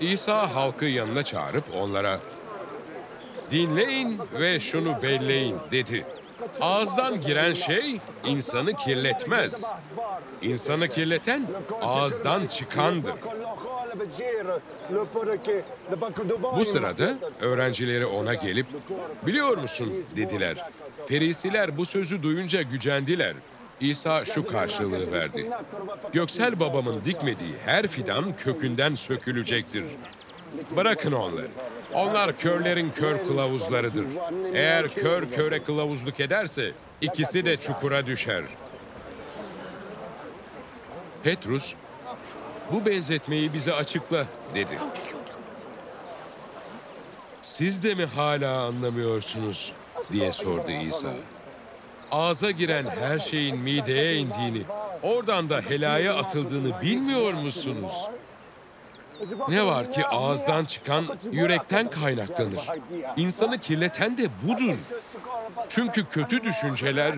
[0.00, 2.20] İsa halkı yanına çağırıp onlara
[3.50, 6.06] Dinleyin ve şunu belleyin dedi.
[6.60, 9.62] Ağızdan giren şey insanı kirletmez.
[10.42, 11.46] İnsanı kirleten
[11.82, 13.12] ağızdan çıkandır.
[16.56, 18.66] Bu sırada öğrencileri ona gelip
[19.26, 20.56] biliyor musun dediler.
[21.06, 23.34] Ferisiler bu sözü duyunca gücendiler.
[23.80, 25.50] İsa şu karşılığı verdi.
[26.12, 29.84] Göksel babamın dikmediği her fidan kökünden sökülecektir.
[30.76, 31.48] Bırakın onları.
[31.94, 34.04] Onlar körlerin kör kılavuzlarıdır.
[34.54, 38.44] Eğer kör köre kılavuzluk ederse ikisi de çukura düşer.
[41.22, 41.74] Petrus,
[42.72, 44.78] bu benzetmeyi bize açıkla dedi.
[47.42, 49.72] Siz de mi hala anlamıyorsunuz
[50.12, 51.08] diye sordu İsa.
[52.10, 54.62] Ağza giren her şeyin mideye indiğini,
[55.02, 58.08] oradan da helaya atıldığını bilmiyor musunuz?
[59.48, 62.68] Ne var ki ağızdan çıkan yürekten kaynaklanır.
[63.16, 64.76] İnsanı kirleten de budur.
[65.68, 67.14] Çünkü kötü düşünceler,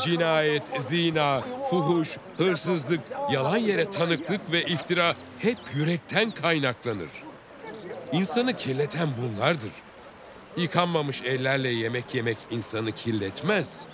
[0.00, 1.40] cinayet, zina,
[1.70, 3.00] fuhuş, hırsızlık,
[3.30, 7.10] yalan yere tanıklık ve iftira hep yürekten kaynaklanır.
[8.12, 9.72] İnsanı kirleten bunlardır.
[10.56, 13.88] Yıkanmamış ellerle yemek yemek insanı kirletmez.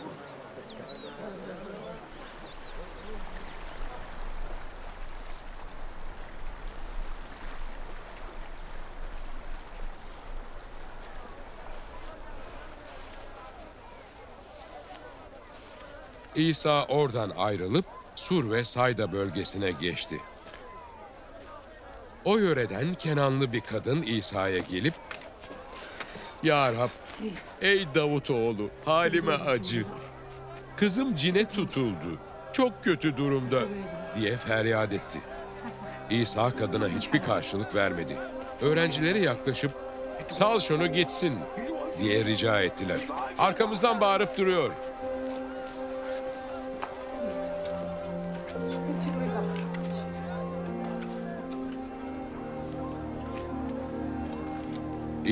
[16.41, 17.85] İsa oradan ayrılıp
[18.15, 20.21] Sur ve Sayda bölgesine geçti.
[22.25, 24.95] O yöreden Kenanlı bir kadın İsa'ya gelip
[26.43, 26.89] Ya Rab,
[27.63, 29.85] ey Davutoğlu halime acı.
[30.77, 32.19] Kızım cine tutuldu.
[32.53, 33.61] Çok kötü durumda
[34.15, 35.21] diye feryat etti.
[36.11, 38.17] İsa kadına hiçbir karşılık vermedi.
[38.61, 39.73] Öğrencileri yaklaşıp
[40.29, 41.39] sal şunu gitsin
[41.99, 43.01] diye rica ettiler.
[43.39, 44.71] Arkamızdan bağırıp duruyor.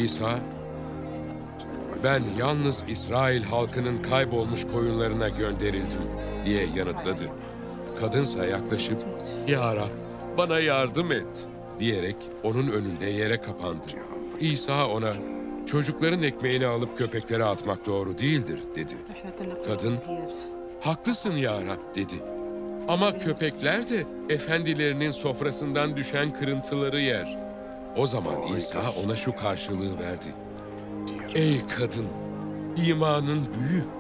[0.04, 0.40] İsa,
[2.04, 6.00] ben yalnız İsrail halkının kaybolmuş koyunlarına gönderildim
[6.44, 7.28] diye yanıtladı.
[8.00, 9.00] Kadınsa yaklaşıp,
[9.48, 9.90] Ya Rab,
[10.38, 11.48] bana yardım et
[11.78, 13.86] diyerek onun önünde yere kapandı.
[14.40, 15.12] İsa ona,
[15.66, 18.96] çocukların ekmeğini alıp köpeklere atmak doğru değildir dedi.
[19.66, 19.98] Kadın,
[20.80, 22.14] haklısın ya Rab dedi.
[22.88, 27.47] Ama köpekler de efendilerinin sofrasından düşen kırıntıları yer.
[27.98, 30.34] O zaman İsa ona şu karşılığı verdi.
[31.34, 32.06] Ey kadın,
[32.86, 33.90] imanın büyük.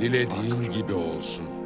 [0.00, 1.57] Dilediğin gibi olsun.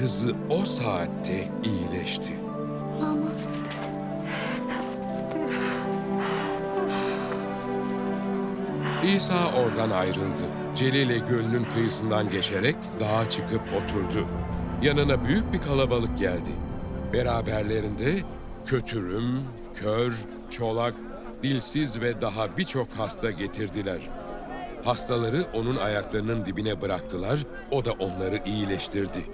[0.00, 2.32] Kızı o saatte iyileşti.
[3.00, 3.26] Mama.
[9.04, 10.42] İsa oradan ayrıldı.
[10.76, 14.26] Celile Gölü'nün kıyısından geçerek dağa çıkıp oturdu.
[14.82, 16.50] Yanına büyük bir kalabalık geldi.
[17.12, 18.16] Beraberlerinde
[18.66, 19.44] kötürüm,
[19.74, 20.14] kör,
[20.50, 20.94] çolak,
[21.42, 24.00] dilsiz ve daha birçok hasta getirdiler.
[24.84, 29.26] Hastaları onun ayaklarının dibine bıraktılar, o da onları iyileştirdi.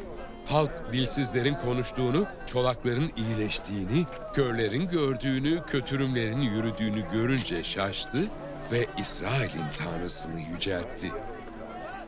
[0.47, 8.29] Halk dilsizlerin konuştuğunu, çolakların iyileştiğini, körlerin gördüğünü, kötürümlerin yürüdüğünü görünce şaştı
[8.73, 11.13] ve İsrail'in tanrısını yüceltti.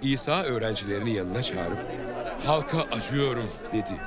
[0.02, 1.78] İsa öğrencilerini yanına çağırıp,
[2.46, 4.00] halka acıyorum dedi.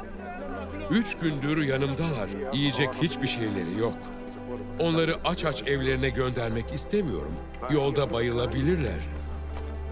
[0.89, 3.97] Üç gündür yanımdalar, yiyecek hiçbir şeyleri yok.
[4.79, 7.35] Onları aç aç evlerine göndermek istemiyorum.
[7.71, 8.99] Yolda bayılabilirler.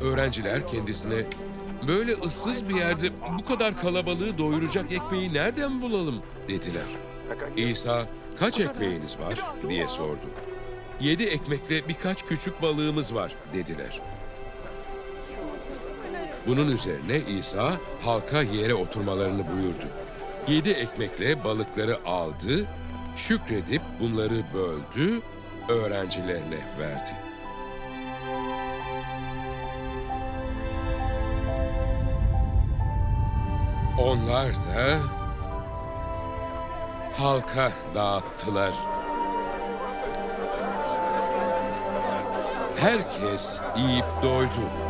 [0.02, 1.24] Öğrenciler kendisine
[1.88, 6.88] böyle ıssız bir yerde bu kadar kalabalığı doyuracak ekmeği nereden bulalım dediler.
[7.58, 8.06] İsa
[8.40, 9.40] kaç ekmeğiniz var
[9.70, 10.30] diye sordu.
[11.00, 14.02] Yedi ekmekle birkaç küçük balığımız var dediler.
[16.48, 19.86] Bunun üzerine İsa halka yere oturmalarını buyurdu.
[20.48, 22.68] Yedi ekmekle balıkları aldı,
[23.16, 25.22] şükredip bunları böldü,
[25.70, 27.12] öğrencilerine verdi.
[34.00, 35.00] Onlar da
[37.18, 38.74] halka dağıttılar.
[42.78, 44.89] Herkes yiyip doydu.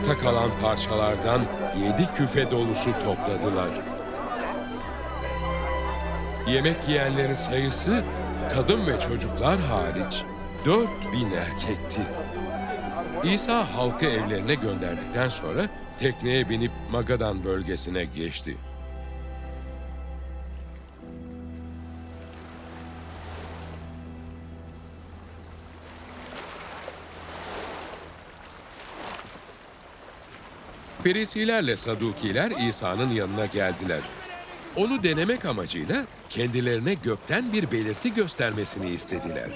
[0.00, 1.40] Arta kalan parçalardan
[1.84, 3.70] yedi küfe dolusu topladılar.
[6.48, 8.04] Yemek yiyenlerin sayısı
[8.54, 10.24] kadın ve çocuklar hariç
[10.64, 12.00] dört bin erkekti.
[13.24, 15.66] İsa halkı evlerine gönderdikten sonra
[15.98, 18.56] tekneye binip Magadan bölgesine geçti.
[31.02, 34.00] Ferisilerle Sadukiler İsa'nın yanına geldiler.
[34.76, 39.48] Onu denemek amacıyla kendilerine gökten bir belirti göstermesini istediler.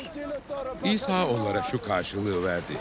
[0.85, 2.73] İsa onlara şu karşılığı verdi.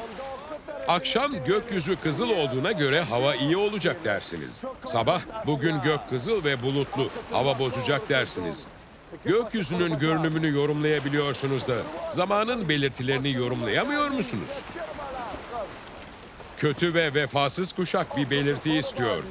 [0.87, 4.61] Akşam gökyüzü kızıl olduğuna göre hava iyi olacak dersiniz.
[4.85, 8.67] Sabah bugün gök kızıl ve bulutlu, hava bozacak dersiniz.
[9.25, 11.75] Gökyüzünün görünümünü yorumlayabiliyorsunuz da
[12.11, 14.63] zamanın belirtilerini yorumlayamıyor musunuz?
[16.57, 19.23] Kötü ve vefasız kuşak bir belirti istiyor.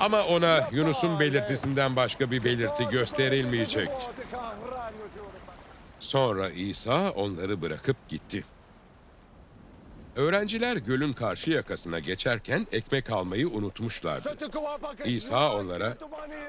[0.00, 3.88] Ama ona Yunus'un belirtisinden başka bir belirti gösterilmeyecek.
[6.00, 8.44] Sonra İsa onları bırakıp gitti.
[10.16, 14.36] Öğrenciler gölün karşı yakasına geçerken ekmek almayı unutmuşlardı.
[15.04, 15.96] İsa onlara,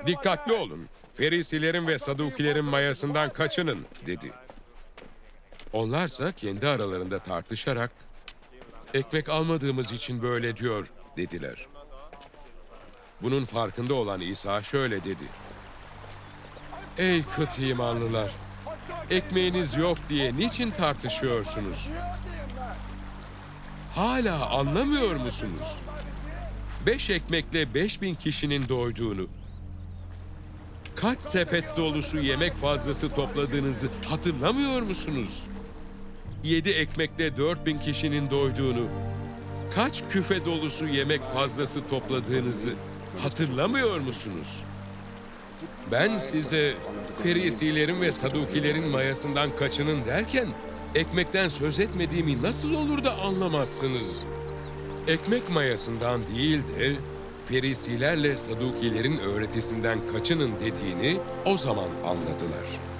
[0.06, 4.32] dikkatli olun, Ferisilerin ve Sadukilerin mayasından kaçının, dedi.
[5.74, 7.92] Onlarsa kendi aralarında tartışarak,
[8.96, 11.68] ekmek almadığımız için böyle diyor, dediler.
[13.22, 15.24] Bunun farkında olan İsa şöyle dedi.
[16.98, 18.32] Ey kıt imanlılar!
[19.10, 21.90] Ekmeğiniz yok diye niçin tartışıyorsunuz?
[23.96, 25.78] Hala anlamıyor musunuz?
[26.86, 29.28] Beş ekmekle beş bin kişinin doyduğunu,
[30.96, 35.44] kaç sepet dolusu yemek fazlası topladığınızı hatırlamıyor musunuz?
[36.46, 38.88] Yedi ekmekle dört bin kişinin doyduğunu,
[39.76, 42.70] kaç küfe dolusu yemek fazlası topladığınızı
[43.18, 44.64] hatırlamıyor musunuz?
[45.92, 46.74] Ben size
[47.24, 50.48] Ferisilerin ve Sadukilerin mayasından kaçının derken
[50.96, 54.24] ekmekten söz etmediğimi nasıl olur da anlamazsınız?
[55.08, 56.96] Ekmek mayasından değil de
[57.46, 62.95] Ferisilerle Sadukilerin öğretisinden kaçının dediğini o zaman anladılar.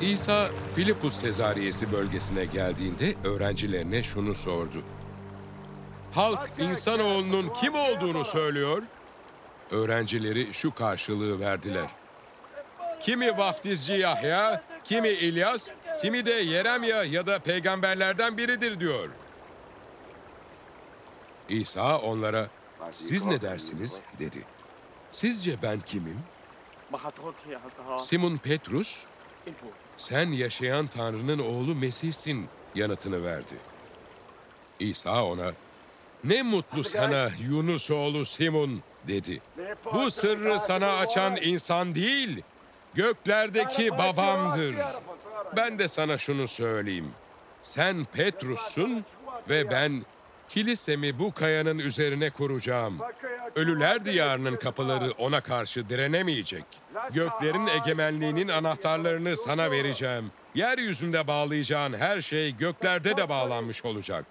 [0.00, 4.82] İsa Filipus Sezariyesi bölgesine geldiğinde öğrencilerine şunu sordu.
[6.12, 8.82] Halk insanoğlunun kim olduğunu söylüyor?
[9.70, 11.90] Öğrencileri şu karşılığı verdiler.
[13.00, 15.70] Kimi vaftizci Yahya, kimi İlyas,
[16.02, 19.08] kimi de Yeremya ya da peygamberlerden biridir diyor.
[21.48, 22.48] İsa onlara,
[22.96, 24.44] siz ne dersiniz dedi.
[25.12, 26.18] Sizce ben kimim?
[27.98, 29.04] Simon Petrus,
[29.96, 33.54] sen yaşayan Tanrı'nın oğlu Mesih'sin yanıtını verdi.
[34.80, 35.52] İsa ona,
[36.24, 39.42] ne mutlu sana Yunus oğlu Simon dedi.
[39.94, 42.42] Bu sırrı sana açan insan değil,
[42.94, 44.76] göklerdeki babamdır.
[45.56, 47.12] Ben de sana şunu söyleyeyim.
[47.62, 49.04] Sen Petrus'sun
[49.48, 50.04] ve ben
[50.48, 52.98] kilisemi bu kayanın üzerine kuracağım.
[53.56, 56.64] Ölüler diyarının kapıları ona karşı direnemeyecek.
[57.14, 60.30] Göklerin egemenliğinin anahtarlarını sana vereceğim.
[60.54, 64.24] Yeryüzünde bağlayacağın her şey göklerde de bağlanmış olacak.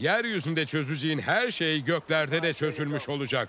[0.00, 3.48] Yeryüzünde çözeceğin her şey göklerde de çözülmüş olacak.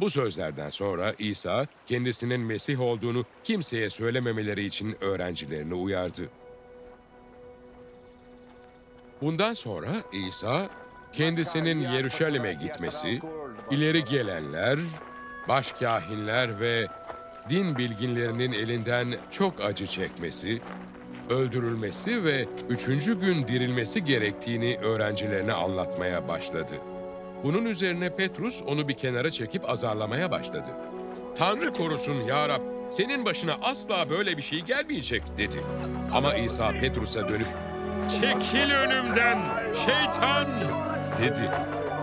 [0.00, 6.22] Bu sözlerden sonra İsa kendisinin Mesih olduğunu kimseye söylememeleri için öğrencilerini uyardı.
[9.22, 10.68] Bundan sonra İsa
[11.16, 13.20] kendisinin Yeruşalim'e gitmesi,
[13.70, 14.78] ileri gelenler,
[15.48, 16.86] başkahinler ve
[17.48, 20.60] din bilginlerinin elinden çok acı çekmesi,
[21.30, 26.74] öldürülmesi ve üçüncü gün dirilmesi gerektiğini öğrencilerine anlatmaya başladı.
[27.44, 30.68] Bunun üzerine Petrus onu bir kenara çekip azarlamaya başladı.
[31.36, 35.60] Tanrı korusun ya Rab, senin başına asla böyle bir şey gelmeyecek dedi.
[36.12, 37.48] Ama İsa Petrus'a dönüp,
[38.08, 39.38] çekil önümden
[39.74, 40.48] şeytan
[41.18, 41.50] dedi.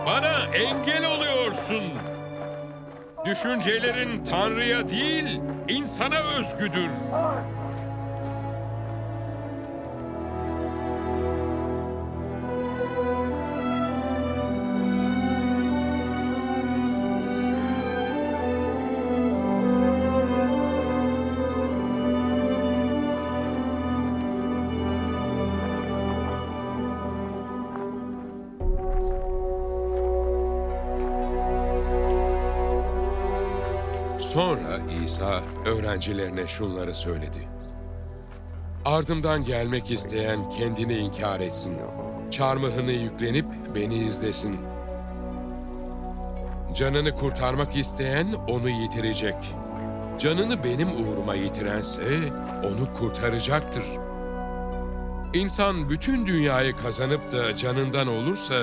[0.06, 1.82] Bana engel oluyorsun.
[3.24, 6.90] Düşüncelerin Tanrı'ya değil, insana özgüdür.
[35.02, 37.48] İsa öğrencilerine şunları söyledi.
[38.84, 41.78] Ardımdan gelmek isteyen kendini inkar etsin.
[42.30, 44.60] Çarmıhını yüklenip beni izlesin.
[46.74, 49.36] Canını kurtarmak isteyen onu yitirecek.
[50.18, 52.02] Canını benim uğruma yitirense
[52.64, 53.84] onu kurtaracaktır.
[55.34, 58.54] İnsan bütün dünyayı kazanıp da canından olursa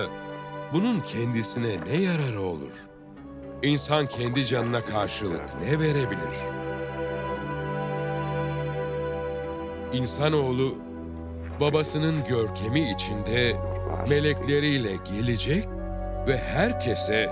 [0.74, 2.89] bunun kendisine ne yararı olur?
[3.64, 6.38] İnsan kendi canına karşılık ne verebilir?
[9.94, 10.76] İnsanoğlu
[11.60, 13.56] babasının görkemi içinde
[14.08, 15.68] melekleriyle gelecek
[16.28, 17.30] ve herkese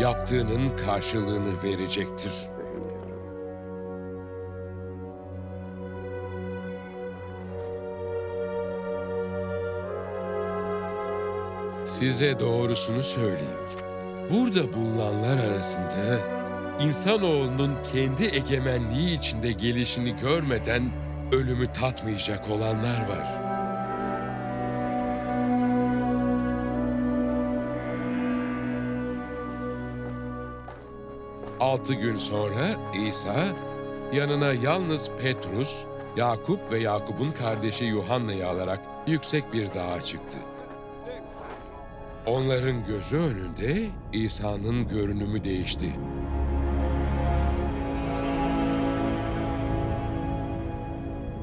[0.00, 2.32] yaptığının karşılığını verecektir.
[11.84, 13.81] Size doğrusunu söyleyeyim.
[14.32, 16.18] Burada bulunanlar arasında
[16.80, 20.90] insanoğlunun kendi egemenliği içinde gelişini görmeden
[21.32, 23.42] ölümü tatmayacak olanlar var.
[31.60, 32.66] Altı gün sonra
[33.06, 33.46] İsa
[34.12, 35.84] yanına yalnız Petrus,
[36.16, 40.38] Yakup ve Yakup'un kardeşi Yuhanna'yı alarak yüksek bir dağa çıktı.
[42.26, 45.92] Onların gözü önünde İsa'nın görünümü değişti.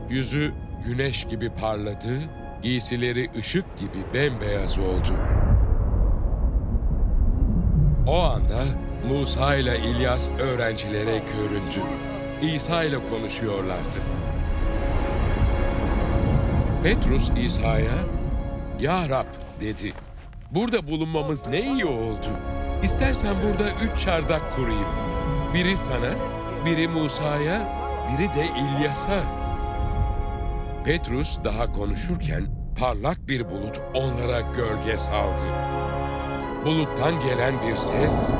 [0.09, 0.51] Yüzü
[0.85, 2.19] güneş gibi parladı,
[2.61, 5.13] giysileri ışık gibi bembeyaz oldu.
[8.07, 8.63] O anda
[9.09, 11.89] Musa ile İlyas öğrencilere göründü.
[12.41, 13.99] İsa ile konuşuyorlardı.
[16.83, 17.95] Petrus İsa'ya,
[18.79, 19.27] "Ya Rab,"
[19.61, 19.93] dedi.
[20.51, 22.27] "Burada bulunmamız ne iyi oldu.
[22.83, 24.87] İstersen burada üç çardak kurayım.
[25.53, 26.11] Biri sana,
[26.65, 27.67] biri Musa'ya,
[28.09, 29.23] biri de İlyas'a."
[30.85, 32.45] Petrus daha konuşurken
[32.79, 35.47] parlak bir bulut onlara gölge saldı.
[36.65, 38.33] Buluttan gelen bir ses,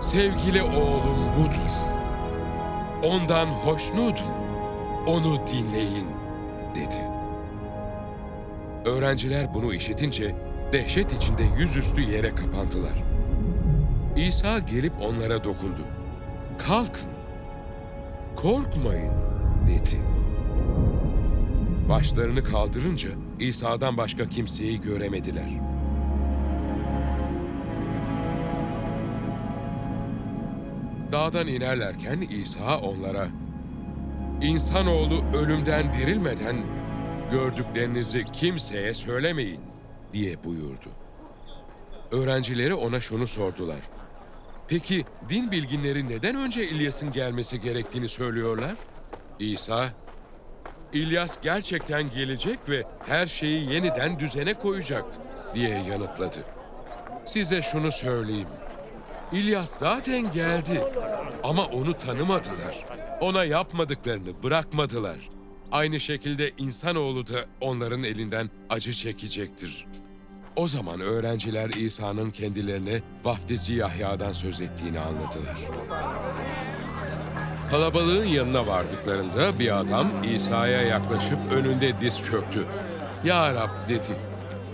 [0.00, 1.70] Sevgili oğlum budur.
[3.02, 4.26] Ondan hoşnudum.
[5.06, 6.06] Onu dinleyin,
[6.74, 7.04] dedi.
[8.84, 10.34] Öğrenciler bunu işitince
[10.72, 13.04] dehşet içinde yüzüstü yere kapandılar.
[14.16, 15.80] İsa gelip onlara dokundu.
[16.58, 17.08] Kalkın,
[18.36, 19.12] korkmayın,
[19.66, 20.00] dedi.
[21.88, 25.50] Başlarını kaldırınca İsa'dan başka kimseyi göremediler.
[31.12, 33.28] Dağdan inerlerken İsa onlara,
[34.42, 36.56] İnsanoğlu ölümden dirilmeden
[37.30, 39.69] gördüklerinizi kimseye söylemeyin
[40.12, 40.88] diye buyurdu.
[42.10, 43.80] Öğrencileri ona şunu sordular.
[44.68, 48.74] Peki din bilginleri neden önce İlyas'ın gelmesi gerektiğini söylüyorlar?
[49.38, 49.90] İsa,
[50.92, 55.04] İlyas gerçekten gelecek ve her şeyi yeniden düzene koyacak
[55.54, 56.44] diye yanıtladı.
[57.24, 58.48] Size şunu söyleyeyim.
[59.32, 60.84] İlyas zaten geldi
[61.42, 62.86] ama onu tanımadılar.
[63.20, 65.39] Ona yapmadıklarını bırakmadılar.
[65.72, 69.86] Aynı şekilde insanoğlu da onların elinden acı çekecektir.
[70.56, 75.60] O zaman öğrenciler İsa'nın kendilerine vaftizi Yahya'dan söz ettiğini anladılar.
[77.70, 82.66] Kalabalığın yanına vardıklarında bir adam İsa'ya yaklaşıp önünde diz çöktü.
[83.24, 84.16] Ya Rab dedi,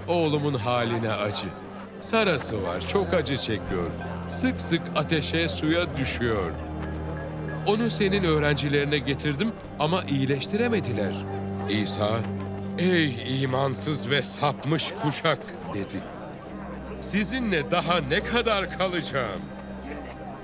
[0.08, 1.48] oğlumun haline acı.
[2.00, 3.90] Sarası var, çok acı çekiyor.
[4.28, 6.52] Sık sık ateşe, suya düşüyor.
[7.66, 11.14] Onu senin öğrencilerine getirdim ama iyileştiremediler.
[11.70, 12.08] İsa,
[12.78, 15.38] ey imansız ve sapmış kuşak
[15.74, 16.02] dedi.
[17.00, 19.42] Sizinle daha ne kadar kalacağım?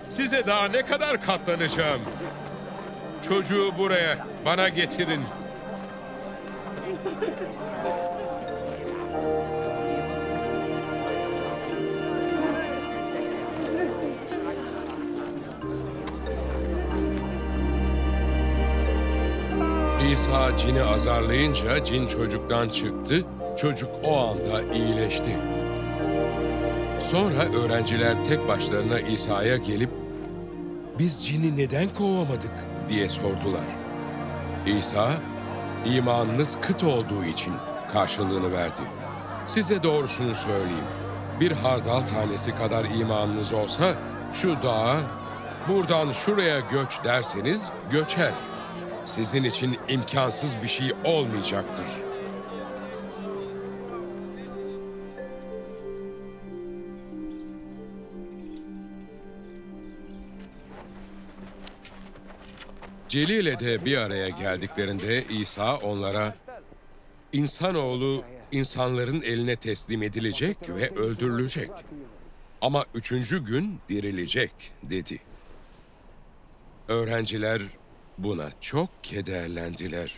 [0.08, 2.00] Size daha ne kadar katlanacağım?
[3.28, 5.20] Çocuğu buraya, bana getirin.
[20.10, 23.22] İsa cini azarlayınca cin çocuktan çıktı,
[23.58, 25.36] çocuk o anda iyileşti.
[27.00, 29.90] Sonra öğrenciler tek başlarına İsa'ya gelip
[30.98, 32.52] biz cini neden kovamadık
[32.88, 33.66] diye sordular.
[34.66, 35.10] İsa,
[35.84, 37.54] imanınız kıt olduğu için
[37.92, 38.82] karşılığını verdi.
[39.46, 40.86] Size doğrusunu söyleyeyim.
[41.40, 43.94] Bir hardal tanesi kadar imanınız olsa
[44.32, 44.96] şu dağa
[45.68, 48.32] buradan şuraya göç derseniz göçer.
[49.04, 51.86] Sizin için imkansız bir şey olmayacaktır.
[63.08, 66.34] Celile de bir araya geldiklerinde İsa onlara
[67.32, 71.70] İnsanoğlu insanların eline teslim edilecek ve öldürülecek.
[72.60, 74.52] Ama üçüncü gün dirilecek
[74.82, 75.18] dedi.
[76.88, 77.62] Öğrenciler
[78.22, 80.14] buna çok kederlendiler.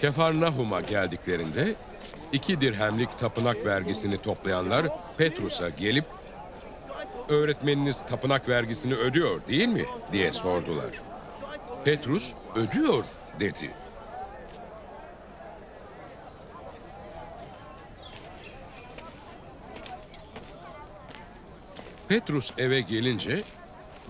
[0.00, 1.74] Kefarnahum'a geldiklerinde
[2.32, 4.86] iki dirhemlik tapınak vergisini toplayanlar
[5.16, 6.04] Petrus'a gelip
[7.28, 10.90] öğretmeniniz tapınak vergisini ödüyor değil mi diye sordular.
[11.84, 13.04] Petrus ödüyor
[13.40, 13.70] dedi.
[22.08, 23.42] Petrus eve gelince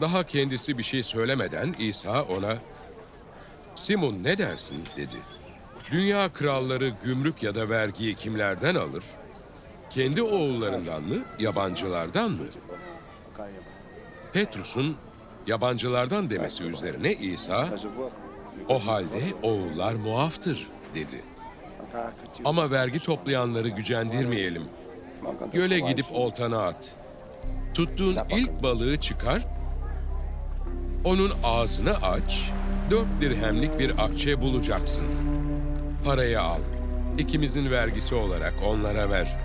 [0.01, 2.59] Daha kendisi bir şey söylemeden İsa ona
[3.75, 5.17] Simon ne dersin dedi.
[5.91, 9.05] Dünya kralları gümrük ya da vergiyi kimlerden alır?
[9.91, 12.45] Kendi oğullarından mı, yabancılardan mı?
[14.33, 14.97] Petrus'un
[15.47, 17.69] yabancılardan demesi üzerine İsa,
[18.69, 21.25] o halde oğullar muaftır dedi.
[22.45, 24.65] Ama vergi toplayanları gücendirmeyelim.
[25.53, 26.97] Göle gidip oltana at.
[27.75, 29.43] Tuttuğun ilk balığı çıkar,
[31.05, 32.53] onun ağzını aç,
[32.91, 35.07] dört dirhemlik bir akçe bulacaksın.
[36.05, 36.61] Parayı al,
[37.19, 39.37] ikimizin vergisi olarak onlara ver.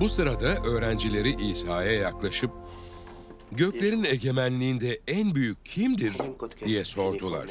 [0.00, 2.50] Bu sırada öğrencileri İsa'ya yaklaşıp
[3.52, 6.14] göklerin egemenliğinde en büyük kimdir
[6.64, 7.46] diye sordular.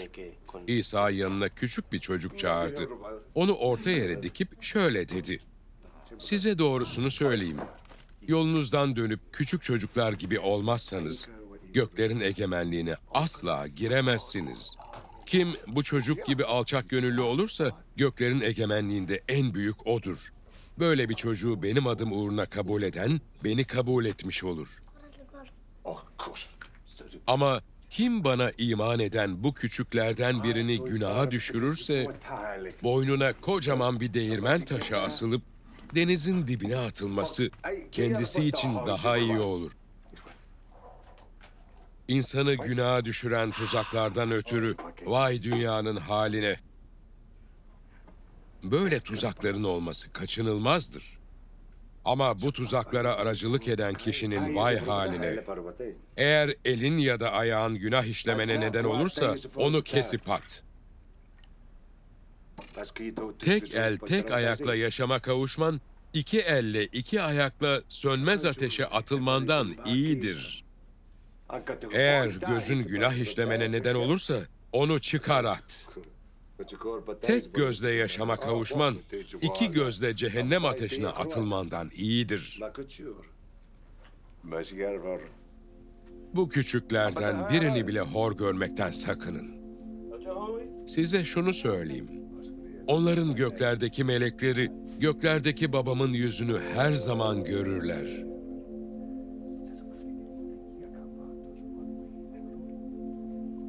[0.68, 2.90] İsa yanına küçük bir çocuk çağırdı.
[3.36, 5.40] Onu orta yere dikip şöyle dedi.
[6.18, 7.60] Size doğrusunu söyleyeyim.
[8.28, 11.28] Yolunuzdan dönüp küçük çocuklar gibi olmazsanız
[11.74, 14.76] göklerin egemenliğine asla giremezsiniz.
[15.26, 20.34] Kim bu çocuk gibi alçak gönüllü olursa göklerin egemenliğinde en büyük odur.
[20.80, 24.82] Böyle bir çocuğu benim adım uğruna kabul eden beni kabul etmiş olur.
[27.28, 32.08] Ama kim bana iman eden bu küçüklerden birini günaha düşürürse
[32.84, 35.42] boynuna kocaman bir değirmen taşı asılıp
[35.96, 37.50] denizin dibine atılması
[37.92, 39.72] kendisi için daha iyi olur.
[42.08, 44.76] İnsanı günaha düşüren tuzaklardan ötürü
[45.06, 46.56] vay dünyanın haline.
[48.64, 51.20] Böyle tuzakların olması kaçınılmazdır.
[52.06, 55.44] Ama bu tuzaklara aracılık eden kişinin vay haline.
[56.18, 60.64] Eğer elin ya da ayağın günah işlemene neden olursa onu kesip at.
[63.40, 65.82] Tek el tek ayakla yaşama kavuşman,
[66.14, 70.66] iki elle iki ayakla sönmez ateşe atılmandan iyidir.
[71.94, 74.36] Eğer gözün günah işlemene neden olursa
[74.72, 75.88] onu çıkar at.
[77.22, 78.96] Tek gözle yaşama kavuşman,
[79.42, 82.60] iki gözle cehennem ateşine atılmandan iyidir.
[86.36, 89.60] Bu küçüklerden birini bile hor görmekten sakının.
[90.88, 92.10] Size şunu söyleyeyim.
[92.88, 98.26] Onların göklerdeki melekleri, göklerdeki babamın yüzünü her zaman görürler.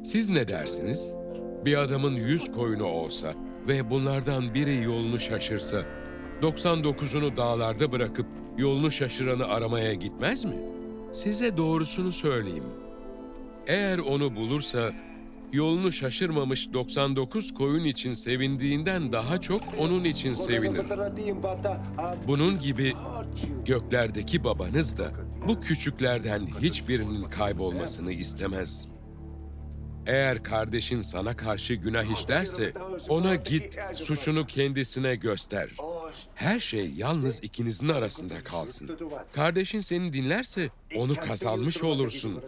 [0.05, 1.20] Siz ne dersiniz?
[1.65, 3.33] Bir adamın yüz koyunu olsa
[3.67, 5.83] ve bunlardan biri yolunu şaşırsa,
[6.41, 8.25] 99'unu dağlarda bırakıp
[8.57, 10.55] yolunu şaşıranı aramaya gitmez mi?
[11.11, 12.63] Size doğrusunu söyleyeyim.
[13.67, 14.91] Eğer onu bulursa,
[15.53, 20.81] yolunu şaşırmamış 99 koyun için sevindiğinden daha çok onun için sevinir.
[22.27, 22.93] Bunun gibi
[23.65, 25.11] göklerdeki babanız da
[25.47, 28.90] bu küçüklerden hiçbirinin kaybolmasını istemez.
[30.07, 32.73] Eğer kardeşin sana karşı günah işlerse
[33.09, 35.69] ona git suçunu kendisine göster.
[36.35, 38.97] Her şey yalnız ikinizin arasında kalsın.
[39.33, 42.43] Kardeşin seni dinlerse onu kazanmış olursun.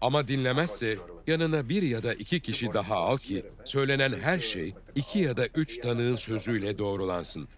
[0.00, 5.18] Ama dinlemezse yanına bir ya da iki kişi daha al ki söylenen her şey iki
[5.18, 7.48] ya da üç tanığın sözüyle doğrulansın.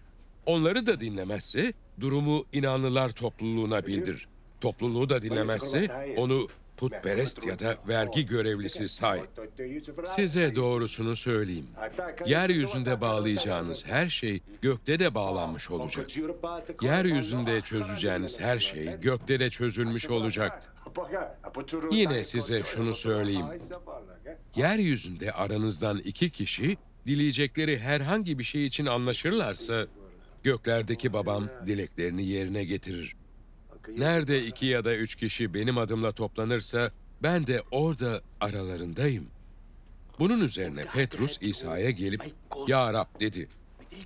[0.45, 4.27] Onları da dinlemezse durumu inanlılar topluluğuna bildir.
[4.61, 5.87] Topluluğu da dinlemezse
[6.17, 6.47] onu
[6.77, 9.21] putperest ya da vergi görevlisi say.
[10.05, 11.67] Size doğrusunu söyleyeyim.
[12.25, 16.09] Yeryüzünde bağlayacağınız her şey gökte de bağlanmış olacak.
[16.81, 20.73] Yeryüzünde çözeceğiniz her şey gökte de çözülmüş olacak.
[21.91, 23.45] Yine size şunu söyleyeyim.
[24.55, 29.87] Yeryüzünde aranızdan iki kişi dileyecekleri herhangi bir şey için anlaşırlarsa
[30.43, 33.15] göklerdeki babam dileklerini yerine getirir.
[33.95, 36.91] Nerede iki ya da üç kişi benim adımla toplanırsa
[37.23, 39.27] ben de orada aralarındayım.
[40.19, 42.23] Bunun üzerine Petrus İsa'ya gelip
[42.67, 43.49] Ya Rab dedi.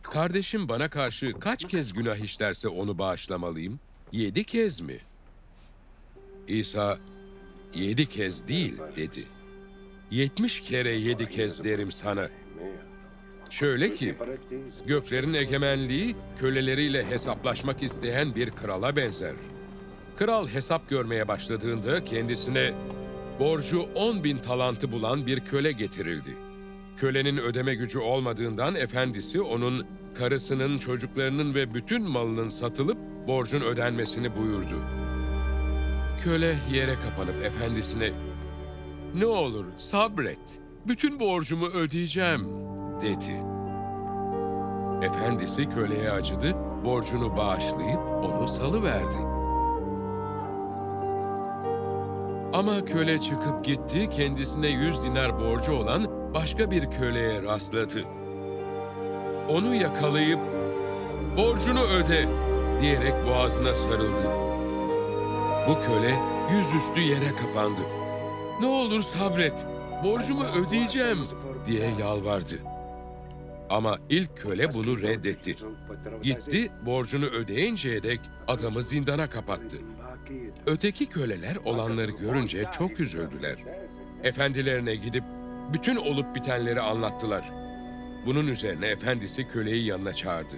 [0.03, 3.79] Kardeşim bana karşı kaç kez günah işlerse onu bağışlamalıyım?
[4.11, 4.97] Yedi kez mi?
[6.47, 6.97] İsa
[7.75, 9.23] yedi kez değil dedi.
[10.11, 12.29] Yetmiş kere yedi kez derim sana.
[13.49, 14.15] Şöyle ki
[14.87, 19.33] göklerin egemenliği köleleriyle hesaplaşmak isteyen bir krala benzer.
[20.21, 22.73] Kral hesap görmeye başladığında kendisine
[23.39, 26.37] borcu 10 bin talantı bulan bir köle getirildi.
[26.97, 29.85] Kölenin ödeme gücü olmadığından efendisi onun
[30.17, 34.83] karısının, çocuklarının ve bütün malının satılıp borcun ödenmesini buyurdu.
[36.23, 38.11] Köle yere kapanıp efendisine
[39.15, 40.59] Ne olur sabret.
[40.87, 42.47] Bütün borcumu ödeyeceğim
[43.01, 43.43] dedi.
[45.05, 49.40] Efendisi köleye acıdı, borcunu bağışlayıp onu salıverdi.
[52.53, 58.03] Ama köle çıkıp gitti, kendisine yüz dinar borcu olan başka bir köleye rastladı.
[59.49, 60.39] Onu yakalayıp
[61.37, 62.27] borcunu öde
[62.81, 64.23] diyerek boğazına sarıldı.
[65.67, 66.19] Bu köle
[66.57, 67.81] yüzüstü yere kapandı.
[68.61, 69.65] Ne olur sabret,
[70.03, 71.19] borcumu ödeyeceğim
[71.65, 72.55] diye yalvardı.
[73.69, 75.55] Ama ilk köle bunu reddetti.
[76.23, 79.77] Gitti, borcunu ödeyinceye dek adamı zindana kapattı.
[80.65, 83.55] Öteki köleler olanları görünce çok üzüldüler.
[84.23, 85.23] Efendilerine gidip
[85.73, 87.51] bütün olup bitenleri anlattılar.
[88.25, 90.55] Bunun üzerine efendisi köleyi yanına çağırdı.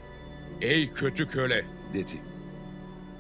[0.62, 2.22] Ey kötü köle dedi.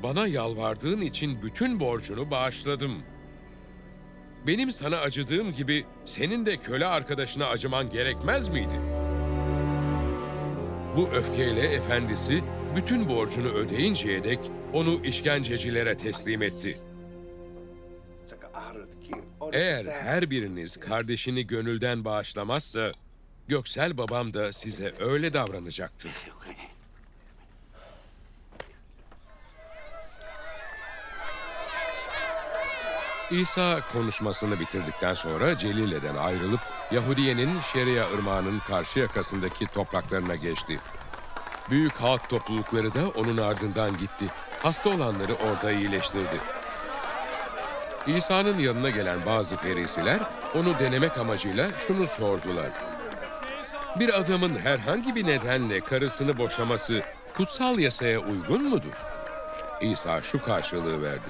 [0.04, 2.92] Bana yalvardığın için bütün borcunu bağışladım.
[4.48, 8.80] Benim sana acıdığım gibi senin de köle arkadaşına acıman gerekmez miydi?
[10.98, 12.44] Bu öfkeyle efendisi
[12.76, 14.40] bütün borcunu ödeyinceye dek
[14.74, 16.80] onu işkencecilere teslim etti.
[19.54, 22.92] Eğer her biriniz kardeşini gönülden bağışlamazsa,
[23.48, 26.12] Göksel babam da size öyle davranacaktır.
[33.32, 36.60] İsa konuşmasını bitirdikten sonra Celile'den ayrılıp
[36.92, 40.80] Yahudiye'nin Şeria ırmağının karşı yakasındaki topraklarına geçti.
[41.70, 44.26] Büyük halk toplulukları da onun ardından gitti.
[44.64, 46.40] Hasta olanları orada iyileştirdi.
[48.08, 50.20] İsa'nın yanına gelen bazı ferisiler
[50.56, 52.70] onu denemek amacıyla şunu sordular.
[54.00, 57.02] Bir adamın herhangi bir nedenle karısını boşaması
[57.34, 58.94] kutsal yasaya uygun mudur?
[59.82, 61.30] İsa şu karşılığı verdi.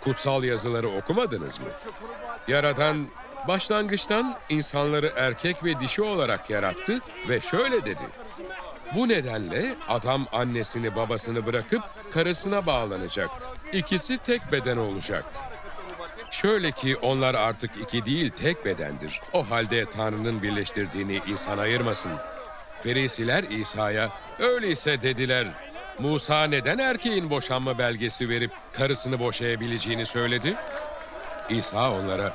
[0.00, 1.68] Kutsal yazıları okumadınız mı?
[2.48, 3.06] Yaradan
[3.48, 8.02] başlangıçtan insanları erkek ve dişi olarak yarattı ve şöyle dedi.
[8.96, 13.30] Bu nedenle adam annesini babasını bırakıp karısına bağlanacak.
[13.72, 15.24] İkisi tek beden olacak.
[16.30, 19.20] Şöyle ki onlar artık iki değil tek bedendir.
[19.32, 22.12] O halde Tanrı'nın birleştirdiğini insan ayırmasın.
[22.82, 25.46] Ferisiler İsa'ya öyleyse dediler.
[25.98, 30.54] Musa neden erkeğin boşanma belgesi verip karısını boşayabileceğini söyledi?
[31.48, 32.32] İsa onlara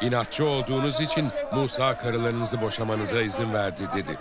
[0.00, 4.18] inatçı olduğunuz için Musa karılarınızı boşamanıza izin verdi dedi.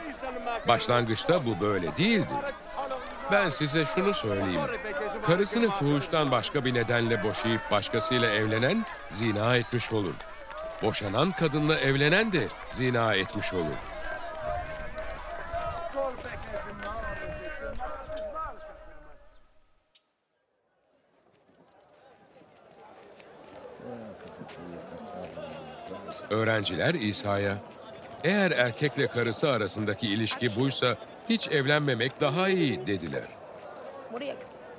[0.68, 2.34] Başlangıçta bu böyle değildi.
[3.32, 4.62] Ben size şunu söyleyeyim.
[5.24, 10.14] Karısını fuhuştan başka bir nedenle boşayıp başkasıyla evlenen zina etmiş olur.
[10.82, 13.78] Boşanan kadınla evlenen de zina etmiş olur.
[26.30, 27.58] Öğrenciler İsa'ya,
[28.24, 30.96] eğer erkekle karısı arasındaki ilişki buysa
[31.30, 33.28] hiç evlenmemek daha iyi dediler.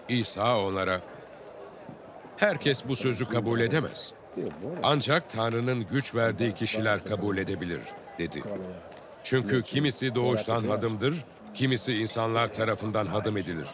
[0.08, 1.00] İsa onlara,
[2.36, 4.12] herkes bu sözü kabul edemez.
[4.82, 7.80] Ancak Tanrı'nın güç verdiği kişiler kabul edebilir,
[8.18, 8.42] dedi.
[9.24, 11.24] Çünkü kimisi doğuştan hadımdır,
[11.54, 13.66] kimisi insanlar tarafından hadım edilir.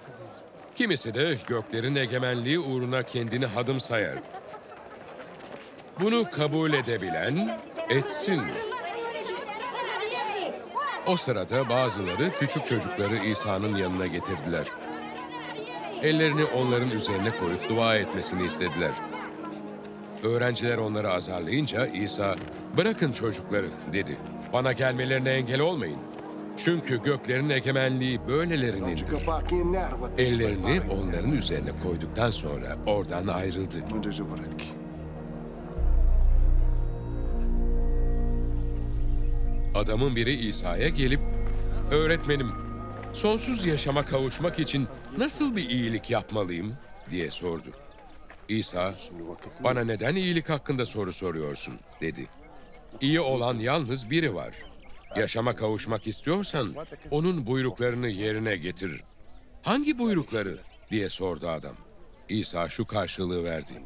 [0.74, 4.18] Kimisi de göklerin egemenliği uğruna kendini hadım sayar.
[6.00, 8.42] Bunu kabul edebilen etsin.
[11.08, 14.66] O sırada bazıları küçük çocukları İsa'nın yanına getirdiler.
[16.02, 18.90] Ellerini onların üzerine koyup dua etmesini istediler.
[20.24, 22.36] Öğrenciler onları azarlayınca İsa,
[22.76, 24.16] "Bırakın çocukları." dedi.
[24.52, 25.98] "Bana gelmelerine engel olmayın.
[26.56, 29.04] Çünkü göklerin egemenliği böylelerinindir."
[30.18, 33.84] Ellerini onların üzerine koyduktan sonra oradan ayrıldı.
[39.78, 41.20] Adamın biri İsa'ya gelip,
[41.90, 42.52] "Öğretmenim,
[43.12, 44.88] sonsuz yaşama kavuşmak için
[45.18, 46.74] nasıl bir iyilik yapmalıyım?"
[47.10, 47.68] diye sordu.
[48.48, 48.94] İsa,
[49.64, 52.26] "Bana neden iyilik hakkında soru soruyorsun?" dedi.
[53.00, 54.54] "İyi olan yalnız biri var.
[55.16, 56.74] Yaşama kavuşmak istiyorsan
[57.10, 59.02] onun buyruklarını yerine getir."
[59.62, 60.58] "Hangi buyrukları?"
[60.90, 61.76] diye sordu adam.
[62.28, 63.82] İsa şu karşılığı verdi.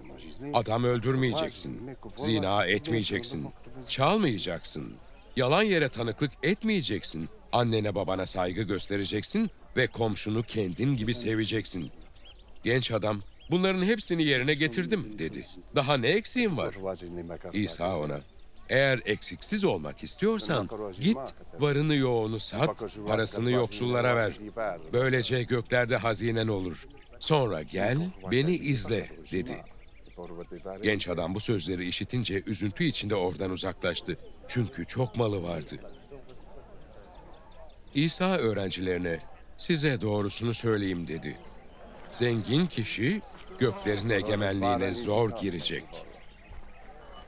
[0.54, 3.48] Adam öldürmeyeceksin, zina etmeyeceksin,
[3.88, 4.96] çalmayacaksın,
[5.36, 11.90] yalan yere tanıklık etmeyeceksin, annene babana saygı göstereceksin ve komşunu kendin gibi seveceksin.
[12.64, 15.46] Genç adam, bunların hepsini yerine getirdim dedi.
[15.74, 16.74] Daha ne eksiğim var?
[17.52, 18.20] İsa ona,
[18.68, 20.68] eğer eksiksiz olmak istiyorsan
[21.00, 21.18] git
[21.60, 24.32] varını yoğunu sat, parasını yoksullara ver.
[24.92, 26.86] Böylece göklerde hazinen olur.
[27.18, 27.98] Sonra gel
[28.30, 29.56] beni izle dedi.
[30.82, 34.18] Genç adam bu sözleri işitince üzüntü içinde oradan uzaklaştı.
[34.48, 35.76] Çünkü çok malı vardı.
[37.94, 39.18] İsa öğrencilerine
[39.56, 41.38] size doğrusunu söyleyeyim dedi.
[42.10, 43.22] Zengin kişi
[43.58, 45.84] göklerin egemenliğine zor girecek.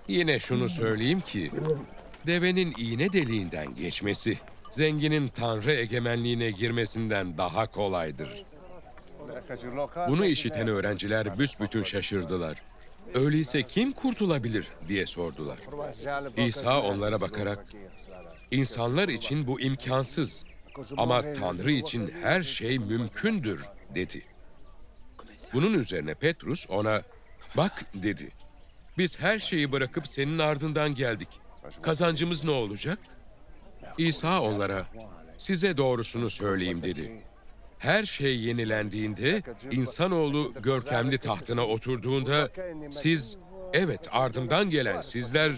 [0.09, 1.51] Yine şunu söyleyeyim ki
[2.27, 4.39] devenin iğne deliğinden geçmesi
[4.71, 8.45] zenginin tanrı egemenliğine girmesinden daha kolaydır.
[10.09, 12.63] Bunu işiten öğrenciler büsbütün şaşırdılar.
[13.15, 15.59] Öyleyse kim kurtulabilir diye sordular.
[16.37, 17.67] İsa onlara bakarak,
[18.51, 20.45] İnsanlar için bu imkansız
[20.97, 23.65] ama Tanrı için her şey mümkündür
[23.95, 24.23] dedi.
[25.53, 27.03] Bunun üzerine Petrus ona
[27.57, 28.29] bak dedi.
[28.99, 31.29] Biz her şeyi bırakıp senin ardından geldik.
[31.83, 32.99] Kazancımız ne olacak?
[33.99, 34.87] İsa onlara
[35.37, 37.23] size doğrusunu söyleyeyim dedi.
[37.85, 42.49] Her şey yenilendiğinde, insanoğlu görkemli tahtına oturduğunda
[42.91, 43.37] siz,
[43.73, 45.53] evet ardımdan gelen sizler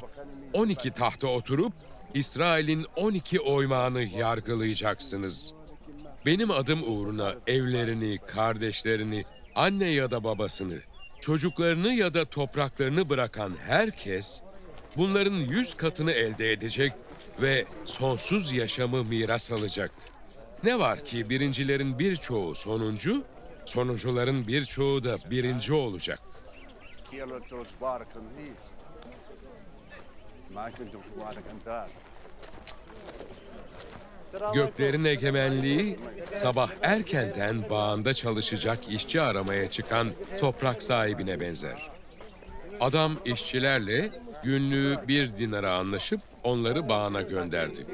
[0.53, 1.73] 12 tahta oturup
[2.15, 5.53] İsrail'in 12 oymağını yargılayacaksınız.
[6.27, 9.25] Benim adım uğruna evlerini, kardeşlerini,
[9.55, 10.79] anne ya da babasını,
[11.21, 14.43] çocuklarını ya da topraklarını bırakan herkes
[14.97, 16.93] bunların yüz katını elde edecek
[17.41, 19.91] ve sonsuz yaşamı miras alacak.
[20.65, 23.25] Ne var ki birincilerin birçoğu sonuncu,
[23.65, 26.21] sonuncuların birçoğu da birinci olacak.
[34.55, 35.97] Göklerin egemenliği
[36.33, 40.09] sabah erkenden bağında çalışacak işçi aramaya çıkan
[40.41, 41.91] toprak sahibine benzer.
[42.81, 44.11] Adam işçilerle
[44.45, 47.87] günlüğü bir dinara anlaşıp onları bağına gönderdi.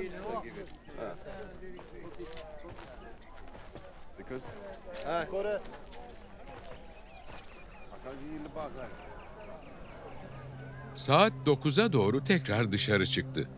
[10.95, 13.49] Saat 9'a doğru tekrar dışarı çıktı.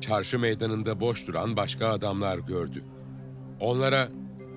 [0.00, 2.84] Çarşı meydanında boş duran başka adamlar gördü.
[3.60, 4.08] Onlara,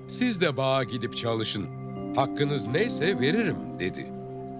[0.08, 1.66] siz de bağa gidip çalışın,
[2.14, 4.06] hakkınız neyse veririm dedi.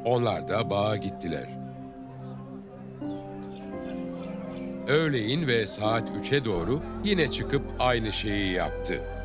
[0.04, 1.58] Onlar da bağa gittiler.
[4.88, 9.17] Öğleyin ve saat 3'e doğru yine çıkıp aynı şeyi yaptı.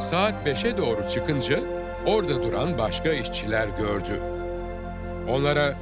[0.00, 1.60] Saat 5'e doğru çıkınca
[2.06, 4.20] orada duran başka işçiler gördü.
[5.28, 5.74] Onlara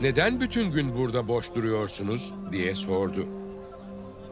[0.00, 3.26] neden bütün gün burada boş duruyorsunuz diye sordu.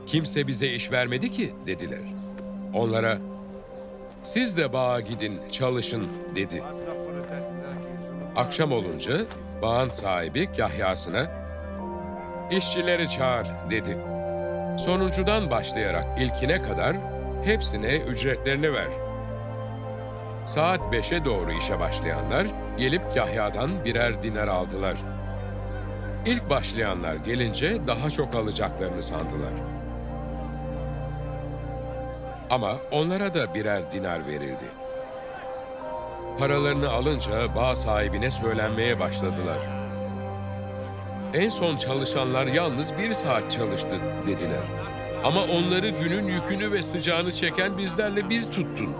[0.06, 2.02] Kimse bize iş vermedi ki dediler.
[2.74, 3.18] Onlara
[4.22, 6.62] siz de bağa gidin çalışın dedi.
[8.36, 9.16] Akşam olunca
[9.62, 11.26] bağın sahibi kahyasına
[12.51, 13.98] işçileri çağır dedi.
[14.78, 17.14] Sonuncudan başlayarak ilkine kadar
[17.44, 18.88] hepsine ücretlerini ver.
[20.44, 22.46] Saat 5'e doğru işe başlayanlar
[22.76, 24.96] gelip kahyadan birer dinar aldılar.
[26.26, 29.52] İlk başlayanlar gelince daha çok alacaklarını sandılar.
[32.50, 34.64] Ama onlara da birer dinar verildi.
[36.38, 39.58] Paralarını alınca bağ sahibine söylenmeye başladılar.
[41.34, 43.96] En son çalışanlar yalnız bir saat çalıştı
[44.26, 44.62] dediler.
[45.24, 48.96] Ama onları günün yükünü ve sıcağını çeken bizlerle bir tuttun.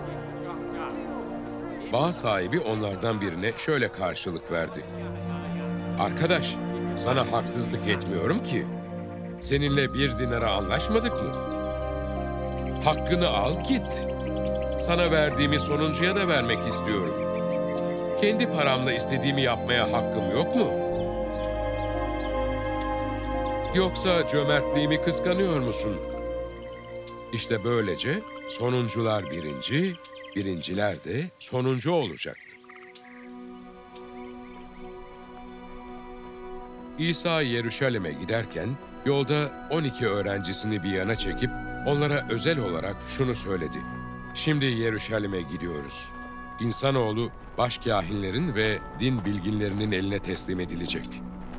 [1.93, 4.85] Bağ sahibi onlardan birine şöyle karşılık verdi.
[5.99, 6.55] Arkadaş,
[6.95, 8.65] sana haksızlık etmiyorum ki.
[9.39, 11.31] Seninle bir dinara anlaşmadık mı?
[12.83, 14.07] Hakkını al git.
[14.77, 17.15] Sana verdiğimi sonuncuya da vermek istiyorum.
[18.21, 20.67] Kendi paramla istediğimi yapmaya hakkım yok mu?
[23.75, 26.14] Yoksa cömertliğimi kıskanıyor musun?
[27.35, 29.95] İşte böylece sonuncular birinci,
[30.35, 32.37] birinciler de sonuncu olacak.
[36.97, 41.49] İsa Yeruşalim'e giderken yolda 12 öğrencisini bir yana çekip
[41.87, 43.77] onlara özel olarak şunu söyledi.
[44.33, 46.11] Şimdi Yeruşalim'e gidiyoruz.
[46.59, 51.09] İnsanoğlu başkâhinlerin ve din bilginlerinin eline teslim edilecek.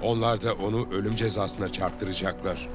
[0.03, 2.69] Onlar da onu ölüm cezasına çarptıracaklar.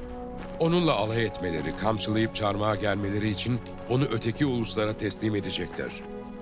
[0.60, 5.92] Onunla alay etmeleri, kamçılayıp çarmıha gelmeleri için onu öteki uluslara teslim edecekler.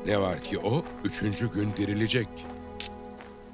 [0.07, 2.29] Ne var ki o üçüncü gün dirilecek.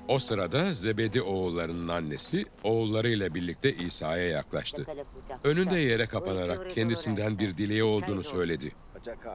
[0.09, 4.87] O sırada Zebedi oğullarının annesi oğullarıyla birlikte İsa'ya yaklaştı.
[5.45, 8.73] Önünde yere kapanarak kendisinden bir dileği olduğunu söyledi.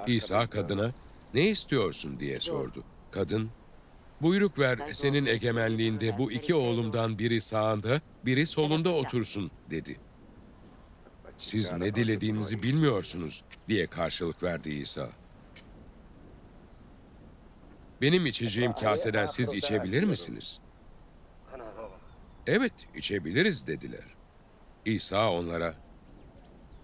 [0.08, 0.92] İsa kadına
[1.34, 2.84] ne istiyorsun diye sordu.
[3.12, 3.50] Kadın,
[4.22, 9.98] buyruk ver senin egemenliğinde bu iki oğlumdan biri sağında, biri solunda otursun dedi.
[11.42, 15.10] Siz ne dilediğinizi bilmiyorsunuz diye karşılık verdi İsa.
[18.02, 20.62] Benim içeceğim kaseden siz içebilir misiniz?
[22.48, 24.06] Evet, içebiliriz dediler.
[24.86, 25.76] İsa onlara,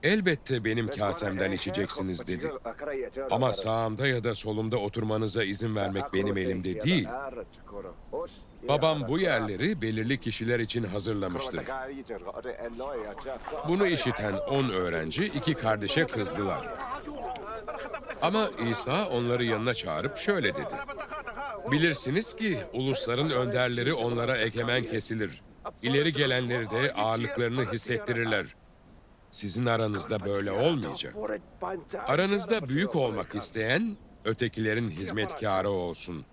[0.03, 2.51] elbette benim kasemden içeceksiniz dedi.
[3.31, 7.07] Ama sağımda ya da solumda oturmanıza izin vermek benim elimde değil.
[8.67, 11.61] Babam bu yerleri belirli kişiler için hazırlamıştır.
[13.67, 16.67] Bunu işiten on öğrenci iki kardeşe kızdılar.
[18.21, 20.75] Ama İsa onları yanına çağırıp şöyle dedi.
[21.71, 25.41] Bilirsiniz ki ulusların önderleri onlara egemen kesilir.
[25.81, 28.55] İleri gelenleri de ağırlıklarını hissettirirler.
[29.31, 31.15] Sizin aranızda böyle olmayacak.
[32.07, 36.25] Aranızda büyük olmak isteyen ötekilerin hizmetkarı olsun.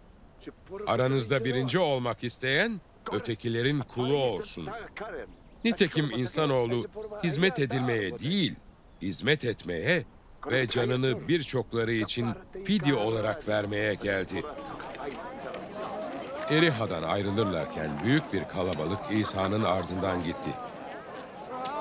[0.86, 2.80] Aranızda birinci olmak isteyen
[3.12, 4.68] ötekilerin kulu olsun.
[5.64, 6.84] Nitekim insanoğlu
[7.24, 8.54] hizmet edilmeye değil,
[9.02, 10.04] hizmet etmeye
[10.50, 12.28] ve canını birçokları için
[12.64, 14.42] fidye olarak vermeye geldi.
[16.50, 20.50] Eriha'dan ayrılırlarken büyük bir kalabalık İsa'nın ardından gitti.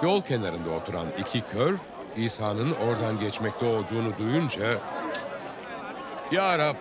[0.03, 1.75] Yol kenarında oturan iki kör,
[2.15, 4.79] İsa'nın oradan geçmekte olduğunu duyunca
[6.31, 6.75] ''Ya Rab,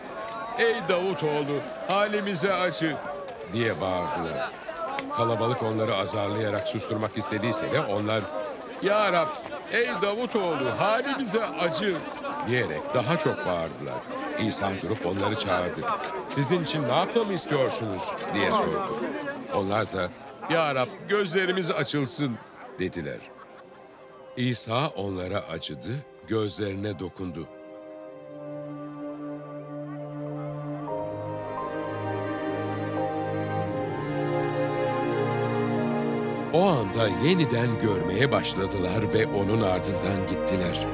[0.58, 1.58] ey Davutoğlu,
[1.88, 2.96] halimize acı!''
[3.52, 4.50] diye bağırdılar.
[5.16, 8.22] Kalabalık onları azarlayarak susturmak istediyse de onlar
[8.82, 9.28] ''Ya Rab,
[9.72, 11.96] ey Davutoğlu, halimize acı!''
[12.46, 13.94] diyerek daha çok bağırdılar.
[14.40, 15.80] İsa durup onları çağırdı.
[16.28, 19.00] ''Sizin için ne yapmamı istiyorsunuz?'' diye sordu.
[19.54, 20.08] Onlar da
[20.50, 22.38] ''Ya Rab, gözlerimiz açılsın!''
[22.78, 23.18] dediler.
[24.36, 25.92] İsa onlara acıdı,
[26.26, 27.48] gözlerine dokundu.
[36.52, 40.86] O anda yeniden görmeye başladılar ve onun ardından gittiler.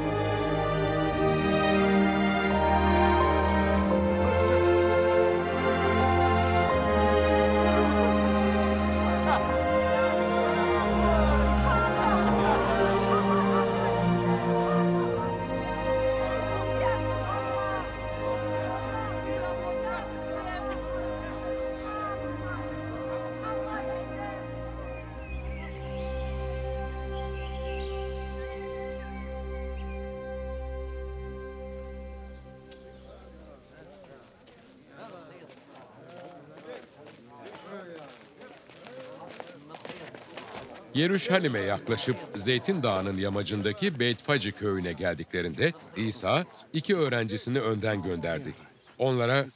[40.99, 48.55] Yeruşalim'e yaklaşıp Zeytin Dağı'nın yamacındaki Beytfacı köyüne geldiklerinde İsa iki öğrencisini önden gönderdi.
[48.99, 49.47] Onlara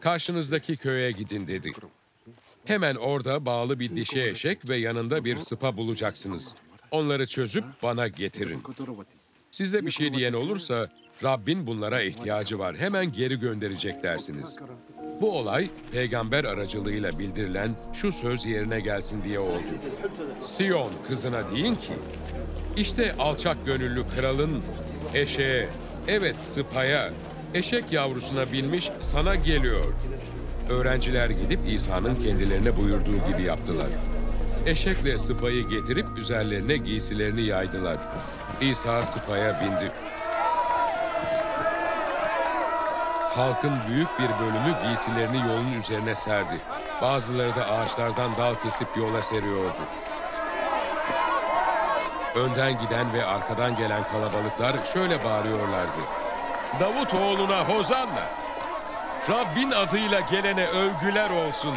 [0.00, 1.72] karşınızdaki köye gidin dedi.
[2.64, 6.54] Hemen orada bağlı bir dişi eşek ve yanında bir sıpa bulacaksınız.
[6.90, 8.62] Onları çözüp bana getirin.
[9.50, 10.88] Size bir şey diyen olursa
[11.22, 12.76] Rabbin bunlara ihtiyacı var.
[12.76, 14.56] Hemen geri gönderecek dersiniz.
[15.20, 19.62] Bu olay peygamber aracılığıyla bildirilen şu söz yerine gelsin diye oldu.
[20.40, 21.92] Siyon kızına deyin ki,
[22.76, 24.62] işte alçak gönüllü kralın
[25.14, 25.68] eşeğe,
[26.08, 27.10] evet sıpaya,
[27.54, 29.94] eşek yavrusuna binmiş sana geliyor.
[30.70, 33.88] Öğrenciler gidip İsa'nın kendilerine buyurduğu gibi yaptılar.
[34.66, 37.98] Eşekle sıpayı getirip üzerlerine giysilerini yaydılar.
[38.60, 39.92] İsa sıpaya bindi.
[43.36, 46.60] Halkın büyük bir bölümü giysilerini yolun üzerine serdi.
[47.02, 49.80] Bazıları da ağaçlardan dal kesip yola seriyordu.
[52.34, 56.00] Önden giden ve arkadan gelen kalabalıklar şöyle bağırıyorlardı.
[56.80, 58.26] Davut oğluna hozanna!
[59.28, 61.74] Rabbin adıyla gelene övgüler olsun.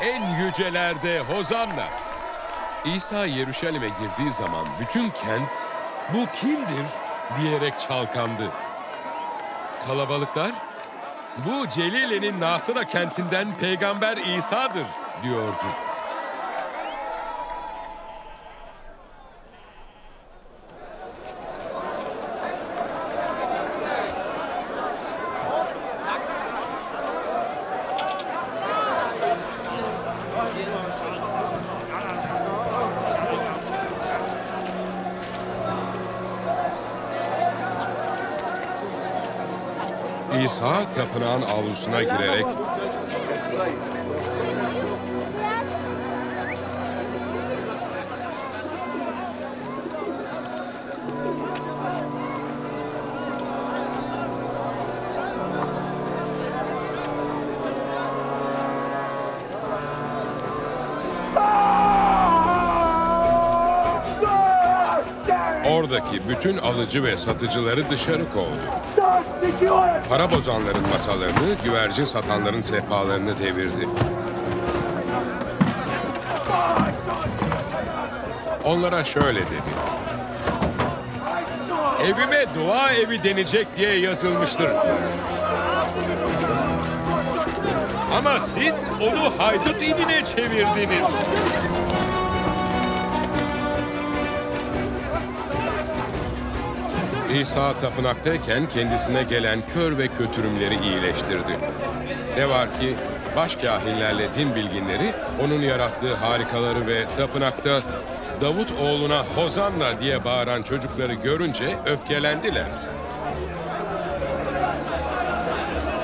[0.00, 1.86] En yücelerde hozanna!
[2.84, 5.68] İsa Yeruşalim'e girdiği zaman bütün kent
[6.14, 6.86] bu kimdir
[7.40, 8.50] diyerek çalkandı.
[9.84, 10.50] Kalabalıklar,
[11.46, 14.86] bu Celile'nin Nasıra kentinden peygamber İsa'dır
[15.22, 15.66] diyordu.
[40.44, 42.46] İsa tapınağın avlusuna girerek
[65.70, 69.05] oradaki bütün alıcı ve satıcıları dışarı kovdu.
[70.08, 73.88] Para bozanların masalarını, güvercin satanların sehpalarını devirdi.
[78.64, 79.70] Onlara şöyle dedi.
[82.02, 84.70] Evime dua evi denecek diye yazılmıştır.
[88.18, 91.06] Ama siz onu haydut inine çevirdiniz.
[97.40, 101.58] İsa tapınaktayken kendisine gelen kör ve kötürümleri iyileştirdi.
[102.36, 102.94] Ne var ki
[103.36, 105.12] başkahinlerle din bilginleri
[105.44, 107.80] onun yarattığı harikaları ve tapınakta
[108.40, 112.66] Davut oğluna Hozanna diye bağıran çocukları görünce öfkelendiler.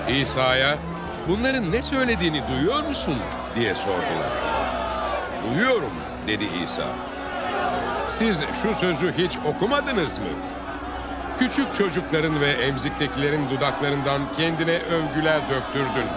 [0.09, 0.78] İsa'ya
[1.28, 3.16] bunların ne söylediğini duyuyor musun
[3.54, 4.32] diye sordular.
[5.48, 5.92] Duyuyorum
[6.26, 6.86] dedi İsa.
[8.09, 10.51] Siz şu sözü hiç okumadınız mı?
[11.38, 16.09] Küçük çocukların ve emziktekilerin dudaklarından kendine övgüler döktürdün.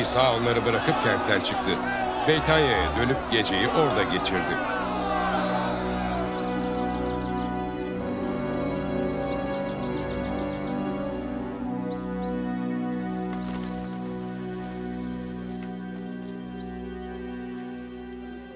[0.00, 1.70] İsa onları bırakıp kentten çıktı.
[2.28, 4.56] Beytanya'ya dönüp geceyi orada geçirdi.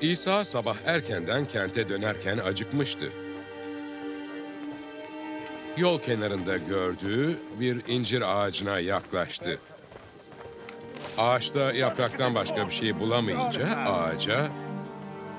[0.01, 3.22] İsa sabah erkenden kente dönerken acıkmıştı.
[5.77, 9.59] Yol kenarında gördüğü bir incir ağacına yaklaştı.
[11.19, 14.53] Ağaçta yapraktan başka bir şey bulamayınca ağaca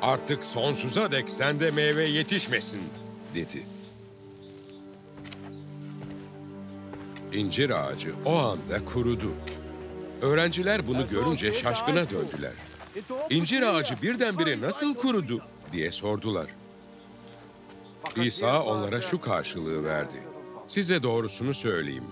[0.01, 2.81] "Artık sonsuza dek sende meyve yetişmesin."
[3.35, 3.63] dedi.
[7.33, 9.31] İncir ağacı o anda kurudu.
[10.21, 12.53] Öğrenciler bunu görünce şaşkına döndüler.
[13.29, 15.41] İncir ağacı birdenbire nasıl kurudu
[15.71, 16.47] diye sordular.
[18.15, 20.23] İsa onlara şu karşılığı verdi.
[20.67, 22.07] Size doğrusunu söyleyeyim.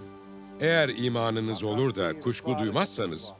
[0.60, 3.34] Eğer imanınız olur da kuşku duymazsanız,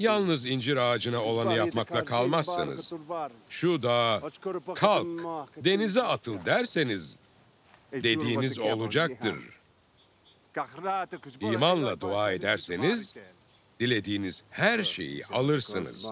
[0.00, 2.92] yalnız incir ağacına olanı yapmakla kalmazsanız,
[3.48, 4.22] şu dağa
[4.74, 5.06] kalk,
[5.64, 7.18] denize atıl derseniz
[7.92, 9.34] dediğiniz olacaktır.
[11.40, 13.14] İmanla dua ederseniz,
[13.80, 16.10] dilediğiniz her şeyi alırsınız.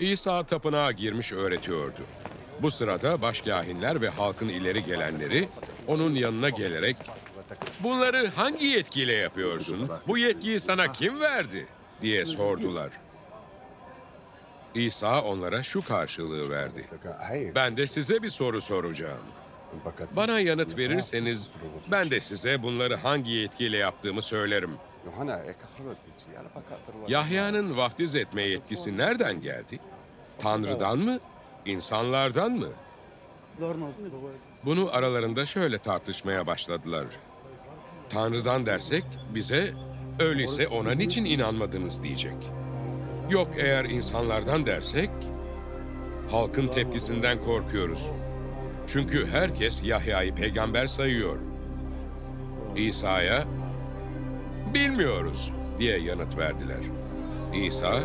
[0.00, 2.00] İsa tapınağa girmiş öğretiyordu.
[2.62, 5.48] Bu sırada başkahinler ve halkın ileri gelenleri
[5.86, 6.96] onun yanına gelerek
[7.80, 9.90] "Bunları hangi yetkiyle yapıyorsun?
[10.08, 11.66] Bu yetkiyi sana kim verdi?"
[12.02, 12.90] diye sordular.
[14.74, 16.84] İsa onlara şu karşılığı verdi.
[17.54, 19.24] Ben de size bir soru soracağım.
[20.16, 21.50] Bana yanıt verirseniz
[21.90, 24.70] ben de size bunları hangi yetkiyle yaptığımı söylerim.
[27.08, 29.78] Yahya'nın vaftiz etme yetkisi nereden geldi?
[30.38, 31.18] Tanrı'dan mı?
[31.66, 32.68] İnsanlardan mı?
[34.64, 37.04] Bunu aralarında şöyle tartışmaya başladılar.
[38.08, 39.04] Tanrı'dan dersek
[39.34, 39.72] bize
[40.20, 42.36] öyleyse ona niçin inanmadınız diyecek.
[43.30, 45.10] Yok eğer insanlardan dersek
[46.30, 48.10] halkın tepkisinden korkuyoruz.
[48.86, 51.36] Çünkü herkes Yahya'yı peygamber sayıyor.
[52.76, 53.44] İsa'ya
[54.74, 56.80] bilmiyoruz diye yanıt verdiler.
[57.54, 58.00] İsa,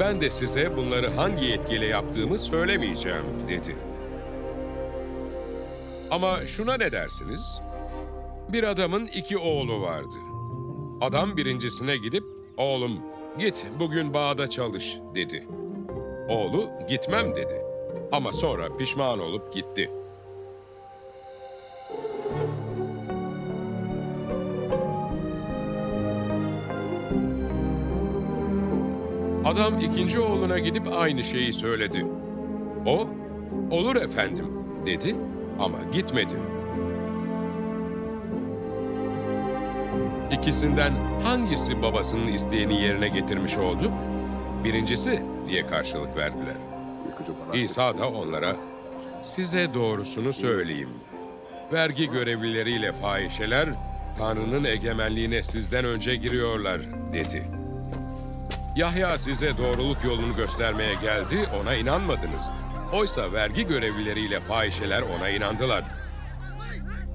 [0.00, 3.76] ben de size bunları hangi yetkiyle yaptığımı söylemeyeceğim dedi.
[6.10, 7.60] Ama şuna ne dersiniz?
[8.52, 10.16] Bir adamın iki oğlu vardı.
[11.00, 12.24] Adam birincisine gidip,
[12.56, 12.98] oğlum
[13.38, 15.48] git bugün bağda çalış dedi.
[16.28, 17.62] Oğlu gitmem dedi.
[18.12, 19.90] Ama sonra pişman olup gitti.
[29.44, 32.06] Adam ikinci oğluna gidip aynı şeyi söyledi.
[32.86, 33.08] O,
[33.70, 34.46] olur efendim
[34.86, 35.16] dedi
[35.58, 36.34] ama gitmedi.
[40.32, 40.92] İkisinden
[41.24, 43.92] hangisi babasının isteğini yerine getirmiş oldu?
[44.64, 46.56] Birincisi diye karşılık verdiler.
[47.54, 48.56] İsa da onlara,
[49.22, 50.90] size doğrusunu söyleyeyim.
[51.72, 53.68] Vergi görevlileriyle fahişeler,
[54.18, 56.80] Tanrı'nın egemenliğine sizden önce giriyorlar,
[57.12, 57.63] dedi.
[58.76, 62.50] Yahya size doğruluk yolunu göstermeye geldi, ona inanmadınız.
[62.92, 65.84] Oysa vergi görevlileriyle fahişeler ona inandılar.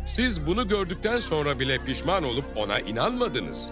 [0.06, 3.70] Siz bunu gördükten sonra bile pişman olup ona inanmadınız.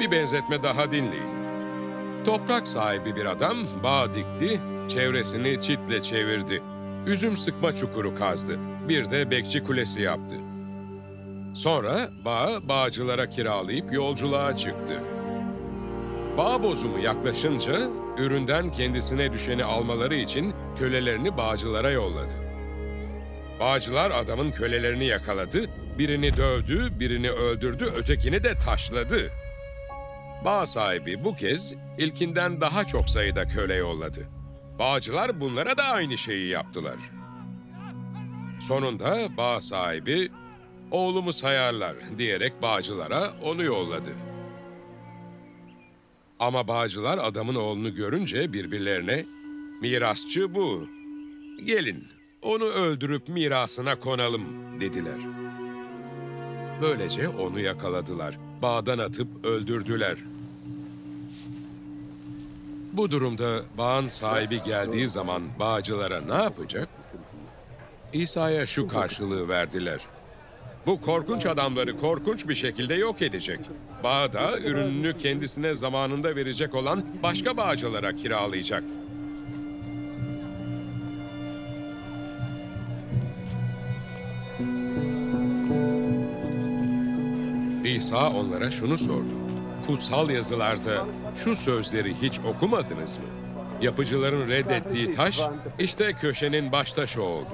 [0.00, 1.36] Bir benzetme daha dinleyin.
[2.24, 6.62] Toprak sahibi bir adam bağ dikti, çevresini çitle çevirdi.
[7.06, 8.58] Üzüm sıkma çukuru kazdı.
[8.88, 10.36] Bir de bekçi kulesi yaptı.
[11.54, 15.02] Sonra bağı bağcılara kiralayıp yolculuğa çıktı.
[16.38, 22.34] Bağ bozumu yaklaşınca üründen kendisine düşeni almaları için kölelerini bağcılara yolladı.
[23.60, 25.64] Bağcılar adamın kölelerini yakaladı,
[25.98, 29.30] birini dövdü, birini öldürdü, ötekini de taşladı.
[30.44, 34.20] Bağ sahibi bu kez ilkinden daha çok sayıda köle yolladı.
[34.78, 36.96] Bağcılar bunlara da aynı şeyi yaptılar.
[38.60, 40.28] Sonunda bağ sahibi
[40.90, 44.10] oğlumu sayarlar diyerek bağcılara onu yolladı.
[46.40, 49.26] Ama bağcılar adamın oğlunu görünce birbirlerine
[49.82, 50.86] mirasçı bu.
[51.64, 52.04] Gelin
[52.42, 54.44] onu öldürüp mirasına konalım
[54.80, 55.18] dediler.
[56.82, 58.38] Böylece onu yakaladılar.
[58.62, 60.18] Bağdan atıp öldürdüler.
[62.92, 66.88] Bu durumda bağın sahibi geldiği zaman bağcılara ne yapacak?
[68.12, 70.00] İsa'ya şu karşılığı verdiler.
[70.86, 73.60] Bu korkunç adamları korkunç bir şekilde yok edecek.
[74.04, 78.84] Bağda ürününü kendisine zamanında verecek olan başka bağcılara kiralayacak.
[87.84, 89.34] İsa onlara şunu sordu.
[89.86, 93.45] Kutsal yazılarda şu sözleri hiç okumadınız mı?
[93.80, 95.40] Yapıcıların reddettiği taş,
[95.78, 97.48] işte köşenin baş taşı oldu.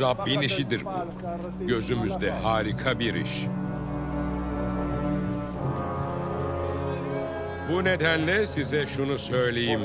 [0.00, 1.66] Rabbin işidir bu.
[1.66, 3.46] Gözümüzde harika bir iş.
[7.72, 9.80] Bu nedenle size şunu söyleyeyim.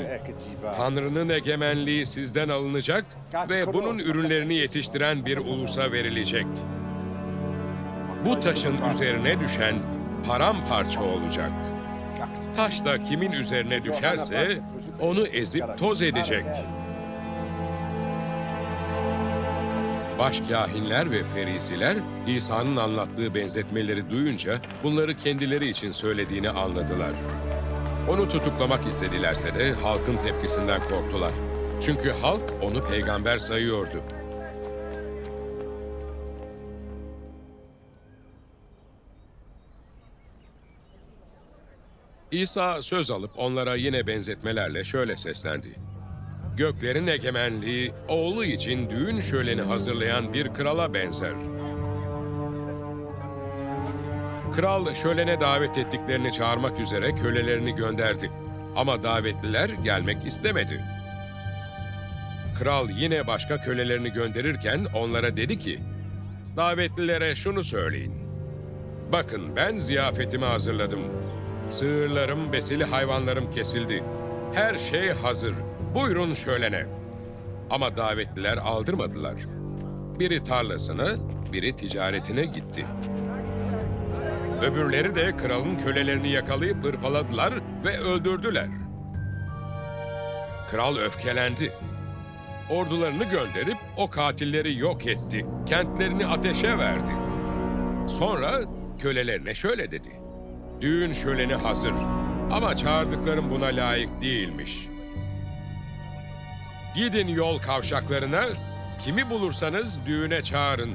[0.76, 3.04] Tanrı'nın egemenliği sizden alınacak
[3.48, 6.46] ve bunun ürünlerini yetiştiren bir ulusa verilecek.
[8.24, 9.74] Bu taşın üzerine düşen
[10.26, 11.50] paramparça olacak.
[12.56, 14.60] Taş da kimin üzerine düşerse
[15.02, 16.44] onu ezip toz edecek.
[20.18, 21.96] Başkahinler ve ferisiler
[22.26, 27.10] İsa'nın anlattığı benzetmeleri duyunca bunları kendileri için söylediğini anladılar.
[28.08, 31.32] Onu tutuklamak istedilerse de halkın tepkisinden korktular.
[31.80, 34.02] Çünkü halk onu peygamber sayıyordu.
[42.32, 45.68] İsa söz alıp onlara yine benzetmelerle şöyle seslendi.
[46.56, 51.34] Göklerin egemenliği oğlu için düğün şöleni hazırlayan bir krala benzer.
[54.54, 58.30] Kral şölene davet ettiklerini çağırmak üzere kölelerini gönderdi.
[58.76, 60.84] Ama davetliler gelmek istemedi.
[62.58, 65.78] Kral yine başka kölelerini gönderirken onlara dedi ki,
[66.56, 68.14] davetlilere şunu söyleyin.
[69.12, 71.31] Bakın ben ziyafetimi hazırladım.
[71.70, 74.04] Sığırlarım, besili hayvanlarım kesildi.
[74.52, 75.54] Her şey hazır.
[75.94, 76.86] Buyurun şölene.
[77.70, 79.34] Ama davetliler aldırmadılar.
[80.18, 81.06] Biri tarlasına,
[81.52, 82.86] biri ticaretine gitti.
[84.62, 88.68] Öbürleri de kralın kölelerini yakalayıp hırpaladılar ve öldürdüler.
[90.70, 91.72] Kral öfkelendi.
[92.70, 95.46] Ordularını gönderip o katilleri yok etti.
[95.66, 97.12] Kentlerini ateşe verdi.
[98.06, 98.52] Sonra
[98.98, 100.21] kölelerine şöyle dedi.
[100.82, 101.94] Düğün şöleni hazır
[102.52, 104.88] ama çağırdıklarım buna layık değilmiş.
[106.94, 108.42] Gidin yol kavşaklarına,
[108.98, 110.90] kimi bulursanız düğüne çağırın.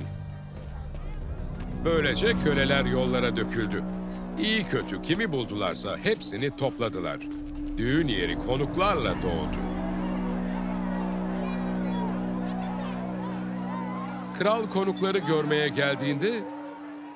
[1.85, 3.83] Böylece köleler yollara döküldü.
[4.39, 7.17] İyi kötü kimi buldularsa hepsini topladılar.
[7.77, 9.57] Düğün yeri konuklarla doldu.
[14.39, 16.56] Kral konukları görmeye geldiğinde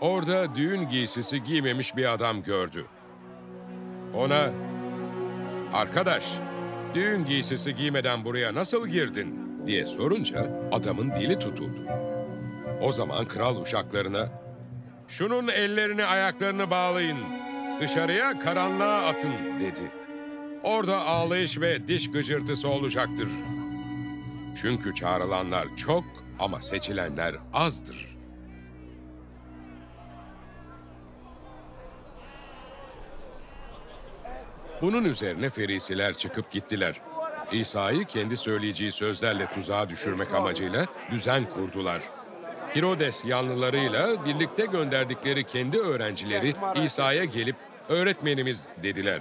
[0.02, 2.86] orada düğün giysisi giymemiş bir adam gördü.
[4.16, 4.50] Ona,
[5.74, 6.34] "Arkadaş,
[6.94, 11.82] düğün giysisi giymeden buraya nasıl girdin?" diye sorunca adamın dili tutuldu.
[12.82, 14.30] O zaman kral uşaklarına,
[15.08, 17.18] "Şunun ellerini ayaklarını bağlayın,
[17.82, 19.92] dışarıya karanlığa atın." dedi.
[20.64, 23.30] Orada ağlayış ve diş gıcırtısı olacaktır.
[24.62, 26.04] Çünkü çağrılanlar çok
[26.40, 28.11] ama seçilenler azdır.
[34.82, 37.02] Bunun üzerine ferisiler çıkıp gittiler.
[37.52, 42.02] İsa'yı kendi söyleyeceği sözlerle tuzağa düşürmek amacıyla düzen kurdular.
[42.74, 46.54] Herodes yanlılarıyla birlikte gönderdikleri kendi öğrencileri
[46.84, 47.56] İsa'ya gelip
[47.90, 49.20] öğretmenimiz dediler.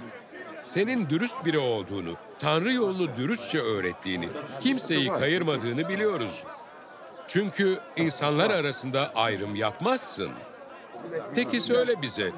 [0.65, 4.29] Senin dürüst biri olduğunu, Tanrı yolunu dürüstçe öğrettiğini,
[4.59, 6.43] kimseyi kayırmadığını biliyoruz.
[7.27, 10.31] Çünkü insanlar arasında ayrım yapmazsın.
[11.35, 12.31] Peki söyle bize,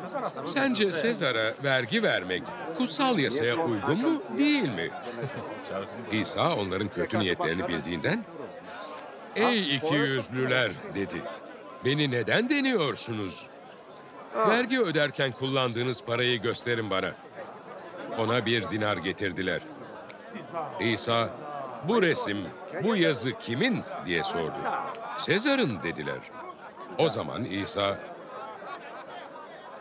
[0.46, 2.44] sence Sezar'a vergi vermek
[2.78, 4.90] kutsal yasaya uygun mu, değil mi?
[6.12, 8.26] İsa onların kötü niyetlerini bildiğinden,
[9.36, 11.22] Ey iki yüzlüler dedi.
[11.86, 13.48] Beni neden deniyorsunuz?
[14.36, 17.12] Vergi öderken kullandığınız parayı gösterin bana.
[18.18, 19.62] Ona bir dinar getirdiler.
[20.80, 21.30] İsa,
[21.88, 22.38] bu resim,
[22.84, 24.58] bu yazı kimin diye sordu.
[25.18, 26.20] Sezar'ın dediler.
[26.98, 28.00] O zaman İsa,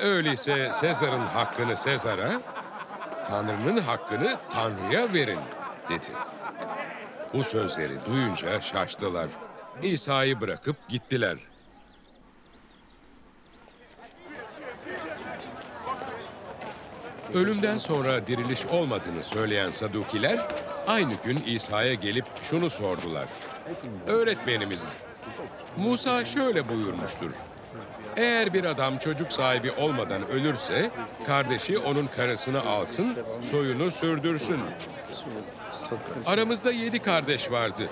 [0.02, 2.40] öyleyse Sezar'ın hakkını Sezar'a,
[3.28, 5.40] Tanrı'nın hakkını Tanrı'ya verin
[5.88, 6.08] dedi.
[7.34, 9.28] Bu sözleri duyunca şaştılar.
[9.82, 11.36] İsa'yı bırakıp gittiler.
[17.34, 20.48] Ölümden sonra diriliş olmadığını söyleyen Sadukiler
[20.86, 23.28] aynı gün İsa'ya gelip şunu sordular.
[24.06, 24.94] Öğretmenimiz,
[25.76, 27.30] Musa şöyle buyurmuştur.
[28.16, 30.90] Eğer bir adam çocuk sahibi olmadan ölürse,
[31.26, 34.60] kardeşi onun karısını alsın, soyunu sürdürsün.
[36.26, 37.82] Aramızda yedi kardeş vardı.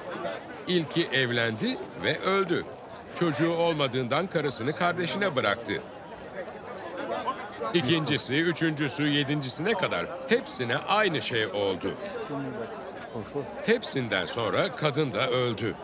[0.68, 2.64] İlki evlendi ve öldü.
[3.14, 5.82] Çocuğu olmadığından karısını kardeşine bıraktı.
[7.74, 11.94] İkincisi, üçüncüsü, yedincisine kadar hepsine aynı şey oldu.
[13.66, 15.74] Hepsinden sonra kadın da öldü.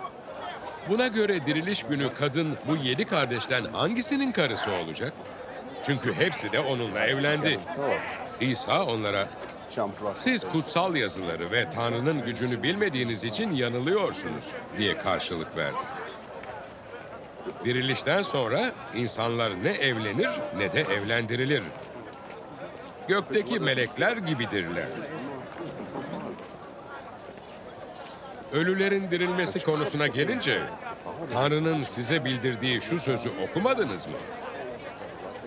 [0.88, 5.12] Buna göre diriliş günü kadın bu yedi kardeşten hangisinin karısı olacak?
[5.82, 7.60] Çünkü hepsi de onunla evlendi.
[8.40, 9.28] İsa onlara,
[10.14, 14.44] siz kutsal yazıları ve Tanrı'nın gücünü bilmediğiniz için yanılıyorsunuz
[14.78, 15.82] diye karşılık verdi.
[17.64, 18.60] Dirilişten sonra
[18.94, 21.62] insanlar ne evlenir ne de evlendirilir.
[23.08, 24.88] Gökteki melekler gibidirler.
[28.56, 30.62] Ölülerin dirilmesi konusuna gelince
[31.32, 34.16] Tanrı'nın size bildirdiği şu sözü okumadınız mı?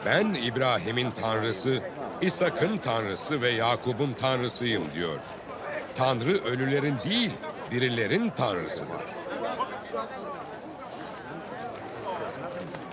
[0.05, 1.81] Ben İbrahim'in tanrısı,
[2.21, 5.19] İshak'ın tanrısı ve Yakub'un tanrısıyım diyor.
[5.95, 7.31] Tanrı ölülerin değil,
[7.71, 9.01] dirilerin tanrısıdır.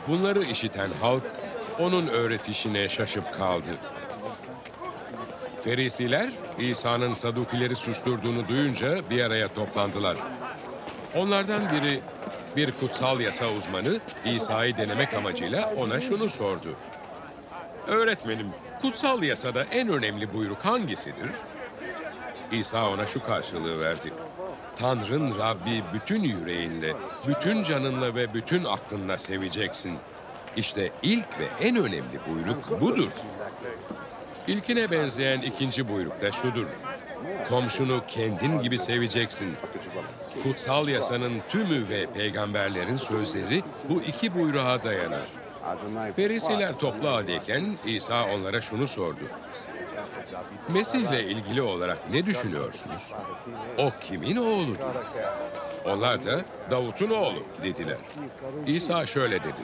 [0.09, 1.25] Bunları işiten halk
[1.79, 3.71] onun öğretişine şaşıp kaldı.
[5.67, 10.17] Ferisiler İsa'nın Sadukileri susturduğunu duyunca bir araya toplandılar.
[11.15, 12.01] Onlardan biri
[12.57, 16.77] bir kutsal yasa uzmanı İsa'yı denemek amacıyla ona şunu sordu.
[17.87, 18.47] Öğretmenim,
[18.83, 21.31] kutsal yasada en önemli buyruk hangisidir?
[22.53, 24.13] İsa ona şu karşılığı verdi.
[24.77, 26.93] Tanrın Rabbi bütün yüreğinle,
[27.27, 29.99] bütün canınla ve bütün aklınla seveceksin.
[30.57, 33.11] İşte ilk ve en önemli buyruk budur.
[34.47, 36.67] İlkine benzeyen ikinci buyruk da şudur.
[37.49, 39.57] Komşunu kendin gibi seveceksin.
[40.43, 45.25] Kutsal yasanın tümü ve peygamberlerin sözleri bu iki buyruğa dayanır.
[46.17, 49.25] Ferisiler toplu haldeyken İsa onlara şunu sordu.
[50.69, 53.13] Mesih'le ilgili olarak ne düşünüyorsunuz?
[53.79, 54.77] O kimin oğludur?
[55.85, 57.97] Onlar da Davut'un oğlu dediler.
[58.67, 59.63] İsa şöyle dedi.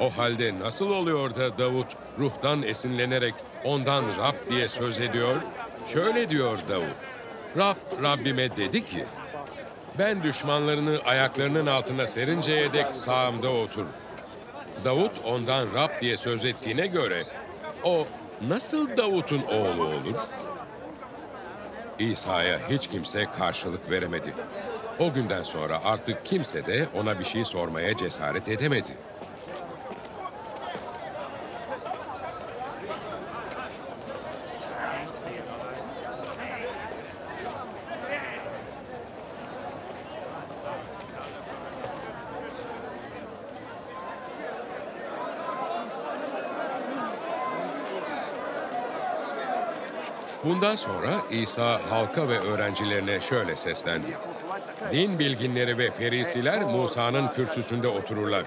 [0.00, 1.86] O halde nasıl oluyor da Davut
[2.18, 5.36] ruhtan esinlenerek ondan Rab diye söz ediyor?
[5.86, 6.96] Şöyle diyor Davut.
[7.56, 9.04] Rab Rabbime dedi ki,
[9.98, 13.86] ben düşmanlarını ayaklarının altına serinceye dek sağımda otur.
[14.84, 17.22] Davut ondan Rab diye söz ettiğine göre
[17.84, 18.06] o
[18.48, 20.16] nasıl Davut'un oğlu olur?
[21.98, 24.34] İsa'ya hiç kimse karşılık veremedi.
[24.98, 28.92] O günden sonra artık kimse de ona bir şey sormaya cesaret edemedi.
[50.44, 54.16] Bundan sonra İsa halka ve öğrencilerine şöyle seslendi.
[54.92, 58.44] Din bilginleri ve ferisiler Musa'nın kürsüsünde otururlar.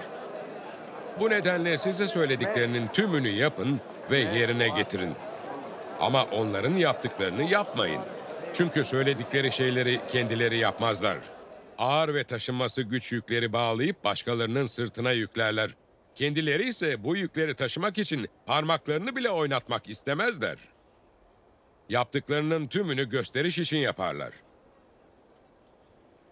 [1.20, 5.14] Bu nedenle size söylediklerinin tümünü yapın ve yerine getirin.
[6.00, 8.00] Ama onların yaptıklarını yapmayın.
[8.52, 11.18] Çünkü söyledikleri şeyleri kendileri yapmazlar.
[11.78, 15.70] Ağır ve taşınması güç yükleri bağlayıp başkalarının sırtına yüklerler.
[16.14, 20.73] Kendileri ise bu yükleri taşımak için parmaklarını bile oynatmak istemezler.
[21.88, 24.30] Yaptıklarının tümünü gösteriş için yaparlar.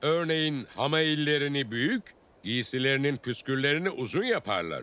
[0.02, 2.02] Örneğin hamaillerini büyük,
[2.42, 4.82] giysilerinin püsküllerini uzun yaparlar.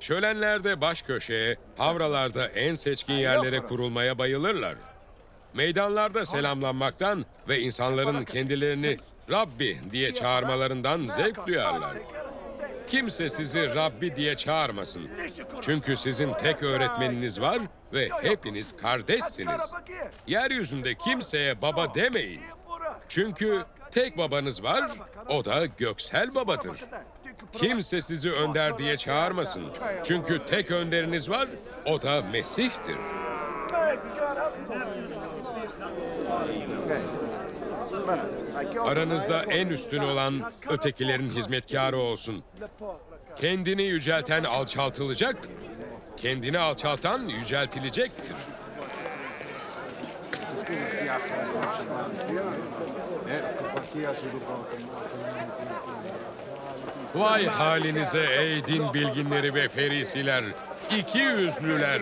[0.00, 4.76] Şölenlerde baş köşeye, havralarda en seçkin yerlere kurulmaya bayılırlar.
[5.54, 8.96] Meydanlarda selamlanmaktan ve insanların kendilerini
[9.30, 11.96] Rabbi diye çağırmalarından zevk duyarlar.
[12.90, 15.08] Kimse sizi Rabbi diye çağırmasın.
[15.60, 17.58] Çünkü sizin tek öğretmeniniz var
[17.92, 19.72] ve hepiniz kardeşsiniz.
[20.26, 22.40] Yeryüzünde kimseye baba demeyin.
[23.08, 24.90] Çünkü Tek babanız var,
[25.28, 26.84] o da Göksel babadır.
[27.52, 29.64] Kimse sizi önder diye çağırmasın.
[30.04, 31.48] Çünkü tek önderiniz var,
[31.86, 32.96] o da Mesih'tir.
[38.84, 42.44] Aranızda en üstün olan ötekilerin hizmetkarı olsun.
[43.36, 45.36] Kendini yücelten alçaltılacak,
[46.16, 48.36] kendini alçaltan yüceltilecektir.
[57.14, 60.44] Vay halinize ey din bilginleri ve ferisiler,
[60.98, 62.00] iki yüzlüler.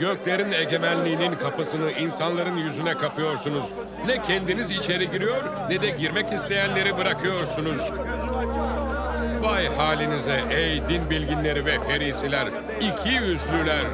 [0.00, 3.74] Göklerin egemenliğinin kapısını insanların yüzüne kapıyorsunuz.
[4.06, 7.92] Ne kendiniz içeri giriyor ne de girmek isteyenleri bırakıyorsunuz.
[9.42, 12.48] Vay halinize ey din bilginleri ve ferisiler,
[12.80, 13.86] iki yüzlüler.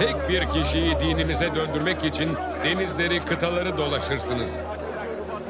[0.00, 2.30] Tek bir kişiyi dininize döndürmek için
[2.64, 4.62] denizleri, kıtaları dolaşırsınız.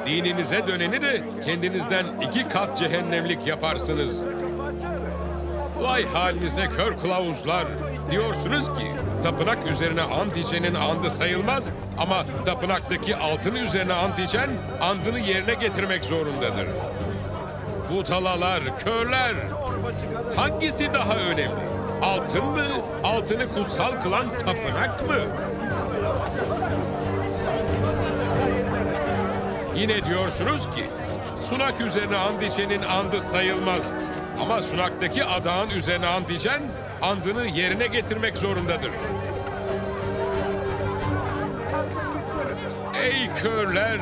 [0.07, 4.23] Dininize döneni de kendinizden iki kat cehennemlik yaparsınız.
[5.81, 7.67] Vay halinize kör kılavuzlar.
[8.11, 8.93] Diyorsunuz ki
[9.23, 14.51] tapınak üzerine ant içenin andı sayılmaz ama tapınaktaki altın üzerine ant içen
[14.81, 16.67] andını yerine getirmek zorundadır.
[17.91, 19.35] Butalalar, körler.
[20.37, 21.65] Hangisi daha önemli?
[22.03, 22.67] Altın mı?
[23.05, 25.19] Altını kutsal kılan tapınak mı?
[29.77, 30.85] Yine diyorsunuz ki
[31.41, 33.95] sunak üzerine and içenin andı sayılmaz.
[34.43, 36.63] Ama sunaktaki adağın üzerine and içen
[37.03, 38.91] andını yerine getirmek zorundadır.
[43.03, 43.99] Ey körler!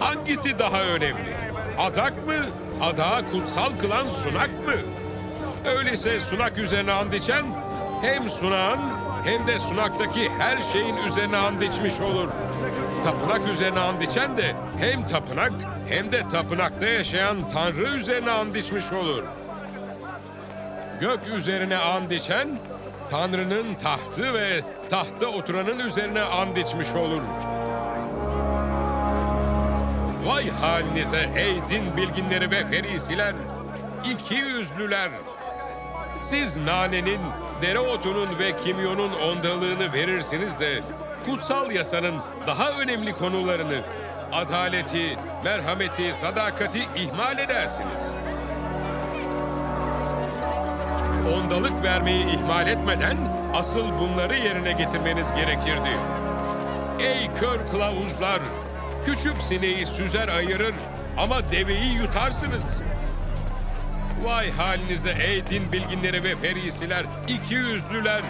[0.00, 1.36] Hangisi daha önemli?
[1.78, 2.34] Adak mı?
[2.80, 4.74] Adağı kutsal kılan sunak mı?
[5.76, 7.46] Öyleyse sunak üzerine and içen
[8.02, 8.80] hem sunağın
[9.24, 12.28] hem de sunaktaki her şeyin üzerine and içmiş olur.
[13.04, 15.52] Tapınak üzerine and içen de hem tapınak
[15.88, 19.22] hem de tapınakta yaşayan Tanrı üzerine and içmiş olur.
[21.00, 22.58] Gök üzerine and içen
[23.10, 27.22] Tanrı'nın tahtı ve tahtta oturanın üzerine and içmiş olur.
[30.24, 33.34] Vay halinize ey din bilginleri ve ferisiler,
[34.12, 35.10] iki yüzlüler.
[36.20, 37.20] Siz nanenin,
[37.62, 40.80] dereotunun ve kimyonun ondalığını verirsiniz de
[41.22, 42.14] kutsal yasanın
[42.46, 43.80] daha önemli konularını,
[44.32, 48.14] adaleti, merhameti, sadakati ihmal edersiniz.
[51.36, 53.16] Ondalık vermeyi ihmal etmeden
[53.54, 55.98] asıl bunları yerine getirmeniz gerekirdi.
[57.00, 58.40] Ey kör kılavuzlar!
[59.04, 60.74] Küçük sineği süzer ayırır
[61.18, 62.80] ama deveyi yutarsınız.
[64.24, 68.22] Vay halinize ey din bilginleri ve ferisiler, iki yüzlüler.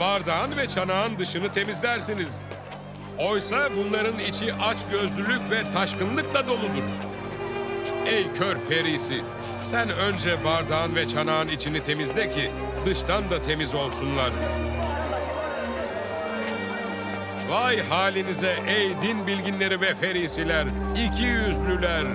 [0.00, 2.38] Bardağın ve çanağın dışını temizlersiniz.
[3.18, 6.82] Oysa bunların içi aç gözlülük ve taşkınlıkla doludur.
[8.06, 9.22] Ey kör ferisi,
[9.62, 12.50] sen önce bardağın ve çanağın içini temizle ki
[12.86, 14.30] dıştan da temiz olsunlar.
[17.50, 20.66] Vay halinize ey din bilginleri ve ferisiler,
[21.06, 22.06] iki yüzlüler.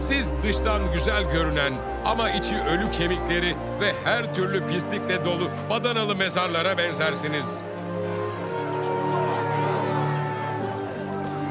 [0.00, 1.72] Siz dıştan güzel görünen
[2.04, 7.62] ama içi ölü kemikleri ve her türlü pislikle dolu badanalı mezarlara benzersiniz.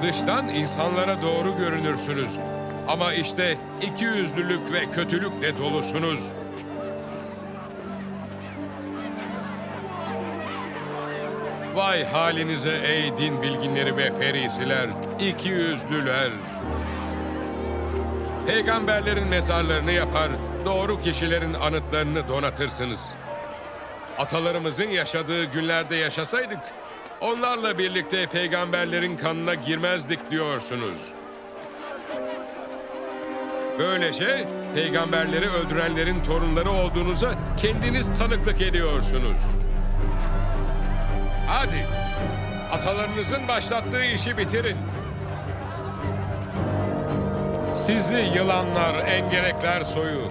[0.04, 2.40] Dıştan insanlara doğru görünürsünüz
[2.88, 6.34] ama işte iki yüzlülük ve kötülükle dolusunuz.
[11.76, 14.90] Vay halinize ey din bilginleri ve ferisiler,
[15.20, 16.32] iki yüzlüler.
[18.52, 20.32] Peygamberlerin mezarlarını yapar,
[20.66, 23.14] doğru kişilerin anıtlarını donatırsınız.
[24.18, 26.60] Atalarımızın yaşadığı günlerde yaşasaydık,
[27.22, 31.14] onlarla birlikte peygamberlerin kanına girmezdik diyorsunuz.
[33.80, 39.42] Böylece peygamberleri öldürenlerin torunları olduğunuza kendiniz tanıklık ediyorsunuz.
[41.48, 41.88] Hadi,
[42.72, 44.78] atalarınızın başlattığı işi bitirin.
[47.74, 50.22] Sizi yılanlar, engerekler soyu.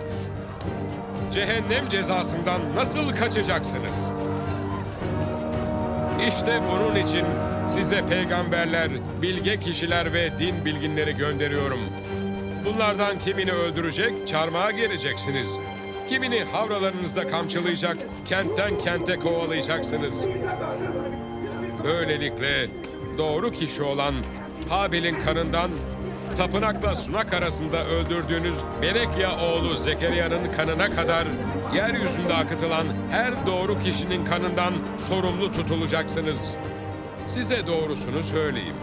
[1.32, 4.08] Cehennem cezasından nasıl kaçacaksınız?
[6.28, 7.24] İşte bunun için
[7.68, 8.90] size peygamberler,
[9.22, 11.80] bilge kişiler ve din bilginleri gönderiyorum.
[12.64, 15.58] Bunlardan kimini öldürecek, çarmıha gereceksiniz.
[16.08, 20.26] Kimini havralarınızda kamçılayacak, kentten kente kovalayacaksınız.
[21.84, 22.66] Böylelikle
[23.18, 24.14] doğru kişi olan
[24.68, 25.70] Habil'in kanından
[26.40, 31.26] tapınakla sunak arasında öldürdüğünüz Berekya oğlu Zekeriya'nın kanına kadar
[31.74, 34.74] yeryüzünde akıtılan her doğru kişinin kanından
[35.08, 36.54] sorumlu tutulacaksınız.
[37.26, 38.76] Size doğrusunu söyleyeyim.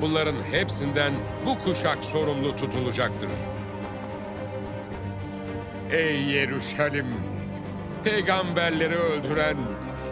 [0.00, 1.12] bunların hepsinden
[1.46, 3.30] bu kuşak sorumlu tutulacaktır.
[5.90, 7.06] Ey Yeruşalim!
[8.04, 9.56] Peygamberleri öldüren,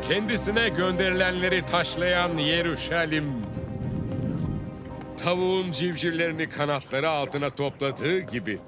[0.08, 3.51] kendisine gönderilenleri taşlayan Yeruşalim!
[5.24, 8.58] Tavuğun civcivlerini kanatları altına topladığı gibi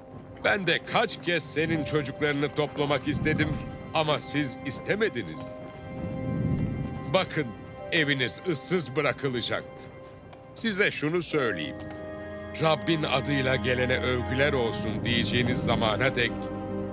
[0.43, 3.49] ben de kaç kez senin çocuklarını toplamak istedim
[3.93, 5.55] ama siz istemediniz.
[7.13, 7.47] Bakın
[7.91, 9.63] eviniz ıssız bırakılacak.
[10.53, 11.75] Size şunu söyleyeyim.
[12.61, 16.31] Rabbin adıyla gelene övgüler olsun diyeceğiniz zamana dek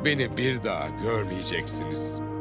[0.04, 2.31] beni bir daha görmeyeceksiniz.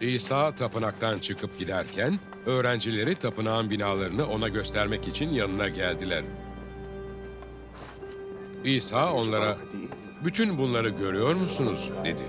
[0.00, 6.24] İsa tapınaktan çıkıp giderken öğrencileri tapınağın binalarını ona göstermek için yanına geldiler.
[8.64, 9.56] İsa onlara
[10.24, 12.22] bütün bunları görüyor musunuz dedi.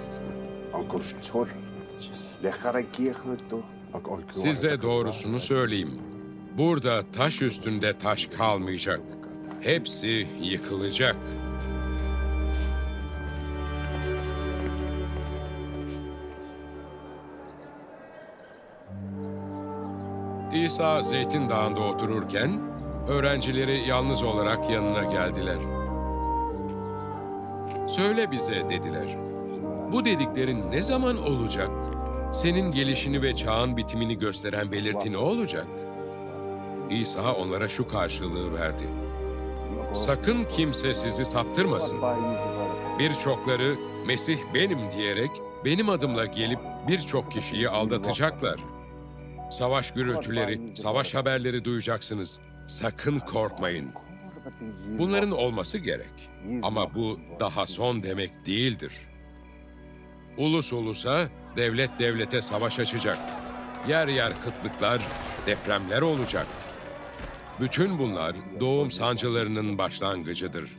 [4.42, 5.92] Size doğrusunu söyleyeyim.
[6.58, 9.00] Burada taş üstünde taş kalmayacak.
[9.62, 11.16] Hepsi yıkılacak.
[20.54, 22.62] İsa Zeytin Dağı'nda otururken
[23.08, 25.58] öğrencileri yalnız olarak yanına geldiler.
[27.88, 29.18] Söyle bize dediler.
[29.92, 31.70] Bu dediklerin ne zaman olacak?
[32.34, 35.68] Senin gelişini ve çağın bitimini gösteren belirti ne olacak?
[36.90, 38.84] İsa onlara şu karşılığı verdi.
[39.94, 41.98] Sakın kimse sizi saptırmasın.
[43.00, 43.76] Birçokları
[44.08, 45.32] Mesih benim diyerek
[45.66, 48.56] benim adımla gelip birçok kişiyi aldatacaklar.
[49.52, 52.40] Savaş gürültüleri, savaş haberleri duyacaksınız.
[52.68, 53.92] Sakın korkmayın.
[55.00, 56.30] Bunların olması gerek.
[56.64, 58.94] Ama bu daha son demek değildir.
[60.38, 63.18] Ulus ulusa, devlet devlete savaş açacak.
[63.88, 65.08] Yer yer kıtlıklar,
[65.48, 66.48] depremler olacak.
[67.60, 70.70] Bütün bunlar doğum sancılarının başlangıcıdır.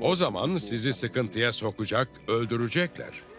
[0.00, 3.31] O zaman sizi sıkıntıya sokacak, öldürecekler.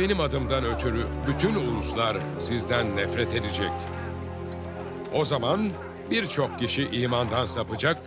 [0.00, 3.70] Benim adımdan ötürü bütün uluslar sizden nefret edecek.
[5.14, 5.70] O zaman
[6.10, 7.98] birçok kişi imandan sapacak,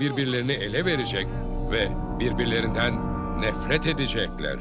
[0.00, 1.26] birbirlerini ele verecek
[1.70, 1.88] ve
[2.20, 2.94] birbirlerinden
[3.40, 4.56] nefret edecekler.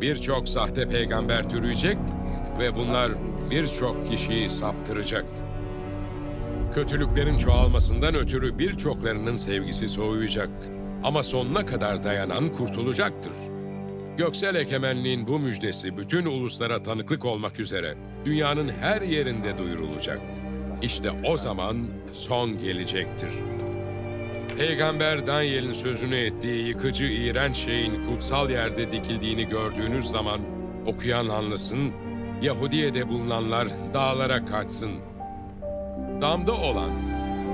[0.00, 1.98] Birçok sahte peygamber türüyecek
[2.60, 3.12] ve bunlar
[3.50, 5.24] birçok kişiyi saptıracak.
[6.74, 10.50] Kötülüklerin çoğalmasından ötürü birçoklarının sevgisi soğuyacak.
[11.04, 13.32] Ama sonuna kadar dayanan kurtulacaktır.
[14.16, 20.20] Göksel Ekemenliğin bu müjdesi bütün uluslara tanıklık olmak üzere dünyanın her yerinde duyurulacak.
[20.82, 21.76] İşte o zaman
[22.12, 23.30] son gelecektir.
[24.58, 30.40] Peygamber Daniel'in sözünü ettiği yıkıcı iğrenç şeyin kutsal yerde dikildiğini gördüğünüz zaman
[30.86, 31.92] okuyan anlasın,
[32.42, 34.92] Yahudiye'de bulunanlar dağlara kaçsın.
[36.20, 36.90] Damda olan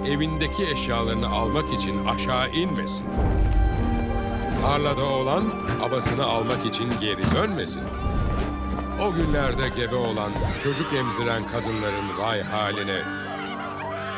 [0.07, 3.07] evindeki eşyalarını almak için aşağı inmesin.
[4.63, 5.45] Tarlada olan
[5.83, 7.83] abasını almak için geri dönmesin.
[9.03, 12.99] O günlerde gebe olan, çocuk emziren kadınların vay haline.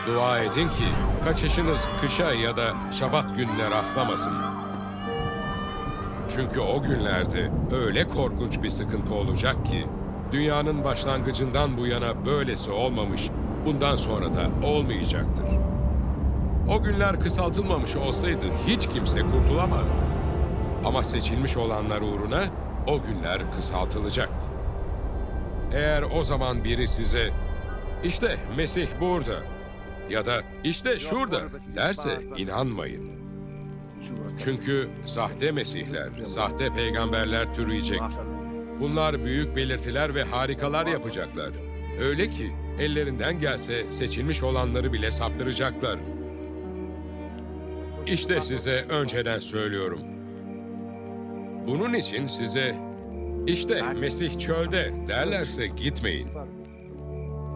[0.06, 0.84] Dua edin ki
[1.24, 4.32] kaçışınız kışa ya da şabat gününe rastlamasın.
[6.28, 9.84] Çünkü o günlerde öyle korkunç bir sıkıntı olacak ki
[10.32, 13.30] dünyanın başlangıcından bu yana böylesi olmamış,
[13.66, 15.46] bundan sonra da olmayacaktır.
[16.68, 20.04] O günler kısaltılmamış olsaydı hiç kimse kurtulamazdı.
[20.84, 22.44] Ama seçilmiş olanlar uğruna
[22.86, 24.28] o günler kısaltılacak.
[25.72, 27.30] Eğer o zaman biri size
[28.04, 29.36] işte Mesih burada
[30.10, 31.40] ya da işte şurada
[31.76, 33.10] derse inanmayın.
[34.38, 38.00] Çünkü sahte mesihler, sahte peygamberler türüyecek.
[38.80, 41.50] Bunlar büyük belirtiler ve harikalar yapacaklar.
[42.00, 45.98] Öyle ki ellerinden gelse seçilmiş olanları bile saptıracaklar.
[48.06, 50.00] İşte size önceden söylüyorum.
[51.70, 52.76] Bunun için size
[53.46, 56.28] işte Mesih çölde derlerse gitmeyin.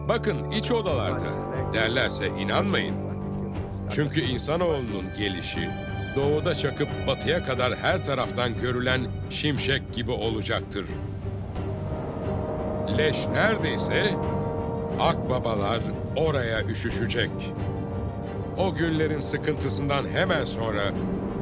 [0.09, 1.25] Bakın iç odalarda
[1.73, 2.95] derlerse inanmayın.
[3.89, 5.69] Çünkü insanoğlunun gelişi
[6.15, 10.85] doğuda çakıp batıya kadar her taraftan görülen şimşek gibi olacaktır.
[12.97, 14.15] Leş neredeyse
[14.99, 15.79] akbabalar
[16.15, 17.31] oraya üşüşecek.
[18.57, 20.83] O günlerin sıkıntısından hemen sonra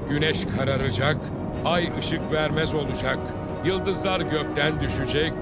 [0.10, 1.18] güneş kararacak,
[1.66, 3.20] ay ışık vermez olacak,
[3.66, 5.34] yıldızlar gökten düşecek,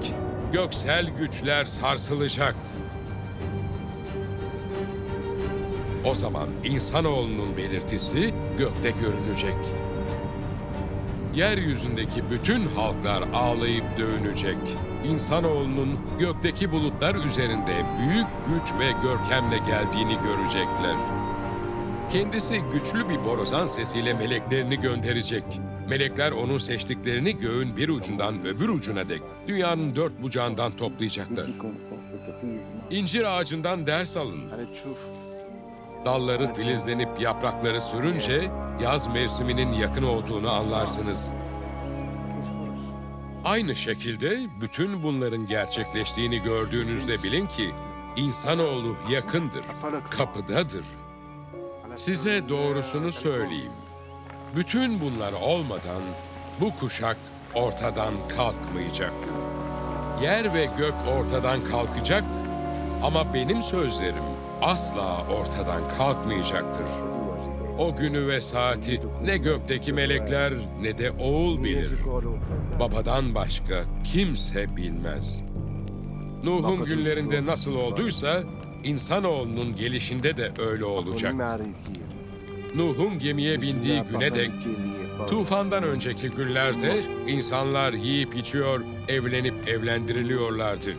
[0.52, 2.54] göksel güçler sarsılacak.
[6.04, 9.56] O zaman insanoğlunun belirtisi gökte görünecek.
[11.34, 14.56] yeryüzündeki bütün halklar ağlayıp dövünecek.
[15.04, 20.96] İnsanoğlunun gökteki bulutlar üzerinde büyük güç ve görkemle geldiğini görecekler.
[22.10, 25.44] Kendisi güçlü bir borazan sesiyle meleklerini gönderecek.
[25.88, 31.46] Melekler onun seçtiklerini göğün bir ucundan öbür ucuna dek dünyanın dört bucağından toplayacaklar.
[32.90, 34.42] İncir ağacından ders alın.
[36.04, 38.50] Dalları filizlenip yaprakları sürünce
[38.82, 41.30] yaz mevsiminin yakın olduğunu anlarsınız.
[43.44, 47.70] Aynı şekilde bütün bunların gerçekleştiğini gördüğünüzde bilin ki
[48.16, 49.64] insanoğlu yakındır,
[50.10, 50.84] kapıdadır.
[51.96, 53.72] Size doğrusunu söyleyeyim.
[54.56, 56.02] Bütün bunlar olmadan
[56.60, 57.16] bu kuşak
[57.54, 59.12] ortadan kalkmayacak.
[60.22, 62.24] Yer ve gök ortadan kalkacak
[63.02, 64.24] ama benim sözlerim
[64.62, 66.86] asla ortadan kalkmayacaktır.
[67.78, 71.90] O günü ve saati ne gökteki melekler ne de oğul bilir.
[72.80, 75.42] Babadan başka kimse bilmez.
[76.44, 78.42] Nuh'un günlerinde nasıl olduysa
[78.84, 81.34] insanoğlunun gelişinde de öyle olacak.
[82.74, 84.50] Nuh'un gemiye bindiği güne dek
[85.28, 90.92] tufandan önceki günlerde insanlar yiyip içiyor, evlenip evlendiriliyorlardı.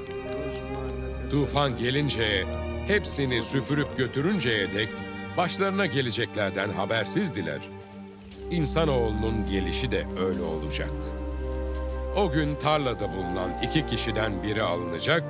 [1.30, 2.46] Tufan gelince,
[2.88, 4.90] hepsini süpürüp götürünceye dek
[5.38, 7.60] başlarına geleceklerden habersizdiler.
[8.52, 10.90] İnsanoğlunun gelişi de öyle olacak.
[12.18, 15.24] O gün tarlada bulunan iki kişiden biri alınacak,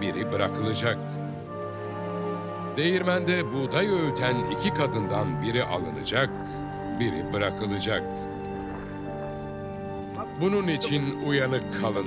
[0.00, 0.98] biri bırakılacak.
[2.76, 6.30] Değirmende buğday öğüten iki kadından biri alınacak,
[7.00, 8.02] biri bırakılacak.
[10.40, 12.06] Bunun için uyanık kalın.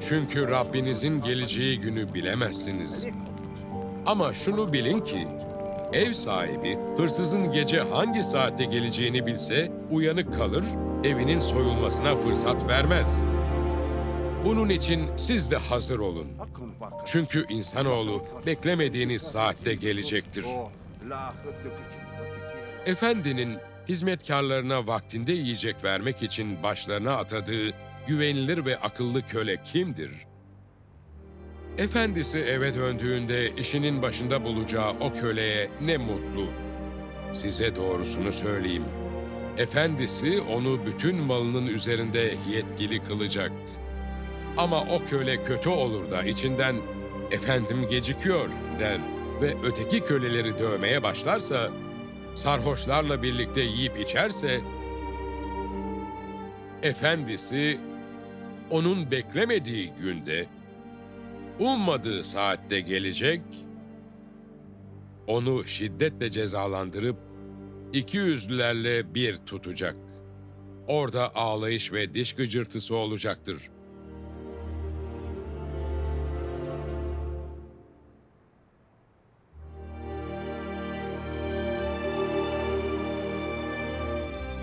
[0.00, 3.06] Çünkü Rabbinizin geleceği günü bilemezsiniz.
[4.06, 5.28] Ama şunu bilin ki,
[5.92, 10.64] ev sahibi hırsızın gece hangi saatte geleceğini bilse uyanık kalır,
[11.04, 13.24] evinin soyulmasına fırsat vermez.
[14.44, 16.28] Bunun için siz de hazır olun.
[17.06, 20.44] Çünkü insanoğlu beklemediğiniz saatte gelecektir.
[22.86, 27.70] Efendinin hizmetkarlarına vaktinde yiyecek vermek için başlarına atadığı
[28.06, 30.10] güvenilir ve akıllı köle kimdir?
[31.78, 36.46] Efendisi eve döndüğünde işinin başında bulacağı o köleye ne mutlu.
[37.32, 38.84] Size doğrusunu söyleyeyim.
[39.58, 43.52] Efendisi onu bütün malının üzerinde yetkili kılacak.
[44.56, 46.76] Ama o köle kötü olur da içinden
[47.30, 49.00] efendim gecikiyor der
[49.42, 51.70] ve öteki köleleri dövmeye başlarsa,
[52.34, 54.60] sarhoşlarla birlikte yiyip içerse,
[56.82, 57.80] efendisi
[58.70, 60.46] onun beklemediği günde,
[61.58, 63.42] ummadığı saatte gelecek,
[65.26, 67.16] onu şiddetle cezalandırıp
[67.92, 69.96] iki yüzlülerle bir tutacak.
[70.86, 73.58] Orada ağlayış ve diş gıcırtısı olacaktır.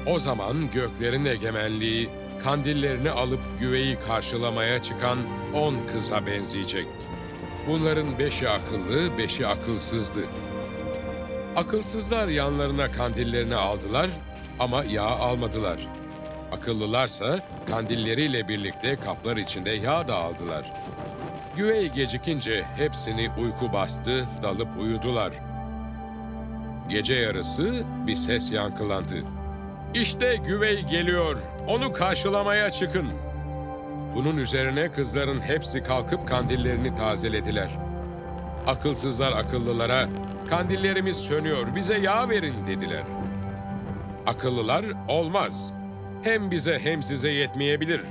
[0.09, 2.09] O zaman göklerin egemenliği
[2.43, 5.17] kandillerini alıp güveyi karşılamaya çıkan
[5.53, 6.85] on kıza benzeyecek.
[7.67, 10.23] Bunların beşi akıllı, beşi akılsızdı.
[11.55, 14.09] Akılsızlar yanlarına kandillerini aldılar
[14.59, 15.87] ama yağ almadılar.
[16.51, 17.39] Akıllılarsa
[17.69, 20.73] kandilleriyle birlikte kaplar içinde yağ da aldılar.
[21.55, 25.33] Güvey gecikince hepsini uyku bastı, dalıp uyudular.
[26.89, 29.38] Gece yarısı bir ses yankılandı.
[29.93, 31.37] İşte güvey geliyor,
[31.67, 33.09] onu karşılamaya çıkın.
[34.15, 37.69] Bunun üzerine kızların hepsi kalkıp kandillerini tazelediler.
[38.67, 40.09] Akılsızlar akıllılara,
[40.49, 43.03] kandillerimiz sönüyor, bize yağ verin dediler.
[44.27, 45.73] Akıllılar, olmaz.
[46.23, 48.01] Hem bize hem size yetmeyebilir.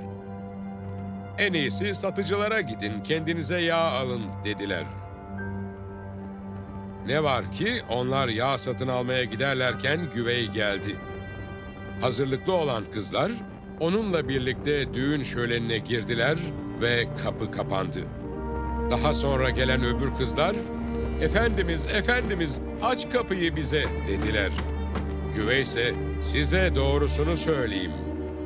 [1.39, 4.85] En iyisi satıcılara gidin, kendinize yağ alın dediler.
[7.07, 10.97] Ne var ki onlar yağ satın almaya giderlerken güvey geldi.
[12.01, 13.33] Hazırlıklı olan kızlar
[13.81, 16.39] onunla birlikte düğün şölenine girdiler
[16.83, 18.01] ve kapı kapandı.
[18.91, 20.57] Daha sonra gelen öbür kızlar,
[21.21, 24.53] "Efendimiz, efendimiz aç kapıyı bize." dediler.
[25.35, 27.93] Güvey ise, "Size doğrusunu söyleyeyim.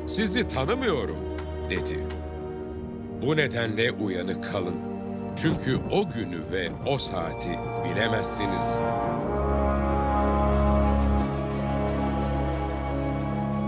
[0.07, 1.17] Sizi tanımıyorum."
[1.69, 1.99] dedi.
[3.21, 4.75] Bu nedenle uyanık kalın.
[5.35, 7.51] Çünkü o günü ve o saati
[7.85, 8.79] bilemezsiniz.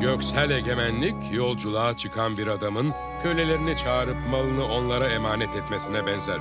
[0.01, 2.93] Göksel egemenlik yolculuğa çıkan bir adamın
[3.23, 6.39] kölelerini çağırıp malını onlara emanet etmesine benzer.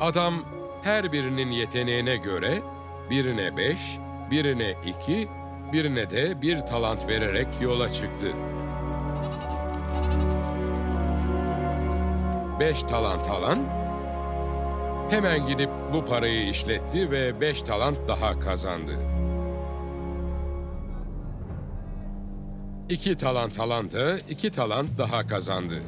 [0.00, 0.34] Adam
[0.82, 2.62] her birinin yeteneğine göre
[3.10, 3.98] birine beş,
[4.30, 5.28] birine iki,
[5.72, 8.32] Birine de bir talant vererek yola çıktı.
[12.60, 13.58] Beş talant alan
[15.10, 19.13] hemen gidip bu parayı işletti ve beş talant daha kazandı.
[22.88, 25.82] İki talant alan da iki talant daha kazandı.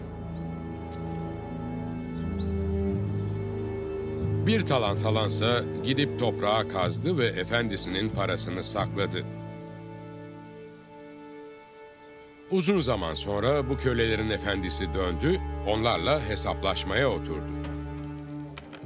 [4.47, 9.25] Bir talant alansa gidip toprağa kazdı ve efendisinin parasını sakladı.
[12.50, 17.52] Uzun zaman sonra bu kölelerin efendisi döndü, onlarla hesaplaşmaya oturdu.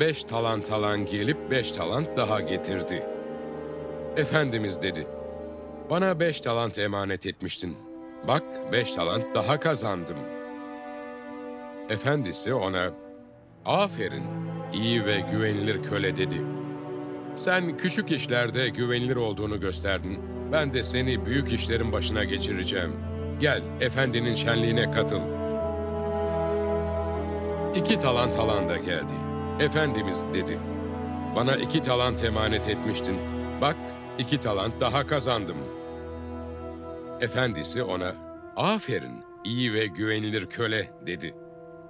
[0.00, 3.06] Beş talant alan gelip beş talant daha getirdi.
[4.16, 5.06] Efendimiz dedi,
[5.90, 7.89] bana beş talant emanet etmiştin.
[8.28, 8.42] Bak
[8.72, 10.16] beş talant daha kazandım.
[11.88, 12.90] Efendisi ona,
[13.64, 14.24] aferin,
[14.72, 16.44] iyi ve güvenilir köle dedi.
[17.34, 20.18] Sen küçük işlerde güvenilir olduğunu gösterdin.
[20.52, 22.92] Ben de seni büyük işlerin başına geçireceğim.
[23.40, 25.20] Gel, efendinin şenliğine katıl.
[27.74, 29.12] İki talant alan da geldi.
[29.60, 30.58] Efendimiz dedi.
[31.36, 33.16] Bana iki talant emanet etmiştin.
[33.60, 33.76] Bak,
[34.18, 35.56] iki talant daha kazandım.
[37.20, 38.12] Efendisi ona,
[38.56, 41.34] aferin, iyi ve güvenilir köle dedi.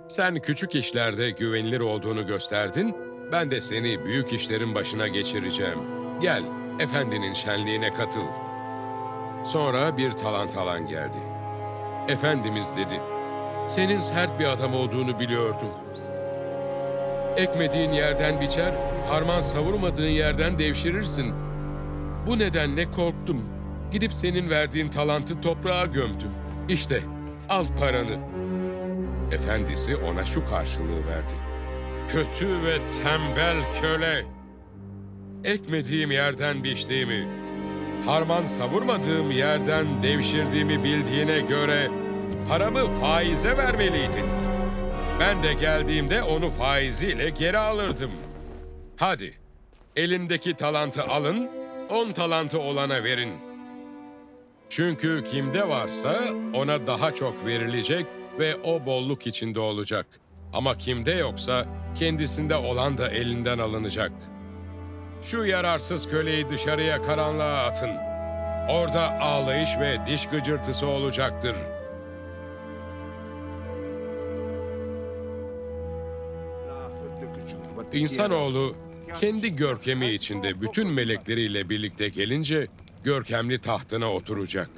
[0.09, 2.97] Sen küçük işlerde güvenilir olduğunu gösterdin,
[3.33, 5.79] ben de seni büyük işlerin başına geçireceğim.
[6.21, 6.43] Gel,
[6.81, 8.27] efendinin şenliğine katıl.
[9.45, 11.19] Sonra bir talant alan geldi.
[12.09, 13.01] Efendimiz dedi,
[13.69, 15.71] senin sert bir adam olduğunu biliyordum.
[17.37, 18.75] Ekmediğin yerden biçer,
[19.09, 21.35] harman savurmadığın yerden devşirirsin.
[22.27, 23.60] Bu nedenle korktum.
[23.93, 26.31] Gidip senin verdiğin talantı toprağa gömdüm.
[26.69, 27.03] İşte,
[27.49, 28.19] al paranı.
[29.33, 31.35] Efendisi ona şu karşılığı verdi.
[32.09, 34.25] Kötü ve tembel köle.
[35.45, 37.29] Ekmediğim yerden biçtiğimi,
[38.07, 41.91] harman savurmadığım yerden devşirdiğimi bildiğine göre
[42.49, 44.27] paramı faize vermeliydin.
[45.21, 48.11] Ben de geldiğimde onu faiziyle geri alırdım.
[48.97, 49.35] Hadi,
[49.97, 51.51] elimdeki talantı alın,
[51.91, 53.50] on talantı olana verin.
[54.71, 56.21] Çünkü kimde varsa
[56.55, 58.07] ona daha çok verilecek
[58.39, 60.07] ve o bolluk içinde olacak.
[60.53, 64.13] Ama kimde yoksa kendisinde olan da elinden alınacak.
[65.23, 67.91] Şu yararsız köleyi dışarıya karanlığa atın.
[68.69, 71.57] Orada ağlayış ve diş gıcırtısı olacaktır.
[77.93, 78.75] İnsanoğlu
[79.21, 82.67] kendi görkemi içinde bütün melekleriyle birlikte gelince
[83.05, 84.71] görkemli tahtına oturacak.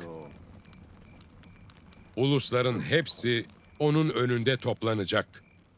[2.16, 3.46] Ulusların hepsi
[3.78, 5.26] onun önünde toplanacak.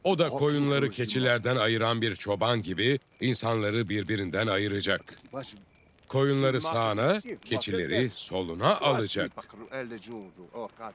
[0.04, 5.18] O da koyunları keçilerden ayıran bir çoban gibi insanları birbirinden ayıracak.
[6.08, 9.32] Koyunları sağına, keçileri soluna alacak.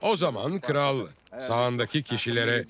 [0.01, 1.07] O zaman kral
[1.39, 2.65] sağındaki kişilere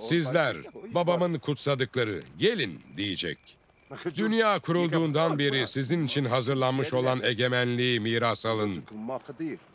[0.00, 0.56] sizler
[0.94, 3.61] babamın kutsadıkları gelin diyecek.
[4.16, 8.84] Dünya kurulduğundan beri sizin için hazırlanmış olan egemenliği miras alın.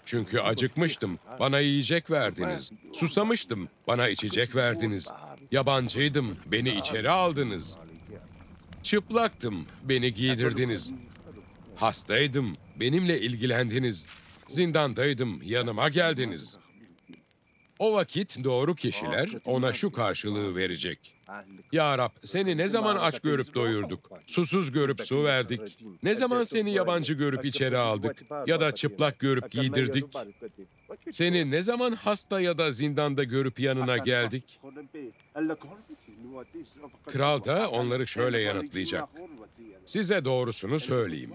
[0.05, 2.71] Çünkü acıkmıştım, bana yiyecek verdiniz.
[2.93, 5.09] Susamıştım, bana içecek verdiniz.
[5.51, 7.77] Yabancıydım, beni içeri aldınız.
[8.83, 10.91] Çıplaktım, beni giydirdiniz.
[11.75, 14.05] Hastaydım, benimle ilgilendiniz.
[14.47, 16.57] Zindandaydım, yanıma geldiniz.
[17.79, 21.13] O vakit doğru kişiler ona şu karşılığı verecek.
[21.71, 26.73] Ya Rab seni ne zaman aç görüp doyurduk, susuz görüp su verdik, ne zaman seni
[26.73, 30.05] yabancı görüp içeri aldık ya da çıplak görüp giydirdik,
[31.11, 34.59] seni ne zaman hasta ya da zindanda görüp yanına geldik.
[37.07, 39.09] Kral da onları şöyle yanıtlayacak.
[39.85, 41.33] Size doğrusunu söyleyeyim.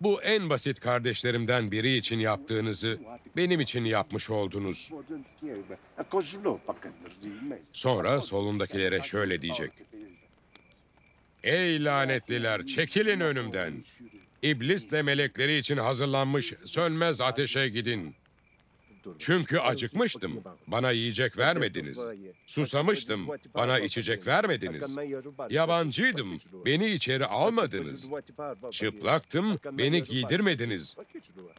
[0.00, 2.98] Bu en basit kardeşlerimden biri için yaptığınızı
[3.36, 4.90] benim için yapmış oldunuz.
[7.72, 9.70] Sonra solundakilere şöyle diyecek.
[11.42, 13.84] Ey lanetliler çekilin önümden.
[14.42, 18.14] İblisle melekleri için hazırlanmış sönmez ateşe gidin.
[19.18, 22.00] Çünkü acıkmıştım, bana yiyecek vermediniz.
[22.46, 24.96] Susamıştım, bana içecek vermediniz.
[25.50, 28.10] Yabancıydım, beni içeri almadınız.
[28.70, 30.96] Çıplaktım, beni giydirmediniz.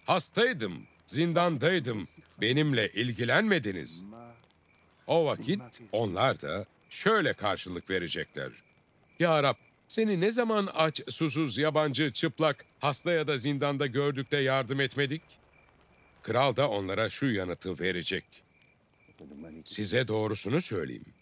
[0.06, 0.74] Hastaydım,
[1.08, 2.08] zindandaydım,
[2.42, 4.04] benimle ilgilenmediniz.
[5.08, 5.62] O vakit
[5.92, 8.52] onlar da şöyle karşılık verecekler.
[9.20, 9.56] Ya Rab,
[9.88, 15.22] seni ne zaman aç, susuz, yabancı, çıplak, hasta ya da zindanda gördük de yardım etmedik?
[16.22, 18.44] Kral da onlara şu yanıtı verecek.
[19.66, 21.14] Size doğrusunu söyleyeyim.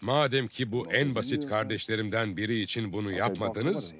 [0.00, 3.94] Madem ki bu en basit kardeşlerimden biri için bunu yapmadınız,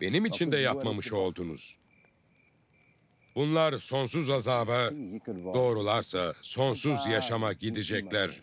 [0.00, 1.76] benim için de yapmamış oldunuz.
[3.34, 4.90] Bunlar sonsuz azaba,
[5.54, 8.40] doğrularsa sonsuz yaşama gidecekler.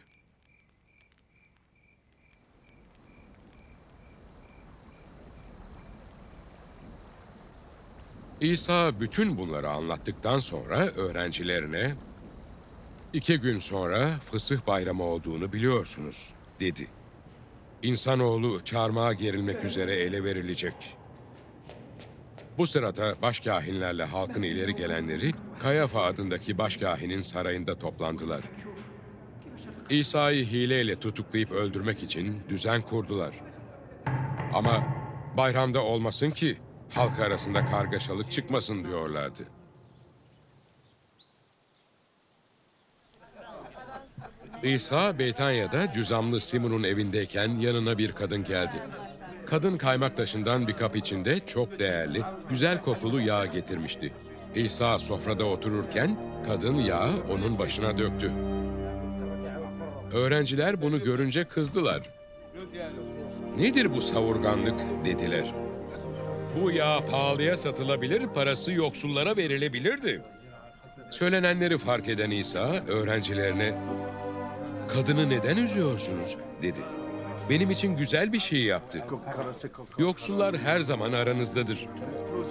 [8.42, 11.96] İsa bütün bunları anlattıktan sonra öğrencilerine
[13.14, 16.88] iki gün sonra fısıh bayramı olduğunu biliyorsunuz dedi.
[17.84, 20.74] İnsanoğlu çarmıha gerilmek üzere ele verilecek.
[22.58, 28.42] Bu sırada başkahinlerle halkın ileri gelenleri Kayafa adındaki başkahinin sarayında toplandılar.
[29.90, 33.36] İsa'yı hileyle tutuklayıp öldürmek için düzen kurdular.
[34.54, 34.84] Ama
[35.38, 36.58] bayramda olmasın ki
[36.94, 39.44] halk arasında kargaşalık çıkmasın diyorlardı.
[44.64, 48.84] İsa Beytanya'da cüzamlı Simon'un evindeyken yanına bir kadın geldi.
[49.46, 54.14] Kadın kaymak taşından bir kap içinde çok değerli, güzel kokulu yağ getirmişti.
[54.56, 58.32] İsa sofrada otururken kadın yağı onun başına döktü.
[60.14, 62.02] Öğrenciler bunu görünce kızdılar.
[63.58, 65.61] Nedir bu savurganlık dediler.
[66.56, 70.22] Bu yağ pahalıya satılabilir, parası yoksullara verilebilirdi.
[71.10, 73.78] Söylenenleri fark eden İsa öğrencilerine
[74.88, 76.80] Kadını neden üzüyorsunuz dedi.
[77.50, 79.04] Benim için güzel bir şey yaptı.
[79.98, 81.88] Yoksullar her zaman aranızdadır.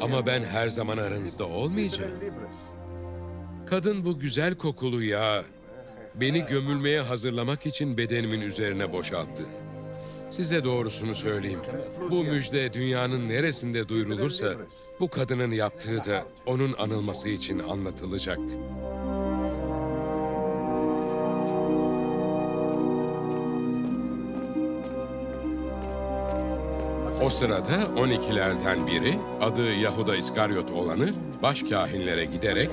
[0.00, 2.12] Ama ben her zaman aranızda olmayacağım.
[3.66, 5.44] Kadın bu güzel kokulu yağı
[6.14, 9.46] beni gömülmeye hazırlamak için bedenimin üzerine boşalttı.
[10.30, 11.60] Size doğrusunu söyleyeyim.
[12.10, 14.46] Bu müjde dünyanın neresinde duyurulursa
[15.00, 18.38] bu kadının yaptığı da onun anılması için anlatılacak.
[27.22, 31.10] O sırada 12'lerden biri adı Yahuda İskaryot olanı
[31.42, 32.70] başkahinlere giderek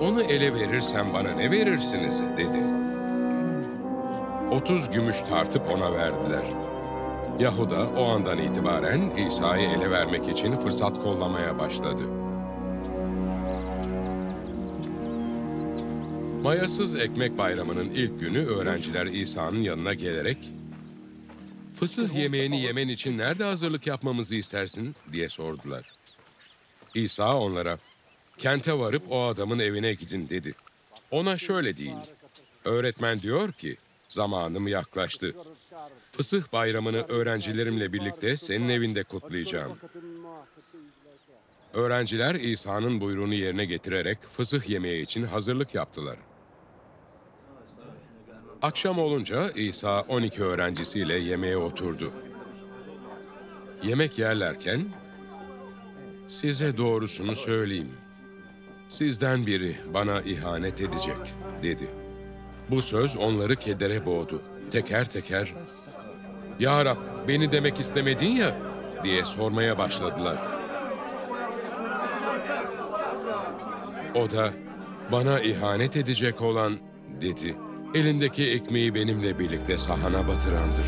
[0.00, 2.81] onu ele verirsem bana ne verirsiniz dedi.
[4.52, 6.44] 30 gümüş tartıp ona verdiler.
[7.38, 12.02] Yahuda o andan itibaren İsa'yı ele vermek için fırsat kollamaya başladı.
[16.42, 20.38] Mayasız Ekmek Bayramı'nın ilk günü öğrenciler İsa'nın yanına gelerek
[21.76, 25.92] Fısıh yemeğini yemen için nerede hazırlık yapmamızı istersin diye sordular.
[26.94, 27.78] İsa onlara,
[28.38, 30.54] kente varıp o adamın evine gidin dedi.
[31.10, 31.98] Ona şöyle deyin,
[32.64, 33.76] öğretmen diyor ki,
[34.12, 35.34] zamanım yaklaştı.
[36.12, 39.78] Fısıh bayramını öğrencilerimle birlikte senin evinde kutlayacağım.
[41.74, 46.16] Öğrenciler İsa'nın buyruğunu yerine getirerek fısıh yemeği için hazırlık yaptılar.
[48.62, 52.12] Akşam olunca İsa 12 öğrencisiyle yemeğe oturdu.
[53.84, 54.88] Yemek yerlerken,
[56.26, 57.92] size doğrusunu söyleyeyim.
[58.88, 62.01] Sizden biri bana ihanet edecek, dedi.
[62.72, 64.42] Bu söz onları kedere boğdu.
[64.70, 65.54] Teker teker,
[66.60, 66.96] Ya Rab
[67.28, 68.56] beni demek istemedin ya,
[69.04, 70.36] diye sormaya başladılar.
[74.14, 74.52] O da,
[75.12, 76.72] bana ihanet edecek olan,
[77.20, 77.56] dedi.
[77.94, 80.86] Elindeki ekmeği benimle birlikte sahana batırandır.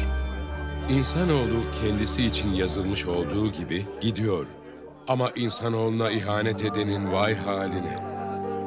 [0.88, 4.46] İnsanoğlu kendisi için yazılmış olduğu gibi gidiyor.
[5.08, 7.98] Ama insanoğluna ihanet edenin vay haline.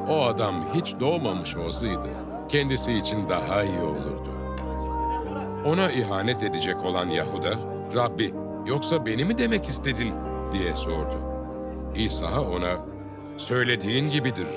[0.08, 4.30] O adam hiç doğmamış olsaydı kendisi için daha iyi olurdu.
[5.64, 7.50] Ona ihanet edecek olan Yahuda,
[7.94, 8.34] Rabbi
[8.66, 10.14] yoksa beni mi demek istedin
[10.52, 11.16] diye sordu.
[11.94, 12.86] İsa ona,
[13.36, 14.48] söylediğin gibidir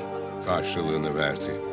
[0.45, 1.70] karşılığını verdi.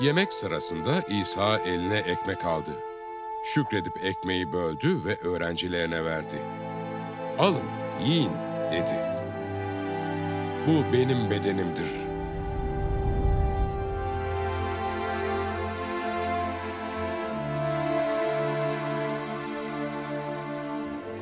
[0.00, 2.70] Yemek sırasında İsa eline ekmek aldı.
[3.42, 6.42] Şükredip ekmeği böldü ve öğrencilerine verdi.
[7.38, 7.62] Alın,
[8.04, 8.32] yiyin
[8.72, 8.96] dedi.
[10.66, 11.86] Bu benim bedenimdir.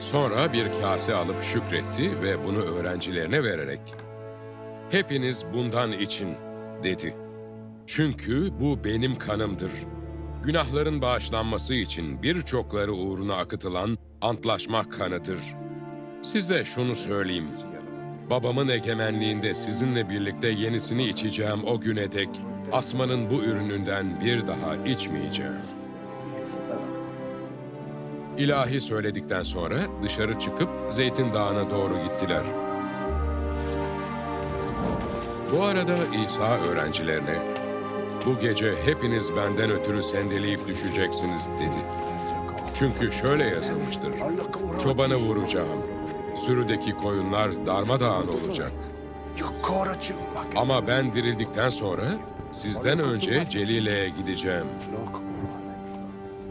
[0.01, 3.81] Sonra bir kase alıp şükretti ve bunu öğrencilerine vererek
[4.91, 6.37] Hepiniz bundan için
[6.83, 7.22] dedi.
[7.87, 9.73] Çünkü bu benim kanımdır.
[10.43, 15.39] Günahların bağışlanması için birçokları uğruna akıtılan antlaşma kanıdır.
[16.23, 17.49] Size şunu söyleyeyim.
[18.31, 22.29] Babamın egemenliğinde sizinle birlikte yenisini içeceğim o güne dek
[22.73, 25.53] asmanın bu ürününden bir daha içmeyeceğim.
[28.39, 32.43] İlahi söyledikten sonra dışarı çıkıp Zeytin Dağı'na doğru gittiler.
[35.53, 37.39] Bu arada İsa öğrencilerine,
[38.27, 41.83] bu gece hepiniz benden ötürü sendeleyip düşeceksiniz dedi.
[42.75, 44.13] Çünkü şöyle yazılmıştır.
[44.83, 45.83] Çobanı vuracağım.
[46.47, 48.73] Sürüdeki koyunlar darmadağın olacak.
[50.57, 52.05] Ama ben dirildikten sonra
[52.51, 54.67] sizden önce Celile'ye gideceğim.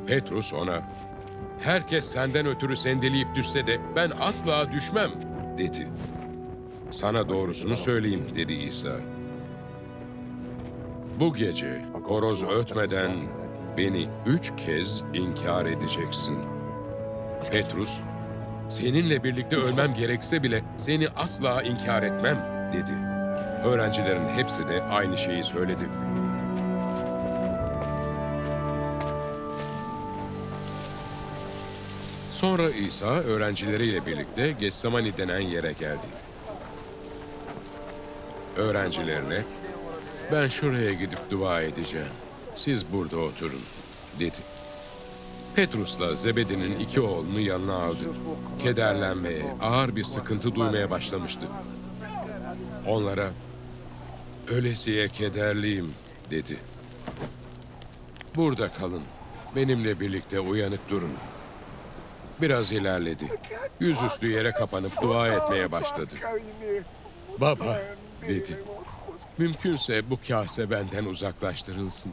[0.07, 0.81] Petrus ona,
[1.61, 5.11] herkes senden ötürü sendeleyip düşse de ben asla düşmem
[5.57, 5.87] dedi.
[6.91, 8.91] Sana doğrusunu söyleyeyim dedi İsa.
[11.21, 13.11] Bu gece horoz ötmeden
[13.77, 16.39] beni üç kez inkar edeceksin.
[17.51, 17.99] Petrus,
[18.69, 22.91] seninle birlikte ölmem gerekse bile seni asla inkar etmem dedi.
[23.63, 25.89] Öğrencilerin hepsi de aynı şeyi söyledi.
[32.31, 36.07] Sonra İsa öğrencileriyle birlikte Getsemani denen yere geldi.
[38.57, 39.43] Öğrencilerine,
[40.31, 42.07] ben şuraya gidip dua edeceğim.
[42.55, 43.61] Siz burada oturun,
[44.19, 44.37] dedi.
[45.55, 48.03] Petrus'la Zebedi'nin iki oğlunu yanına aldı.
[48.59, 51.45] Kederlenmeye, ağır bir sıkıntı duymaya başlamıştı.
[52.87, 53.29] Onlara,
[54.47, 55.93] ölesiye kederliyim,
[56.31, 56.57] dedi.
[58.35, 59.03] Burada kalın,
[59.55, 61.13] benimle birlikte uyanık durun.
[62.41, 63.39] Biraz ilerledi.
[63.79, 66.13] Yüzüstü yere kapanıp dua etmeye başladı.
[67.41, 67.81] Baba,
[68.27, 68.57] dedi.
[69.37, 72.11] Mümkünse bu kase benden uzaklaştırılsın.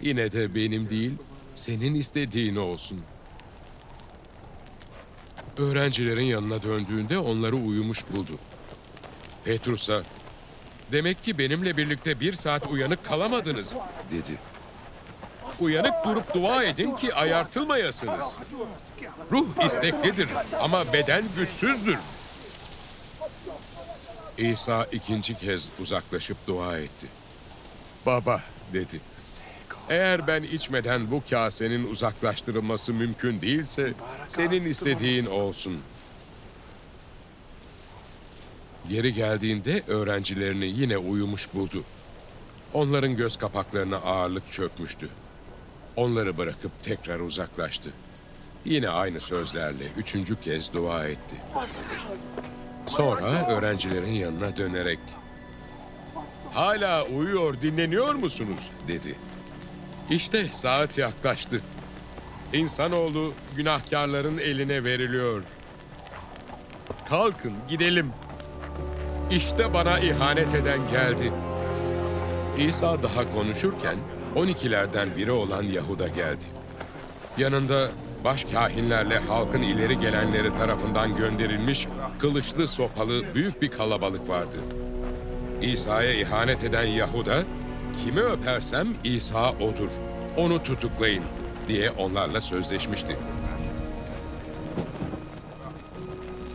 [0.00, 1.12] Yine de benim değil,
[1.54, 3.02] senin istediğin olsun.
[5.58, 8.32] Öğrencilerin yanına döndüğünde onları uyumuş buldu.
[9.44, 10.02] Petrus'a,
[10.92, 13.74] demek ki benimle birlikte bir saat uyanık kalamadınız,
[14.10, 14.38] dedi.
[15.60, 18.36] Uyanık durup dua edin ki ayartılmayasınız.
[19.32, 20.28] Ruh isteklidir
[20.60, 21.98] ama beden güçsüzdür.
[24.38, 27.06] İsa ikinci kez uzaklaşıp dua etti.
[28.06, 28.40] Baba
[28.72, 29.00] dedi.
[29.88, 33.94] Eğer ben içmeden bu kasenin uzaklaştırılması mümkün değilse
[34.28, 35.80] senin istediğin olsun.
[38.88, 41.84] Geri geldiğinde öğrencilerini yine uyumuş buldu.
[42.74, 45.08] Onların göz kapaklarına ağırlık çökmüştü.
[45.96, 47.90] Onları bırakıp tekrar uzaklaştı.
[48.64, 51.36] Yine aynı sözlerle üçüncü kez dua etti.
[52.88, 54.98] Sonra öğrencilerin yanına dönerek
[56.52, 59.14] "Hala uyuyor, dinleniyor musunuz?" dedi.
[60.10, 61.60] İşte saat yaklaştı.
[62.52, 65.42] İnsanoğlu günahkarların eline veriliyor.
[67.08, 68.10] Kalkın gidelim.
[69.30, 71.32] İşte bana ihanet eden geldi.
[72.58, 73.96] İsa daha konuşurken
[74.36, 76.44] 12'lerden biri olan Yahuda geldi.
[77.38, 77.88] Yanında
[78.24, 81.88] başkahinlerle halkın ileri gelenleri tarafından gönderilmiş
[82.18, 84.56] kılıçlı sopalı büyük bir kalabalık vardı.
[85.62, 87.42] İsa'ya ihanet eden Yahuda,
[88.04, 89.90] kimi öpersem İsa odur,
[90.36, 91.24] onu tutuklayın
[91.68, 93.16] diye onlarla sözleşmişti.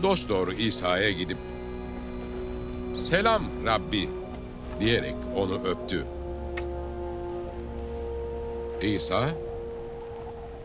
[0.04, 1.38] Dosdoğru İsa'ya gidip,
[2.94, 4.10] Selam Rabbi
[4.80, 6.06] diyerek onu öptü.
[8.82, 9.30] İsa,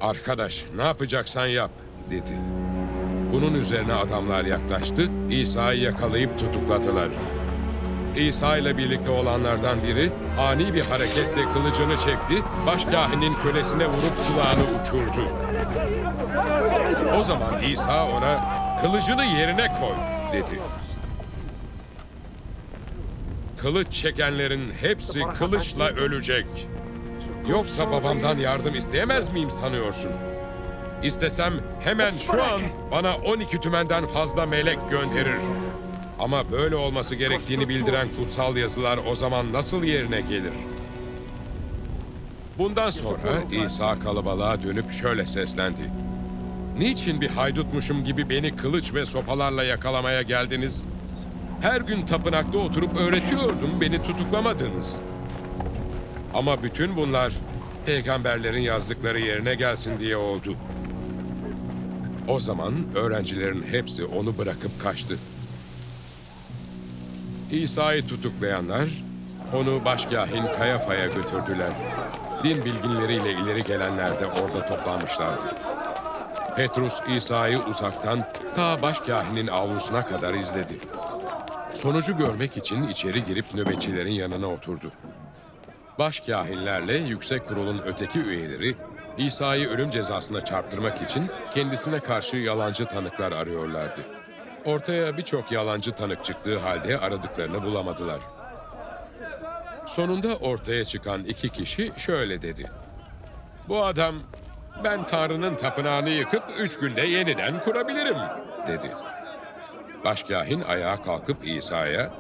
[0.01, 1.71] arkadaş ne yapacaksan yap
[2.11, 2.39] dedi.
[3.33, 7.09] Bunun üzerine adamlar yaklaştı, İsa'yı yakalayıp tutukladılar.
[8.17, 15.29] İsa ile birlikte olanlardan biri ani bir hareketle kılıcını çekti, başkahinin kölesine vurup kulağını uçurdu.
[17.19, 18.45] O zaman İsa ona
[18.83, 19.95] kılıcını yerine koy
[20.33, 20.61] dedi.
[23.57, 26.47] Kılıç çekenlerin hepsi kılıçla ölecek.
[27.51, 30.11] Yoksa babamdan yardım isteyemez miyim sanıyorsun?
[31.03, 35.39] İstesem hemen şu an bana 12 tümenden fazla melek gönderir.
[36.19, 40.53] Ama böyle olması gerektiğini bildiren kutsal yazılar o zaman nasıl yerine gelir?
[42.59, 45.91] Bundan sonra İsa kalabalığa dönüp şöyle seslendi.
[46.79, 50.85] Niçin bir haydutmuşum gibi beni kılıç ve sopalarla yakalamaya geldiniz?
[51.61, 54.97] Her gün tapınakta oturup öğretiyordum, beni tutuklamadınız.
[56.35, 57.33] Ama bütün bunlar
[57.87, 60.55] peygamberlerin yazdıkları yerine gelsin diye oldu.
[62.29, 65.19] O zaman öğrencilerin hepsi onu bırakıp kaçtı.
[67.51, 68.89] İsa'yı tutuklayanlar
[69.55, 71.73] onu başkahin Kayafa'ya götürdüler.
[72.43, 75.45] Din bilginleriyle ileri gelenler de orada toplanmışlardı.
[76.57, 78.25] Petrus İsa'yı uzaktan
[78.57, 80.77] ta başkahinin avlusuna kadar izledi.
[81.75, 84.93] Sonucu görmek için içeri girip nöbetçilerin yanına oturdu.
[85.99, 88.77] Başkahinlerle yüksek kurulun öteki üyeleri
[89.17, 94.01] İsa'yı ölüm cezasına çarptırmak için kendisine karşı yalancı tanıklar arıyorlardı.
[94.65, 98.21] Ortaya birçok yalancı tanık çıktığı halde aradıklarını bulamadılar.
[99.87, 102.71] Sonunda ortaya çıkan iki kişi şöyle dedi.
[103.69, 104.15] Bu adam
[104.85, 108.19] ben Tanrı'nın tapınağını yıkıp üç günde yeniden kurabilirim
[108.67, 108.91] dedi.
[110.05, 112.11] Başkahin ayağa kalkıp İsa'ya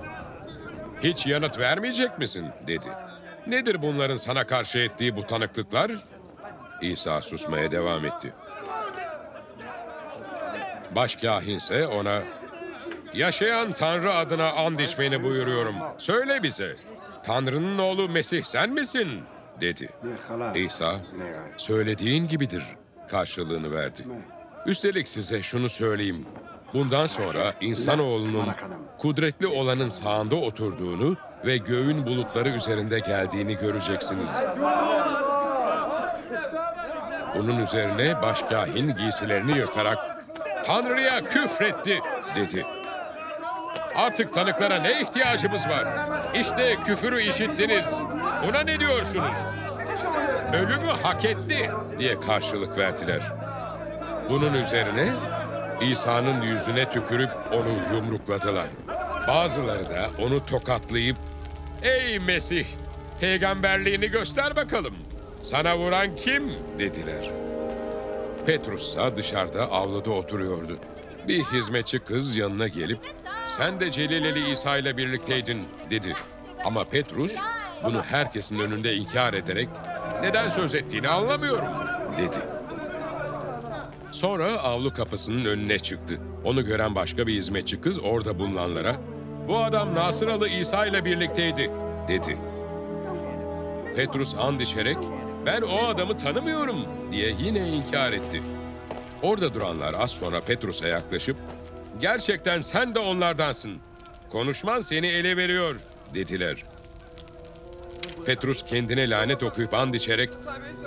[1.02, 2.88] hiç yanıt vermeyecek misin dedi.
[3.48, 5.92] Nedir bunların sana karşı ettiği bu tanıklıklar?
[6.82, 8.32] İsa susmaya devam etti.
[10.94, 12.22] Başkahinse ona
[13.14, 15.74] Yaşayan Tanrı adına and içmeni buyuruyorum.
[15.98, 16.76] Söyle bize.
[17.22, 19.08] Tanrı'nın oğlu Mesih sen misin?
[19.60, 19.88] dedi.
[20.54, 20.96] İsa,
[21.56, 22.62] söylediğin gibidir
[23.10, 24.04] karşılığını verdi.
[24.66, 26.26] Üstelik size şunu söyleyeyim.
[26.74, 28.48] Bundan sonra insanoğlunun
[28.98, 34.30] kudretli olanın sağında oturduğunu ve göğün bulutları üzerinde geldiğini göreceksiniz.
[37.34, 39.98] Bunun üzerine başkahin giysilerini yırtarak
[40.64, 41.98] Tanrı'ya küfretti
[42.36, 42.66] dedi.
[43.96, 45.86] Artık tanıklara ne ihtiyacımız var?
[46.34, 47.94] İşte küfürü işittiniz.
[48.46, 49.36] Buna ne diyorsunuz?
[50.52, 53.20] Ölümü hak etti diye karşılık verdiler.
[54.30, 55.08] Bunun üzerine
[55.80, 58.66] İsa'nın yüzüne tükürüp onu yumrukladılar.
[59.28, 61.16] Bazıları da onu tokatlayıp
[61.82, 62.66] "Ey Mesih,
[63.20, 64.94] peygamberliğini göster bakalım.
[65.42, 67.30] Sana vuran kim?" dediler.
[68.46, 70.78] Petrus ise dışarıda avluda oturuyordu.
[71.28, 72.98] Bir hizmetçi kız yanına gelip
[73.46, 76.14] sen de Celileli İsa ile birlikteydin dedi.
[76.64, 77.36] Ama Petrus
[77.84, 79.68] bunu herkesin önünde inkar ederek
[80.22, 81.68] neden söz ettiğini anlamıyorum
[82.18, 82.38] dedi.
[84.12, 86.18] Sonra avlu kapısının önüne çıktı.
[86.44, 88.96] Onu gören başka bir hizmetçi kız orada bulunanlara
[89.48, 91.70] bu adam Nasıralı İsa ile birlikteydi
[92.08, 92.38] dedi.
[93.96, 94.96] Petrus and içerek
[95.46, 96.76] ben o adamı tanımıyorum
[97.12, 98.42] diye yine inkar etti.
[99.22, 101.36] Orada duranlar az sonra Petrus'a yaklaşıp
[102.00, 103.80] gerçekten sen de onlardansın.
[104.32, 105.76] Konuşman seni ele veriyor
[106.14, 106.64] dediler.
[108.26, 110.30] Petrus kendine lanet okuyup and içerek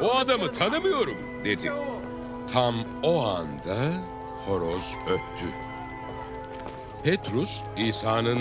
[0.01, 1.71] o adamı tanımıyorum dedi.
[2.53, 3.77] Tam o anda
[4.45, 5.70] horoz öttü.
[7.03, 8.39] Petrus İsa'nın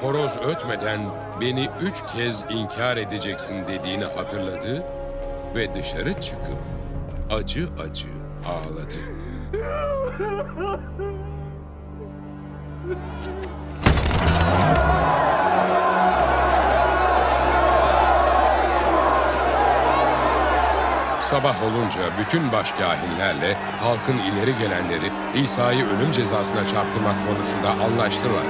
[0.00, 1.00] horoz ötmeden
[1.40, 4.84] beni üç kez inkar edeceksin dediğini hatırladı
[5.54, 6.58] ve dışarı çıkıp
[7.30, 8.08] acı acı
[8.46, 8.98] ağladı.
[21.20, 25.10] Sabah olunca bütün başkahinlerle halkın ileri gelenleri
[25.42, 28.46] İsa'yı ölüm cezasına çarptırmak konusunda anlaştılar.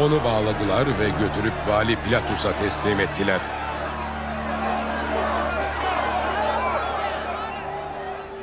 [0.00, 3.40] Onu bağladılar ve götürüp Vali Pilatus'a teslim ettiler.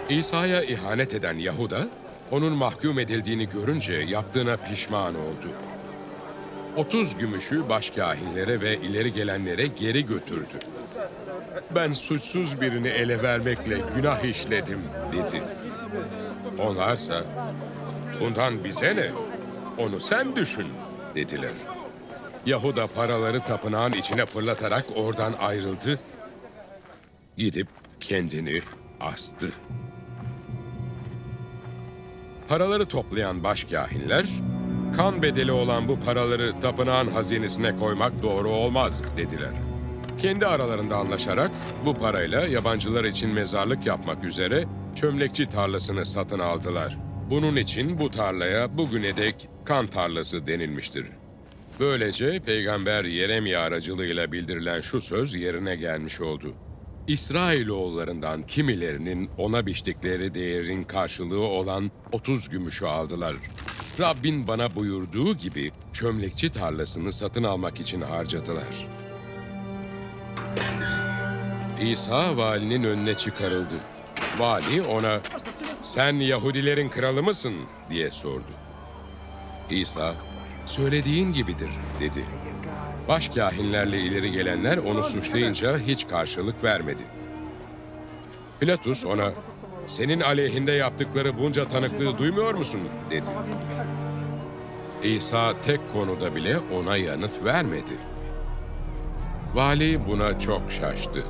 [0.10, 1.88] İsa'ya ihanet eden Yahuda,
[2.32, 5.48] onun mahkum edildiğini görünce yaptığına pişman oldu.
[6.78, 10.73] 30 gümüşü başkahinlere ve ileri gelenlere geri götürdü.
[11.76, 14.80] Ben suçsuz birini ele vermekle günah işledim
[15.12, 15.44] dedi.
[16.60, 17.24] Onlarsa
[18.20, 19.12] bundan bize ne?
[19.78, 20.68] Onu sen düşün
[21.16, 21.54] dediler.
[22.46, 26.00] Yahuda paraları tapınağın içine fırlatarak oradan ayrıldı.
[27.38, 27.68] Gidip
[28.02, 28.62] kendini
[29.00, 29.50] astı.
[32.50, 34.26] Paraları toplayan başkahinler,
[34.98, 39.52] kan bedeli olan bu paraları tapınağın hazinesine koymak doğru olmaz dediler.
[40.22, 41.52] Kendi aralarında anlaşarak
[41.86, 44.64] bu parayla yabancılar için mezarlık yapmak üzere
[44.96, 46.98] çömlekçi tarlasını satın aldılar.
[47.30, 51.08] Bunun için bu tarlaya bugüne dek kan tarlası denilmiştir.
[51.80, 56.54] Böylece Peygamber Yeremya aracılığıyla bildirilen şu söz yerine gelmiş oldu.
[57.08, 63.36] İsrailoğullarından kimilerinin ona biçtikleri değerin karşılığı olan 30 gümüşü aldılar.
[64.00, 68.88] Rabbin bana buyurduğu gibi çömlekçi tarlasını satın almak için harcadılar.
[71.82, 73.76] İsa valinin önüne çıkarıldı.
[74.40, 75.20] Vali ona
[75.82, 77.54] sen Yahudilerin kralı mısın
[77.90, 78.52] diye sordu.
[79.70, 80.16] İsa
[80.66, 82.26] söylediğin gibidir dedi.
[83.08, 87.04] Başkahinlerle ileri gelenler onu suçlayınca hiç karşılık vermedi.
[88.60, 89.32] Pilatus ona
[89.86, 93.28] senin aleyhinde yaptıkları bunca tanıklığı duymuyor musun dedi.
[95.04, 97.98] İsa tek konuda bile ona yanıt vermedi.
[99.54, 101.24] Vali buna çok şaştı.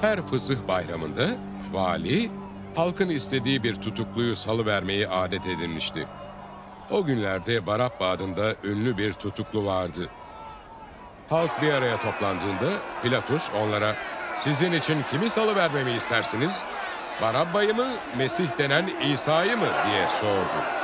[0.00, 1.28] Her fısıh bayramında
[1.72, 2.30] vali
[2.76, 6.06] halkın istediği bir tutukluyu salıvermeyi adet edinmişti.
[6.90, 10.08] O günlerde Barab Bağı'nda ünlü bir tutuklu vardı.
[11.28, 12.70] Halk bir araya toplandığında
[13.02, 13.94] Pilatus onlara
[14.36, 16.64] sizin için kimi salıvermemi istersiniz?
[17.22, 17.86] Barabba'yı mı,
[18.18, 20.83] Mesih denen İsa'yı mı diye sordu.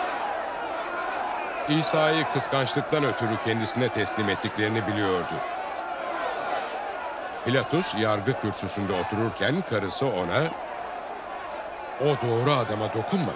[1.68, 5.34] İsa'yı kıskançlıktan ötürü kendisine teslim ettiklerini biliyordu.
[7.44, 10.42] Pilatus yargı kürsüsünde otururken karısı ona
[12.00, 13.32] o doğru adama dokunma.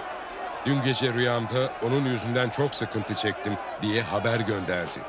[0.65, 4.99] Dün gece rüyamda onun yüzünden çok sıkıntı çektim diye haber gönderdi.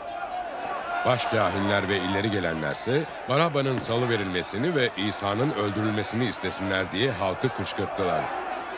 [1.07, 8.25] Başkahinler ve ileri gelenlerse Barabba'nın salı verilmesini ve İsa'nın öldürülmesini istesinler diye halkı kışkırttılar.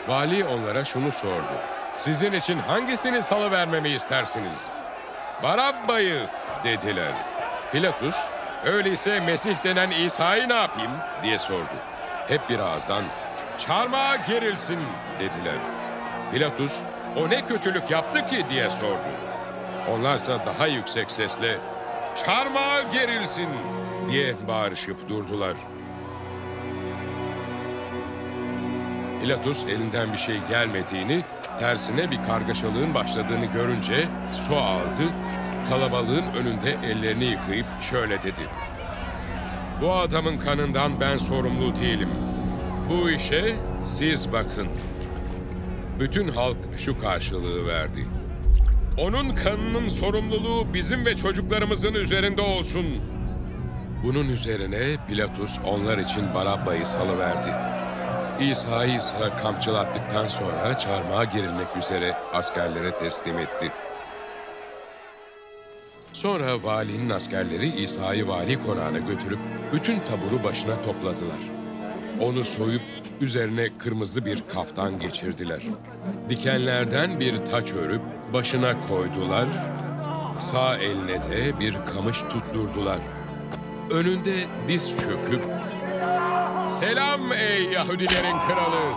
[0.07, 1.78] Vali onlara şunu sordu.
[1.99, 4.67] Sizin için hangisini salı vermemi istersiniz?
[5.43, 6.19] Barabba'yı
[6.63, 7.11] dediler.
[7.71, 8.15] Pilatus,
[8.63, 10.91] öyleyse Mesih denen İsa'yı ne yapayım
[11.23, 11.75] diye sordu.
[12.27, 13.03] Hep bir ağızdan
[13.57, 14.79] çarmıha gerilsin
[15.19, 15.57] dediler.
[16.31, 16.81] Pilatus,
[17.17, 19.09] o ne kötülük yaptı ki diye sordu.
[19.91, 21.57] Onlarsa daha yüksek sesle
[22.25, 23.49] çarmıha gerilsin
[24.09, 25.55] diye bağırışıp durdular.
[29.21, 31.23] Pilatus elinden bir şey gelmediğini,
[31.59, 35.03] tersine bir kargaşalığın başladığını görünce su aldı,
[35.69, 38.41] kalabalığın önünde ellerini yıkayıp şöyle dedi.
[39.81, 42.09] Bu adamın kanından ben sorumlu değilim.
[42.89, 44.67] Bu işe siz bakın.
[45.99, 48.05] Bütün halk şu karşılığı verdi.
[48.97, 52.85] Onun kanının sorumluluğu bizim ve çocuklarımızın üzerinde olsun.
[54.03, 57.53] Bunun üzerine Pilatus onlar için Barabba'yı salıverdi.
[58.39, 63.71] İsa'yı ise kamçılattıktan sonra çarmıha gerilmek üzere askerlere teslim etti.
[66.13, 69.39] Sonra valinin askerleri İsa'yı vali konağına götürüp
[69.73, 71.39] bütün taburu başına topladılar.
[72.21, 72.81] Onu soyup
[73.21, 75.63] üzerine kırmızı bir kaftan geçirdiler.
[76.29, 78.01] Dikenlerden bir taç örüp
[78.33, 79.49] başına koydular.
[80.37, 82.99] Sağ eline de bir kamış tutturdular.
[83.91, 84.35] Önünde
[84.67, 85.41] diz çöküp
[86.69, 88.93] Selam ey Yahudilerin kralı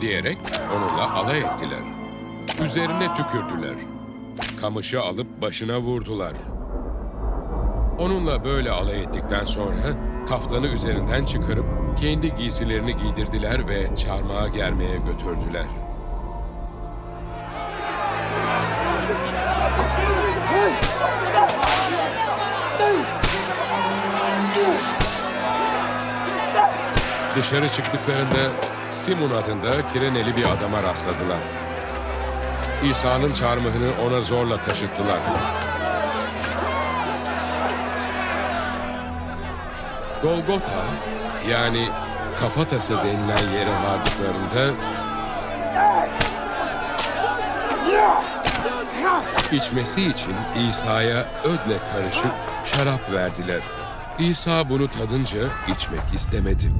[0.00, 0.38] diyerek
[0.76, 1.80] onunla alay ettiler.
[2.64, 3.74] Üzerine tükürdüler.
[4.60, 6.32] Kamışı alıp başına vurdular.
[7.98, 9.82] Onunla böyle alay ettikten sonra
[10.28, 11.66] kaftanı üzerinden çıkarıp
[12.00, 15.66] kendi giysilerini giydirdiler ve çarmıha germeye götürdüler.
[27.36, 28.52] Dışarı çıktıklarında
[28.90, 31.38] Simon adında Kireneli bir adama rastladılar.
[32.90, 35.18] İsa'nın çarmıhını ona zorla taşıttılar.
[40.22, 40.84] Golgota
[41.50, 41.88] yani
[42.40, 44.74] kafatası denilen yere vardıklarında
[49.52, 50.34] içmesi için
[50.68, 52.32] İsa'ya ödle karışık
[52.64, 53.60] şarap verdiler.
[54.18, 56.72] İsa bunu tadınca içmek istemedi.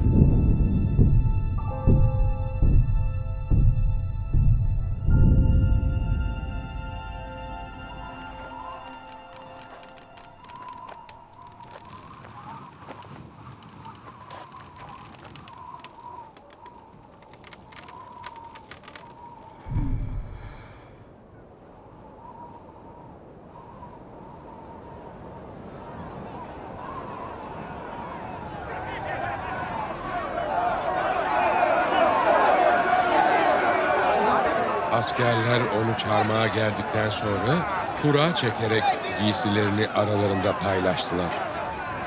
[34.97, 37.55] Askerler onu çarmıha gerdikten sonra
[38.01, 38.83] kura çekerek
[39.21, 41.31] giysilerini aralarında paylaştılar.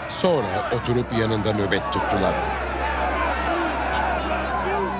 [0.08, 2.34] Sonra oturup yanında nöbet tuttular.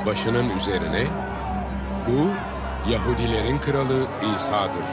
[0.07, 1.07] Başının üzerine
[2.07, 2.31] bu
[2.91, 4.85] Yahudilerin kralı İsa'dır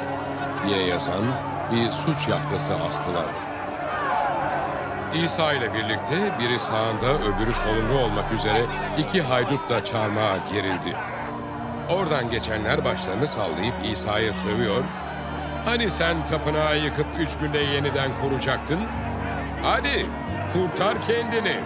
[0.67, 1.25] diye yazan
[1.71, 3.25] bir suç yaftası astılar.
[5.13, 8.65] İsa ile birlikte biri sağında öbürü solunda olmak üzere
[8.97, 10.95] iki haydut da çarmıha gerildi.
[11.89, 14.83] Oradan geçenler başlarını sallayıp İsa'ya sövüyor.
[15.65, 18.79] Hani sen tapınağı yıkıp üç günde yeniden kuracaktın?
[19.63, 20.05] Hadi
[20.53, 21.59] kurtar kendini.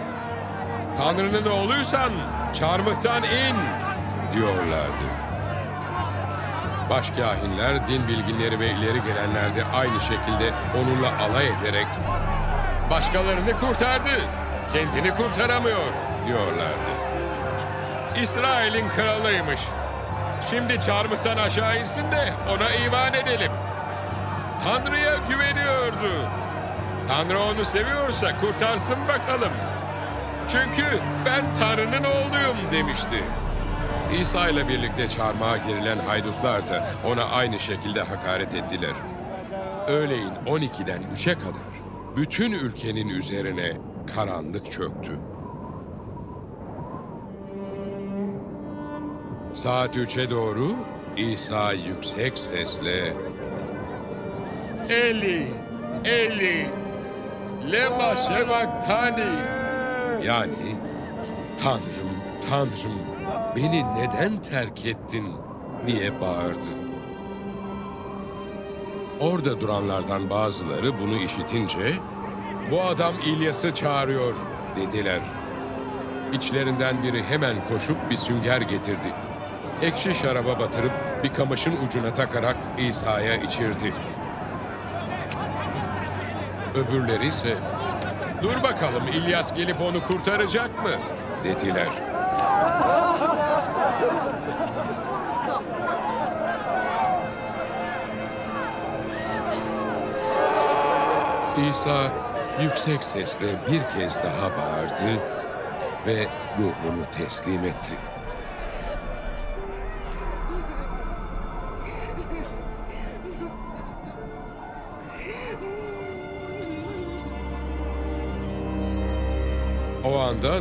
[0.96, 2.12] Tanrı'nın oğluysan
[2.52, 3.56] çarmıhtan in
[4.32, 5.04] diyorlardı.
[6.90, 11.86] Başkahinler, din bilginleri ve ileri gelenler de aynı şekilde onunla alay ederek
[12.90, 14.10] başkalarını kurtardı,
[14.72, 15.92] kendini kurtaramıyor
[16.26, 16.90] diyorlardı.
[18.22, 19.60] İsrail'in kralıymış.
[20.52, 23.52] Şimdi çarmıhtan aşağı insin de ona iman edelim.
[24.64, 26.28] Tanrı'ya güveniyordu.
[27.08, 29.52] Tanrı onu seviyorsa kurtarsın bakalım.
[30.48, 33.24] Çünkü ben Tanrı'nın oğluyum demişti.
[34.20, 38.94] İsa ile birlikte çarmıha girilen haydutlar da ona aynı şekilde hakaret ettiler.
[39.88, 41.72] Öğleyin 12'den 3'e kadar
[42.16, 43.72] bütün ülkenin üzerine
[44.14, 45.31] karanlık çöktü.
[49.62, 50.72] Saat üçe doğru
[51.16, 53.16] İsa yüksek sesle
[54.88, 55.46] Eli,
[56.04, 56.66] Eli,
[57.72, 59.40] lema sevaktani
[60.24, 60.76] yani
[61.56, 62.10] Tanrım,
[62.48, 62.98] Tanrım
[63.56, 65.26] beni neden terk ettin
[65.86, 66.70] diye bağırdı.
[69.20, 71.94] Orada duranlardan bazıları bunu işitince
[72.70, 74.34] bu adam İlyas'ı çağırıyor
[74.76, 75.20] dediler.
[76.32, 79.14] İçlerinden biri hemen koşup bir sünger getirdi.
[79.82, 80.92] Ekşi şaraba batırıp
[81.24, 83.94] bir kamışın ucuna takarak İsa'ya içirdi.
[86.74, 87.56] Öbürleri ise
[88.42, 90.90] dur bakalım İlyas gelip onu kurtaracak mı
[91.44, 91.88] dediler.
[101.70, 102.12] İsa
[102.60, 105.22] yüksek sesle bir kez daha bağırdı
[106.06, 106.26] ve
[106.58, 108.11] ruhunu teslim etti.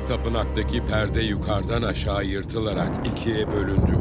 [0.07, 3.97] Tapınaktaki perde yukarıdan aşağı yırtılarak ikiye bölündü.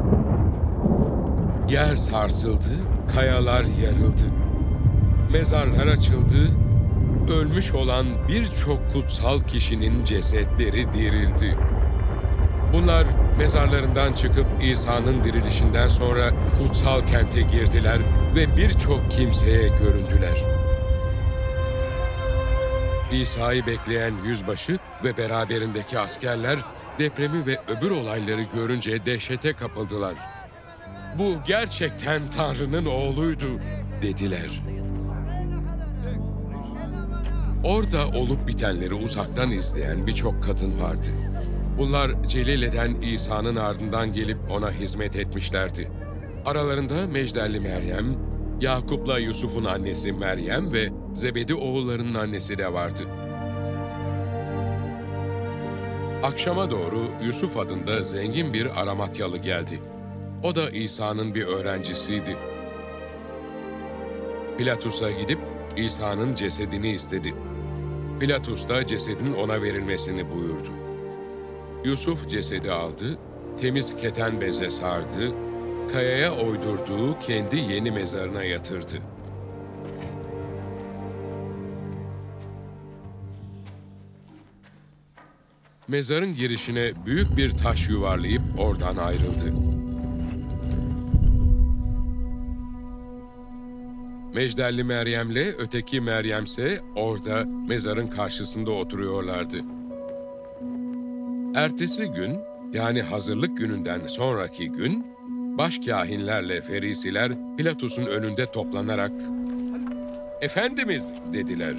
[1.69, 2.77] Yer sarsıldı,
[3.15, 4.27] kayalar yarıldı.
[5.33, 6.49] Mezarlar açıldı,
[7.33, 11.57] ölmüş olan birçok kutsal kişinin cesetleri dirildi.
[12.73, 13.07] Bunlar
[13.39, 17.99] mezarlarından çıkıp İsa'nın dirilişinden sonra kutsal kente girdiler
[18.35, 20.60] ve birçok kimseye göründüler.
[23.13, 26.59] İsa'yı bekleyen yüzbaşı ve beraberindeki askerler
[26.99, 30.15] depremi ve öbür olayları görünce dehşete kapıldılar.
[31.19, 33.47] Bu gerçekten Tanrı'nın oğluydu
[34.03, 34.63] dediler.
[37.65, 41.11] Orada olup bitenleri uzaktan izleyen birçok kadın vardı.
[41.79, 45.91] Bunlar Celile'den İsa'nın ardından gelip ona hizmet etmişlerdi.
[46.47, 48.17] Aralarında Mecdelli Meryem,
[48.61, 53.03] Yakup'la Yusuf'un annesi Meryem ve Zebedi oğullarının annesi de vardı.
[56.23, 59.81] Akşama doğru Yusuf adında zengin bir Aramatyalı geldi.
[60.43, 62.37] O da İsa'nın bir öğrencisiydi.
[64.59, 65.39] Pilatus'a gidip
[65.77, 67.35] İsa'nın cesedini istedi.
[68.21, 70.71] Pilatus da cesedin ona verilmesini buyurdu.
[71.85, 73.19] Yusuf cesedi aldı,
[73.61, 75.33] temiz keten beze sardı,
[75.93, 78.99] kayaya oydurduğu kendi yeni mezarına yatırdı.
[85.91, 89.53] Mezarın girişine büyük bir taş yuvarlayıp oradan ayrıldı.
[94.35, 99.57] Mecdelli Meryem'le öteki Meryem'se orada mezarın karşısında oturuyorlardı.
[101.55, 102.39] Ertesi gün,
[102.73, 105.07] yani hazırlık gününden sonraki gün,
[105.59, 109.13] başkâhinlerle ferisiler Pilatus'un önünde toplanarak
[110.41, 111.77] "Efendimiz," dediler.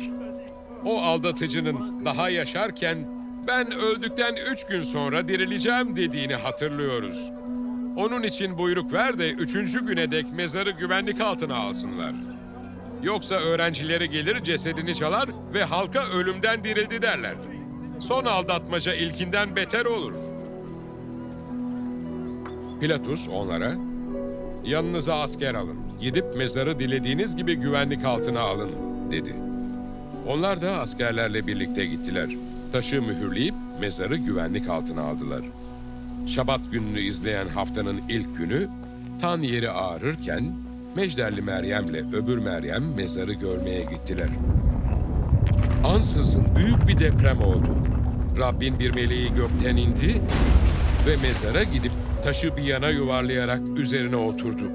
[0.85, 7.31] "O aldatıcının daha yaşarken ben öldükten üç gün sonra dirileceğim dediğini hatırlıyoruz.
[7.97, 12.13] Onun için buyruk ver de üçüncü güne dek mezarı güvenlik altına alsınlar.
[13.03, 17.35] Yoksa öğrencileri gelir cesedini çalar ve halka ölümden dirildi derler.
[17.99, 20.13] Son aldatmaca ilkinden beter olur.
[22.79, 23.73] Pilatus onlara,
[24.65, 28.71] yanınıza asker alın, gidip mezarı dilediğiniz gibi güvenlik altına alın,
[29.11, 29.35] dedi.
[30.27, 32.29] Onlar da askerlerle birlikte gittiler.
[32.71, 35.41] Taşı mühürleyip mezarı güvenlik altına aldılar.
[36.27, 38.67] Şabat gününü izleyen haftanın ilk günü,
[39.21, 40.53] tan yeri ağrırken
[40.95, 44.29] Mecderli Meryem'le öbür Meryem mezarı görmeye gittiler.
[45.85, 47.77] Ansızın büyük bir deprem oldu.
[48.39, 50.21] Rabbin bir meleği gökten indi
[51.07, 51.91] ve mezara gidip
[52.23, 54.71] taşı bir yana yuvarlayarak üzerine oturdu.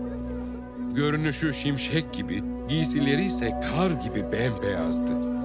[0.94, 5.35] Görünüşü şimşek gibi, giysileri ise kar gibi bembeyazdı.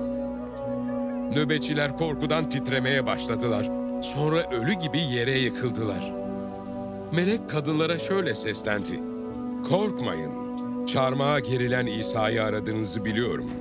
[1.35, 3.69] Nöbetçiler korkudan titremeye başladılar.
[4.03, 6.13] Sonra ölü gibi yere yıkıldılar.
[7.11, 8.99] Melek kadınlara şöyle seslendi.
[9.69, 10.31] Korkmayın.
[10.85, 13.51] Çarmıha gerilen İsa'yı aradığınızı biliyorum.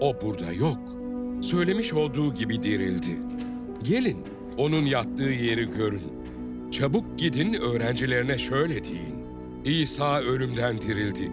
[0.00, 0.78] O burada yok.
[1.42, 3.18] Söylemiş olduğu gibi dirildi.
[3.82, 4.24] Gelin,
[4.58, 6.02] onun yattığı yeri görün.
[6.70, 9.24] Çabuk gidin öğrencilerine şöyle deyin.
[9.64, 11.32] İsa ölümden dirildi.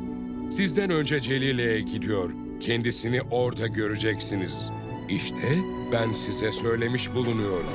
[0.52, 2.30] Sizden önce Celile'ye gidiyor.
[2.60, 4.72] Kendisini orada göreceksiniz.
[5.10, 5.58] İşte
[5.92, 7.74] ben size söylemiş bulunuyorum.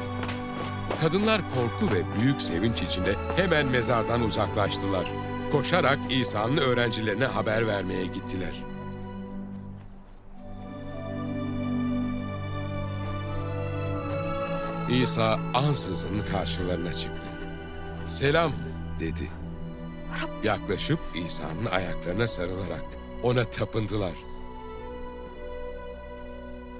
[1.01, 5.13] Kadınlar korku ve büyük sevinç içinde hemen mezardan uzaklaştılar.
[5.53, 8.65] Koşarak İsa'nın öğrencilerine haber vermeye gittiler.
[14.91, 17.29] İsa ansızın karşılarına çıktı.
[18.07, 18.53] Selam
[19.01, 19.31] dedi.
[20.45, 22.85] Yaklaşıp İsa'nın ayaklarına sarılarak
[23.23, 24.32] ona tapındılar.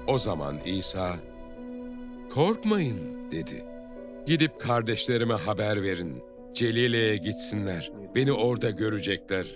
[0.07, 1.15] O zaman İsa,
[2.33, 3.65] korkmayın dedi.
[4.25, 6.23] Gidip kardeşlerime haber verin.
[6.53, 7.91] Celile'ye gitsinler.
[8.15, 9.47] Beni orada görecekler.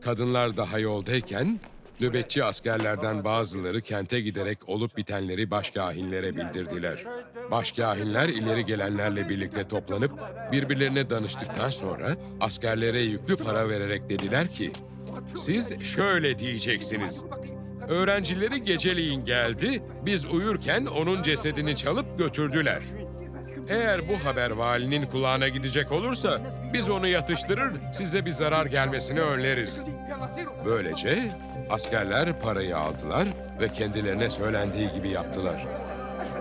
[0.00, 1.60] Kadınlar daha yoldayken
[2.00, 7.04] nöbetçi askerlerden bazıları kente giderek olup bitenleri başkahinlere bildirdiler.
[7.50, 10.12] Başkahinler ileri gelenlerle birlikte toplanıp
[10.52, 14.72] birbirlerine danıştıktan sonra askerlere yüklü para vererek dediler ki
[15.34, 17.24] siz şöyle diyeceksiniz.
[17.88, 22.82] Öğrencileri geceliğin geldi, biz uyurken onun cesedini çalıp götürdüler.
[23.68, 26.40] Eğer bu haber valinin kulağına gidecek olursa
[26.72, 29.80] biz onu yatıştırır, size bir zarar gelmesini önleriz.
[30.66, 31.24] Böylece
[31.70, 33.28] askerler parayı aldılar
[33.60, 35.66] ve kendilerine söylendiği gibi yaptılar.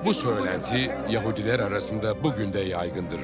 [0.06, 3.20] Bu söylenti Yahudiler arasında bugün de yaygındır.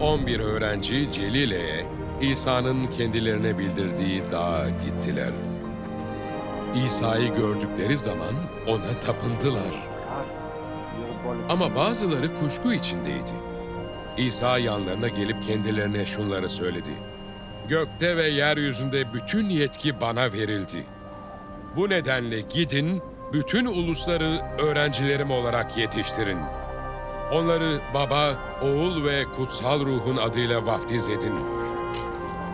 [0.00, 1.86] On bir öğrenci Celile'ye
[2.20, 5.32] İsa'nın kendilerine bildirdiği dağa gittiler.
[6.86, 8.34] İsa'yı gördükleri zaman
[8.66, 9.88] ona tapındılar.
[11.48, 13.32] Ama bazıları kuşku içindeydi.
[14.16, 16.92] İsa yanlarına gelip kendilerine şunları söyledi.
[17.68, 20.86] Gökte ve yeryüzünde bütün yetki bana verildi.
[21.76, 23.02] Bu nedenle gidin,
[23.32, 26.38] bütün ulusları öğrencilerim olarak yetiştirin.
[27.32, 31.34] Onları Baba, Oğul ve Kutsal Ruh'un adıyla vaftiz edin.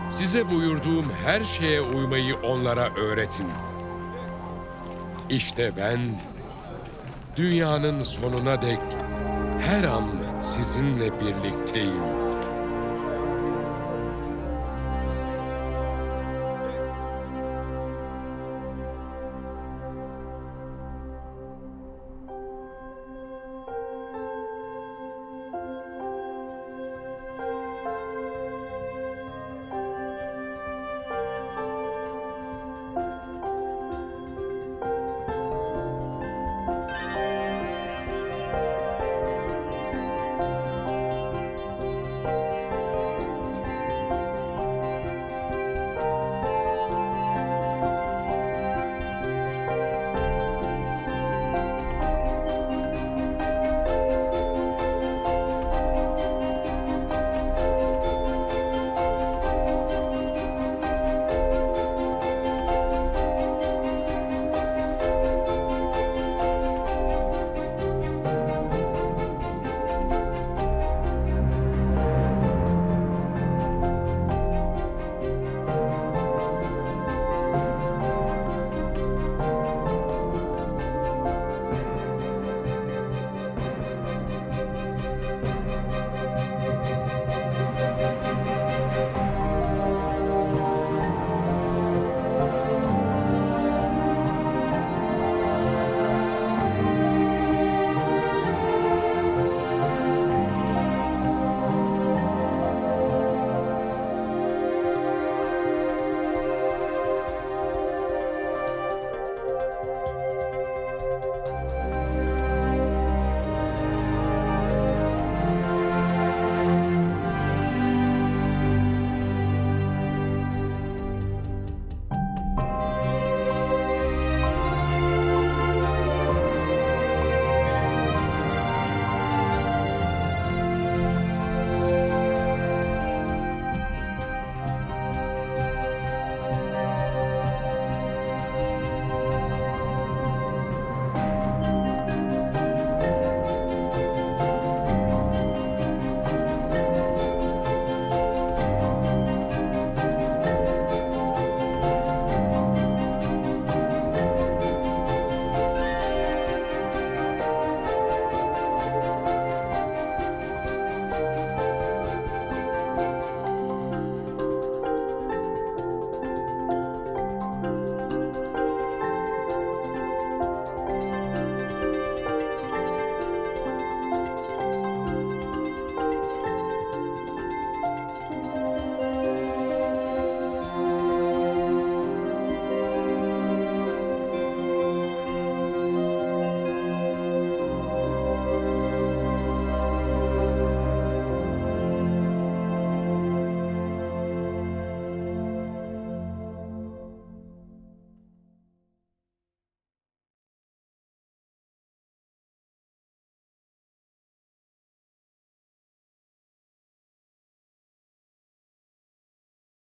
[0.09, 3.47] Size buyurduğum her şeye uymayı onlara öğretin.
[5.29, 5.99] İşte ben
[7.35, 8.79] dünyanın sonuna dek
[9.59, 10.05] her an
[10.41, 12.22] sizinle birlikteyim.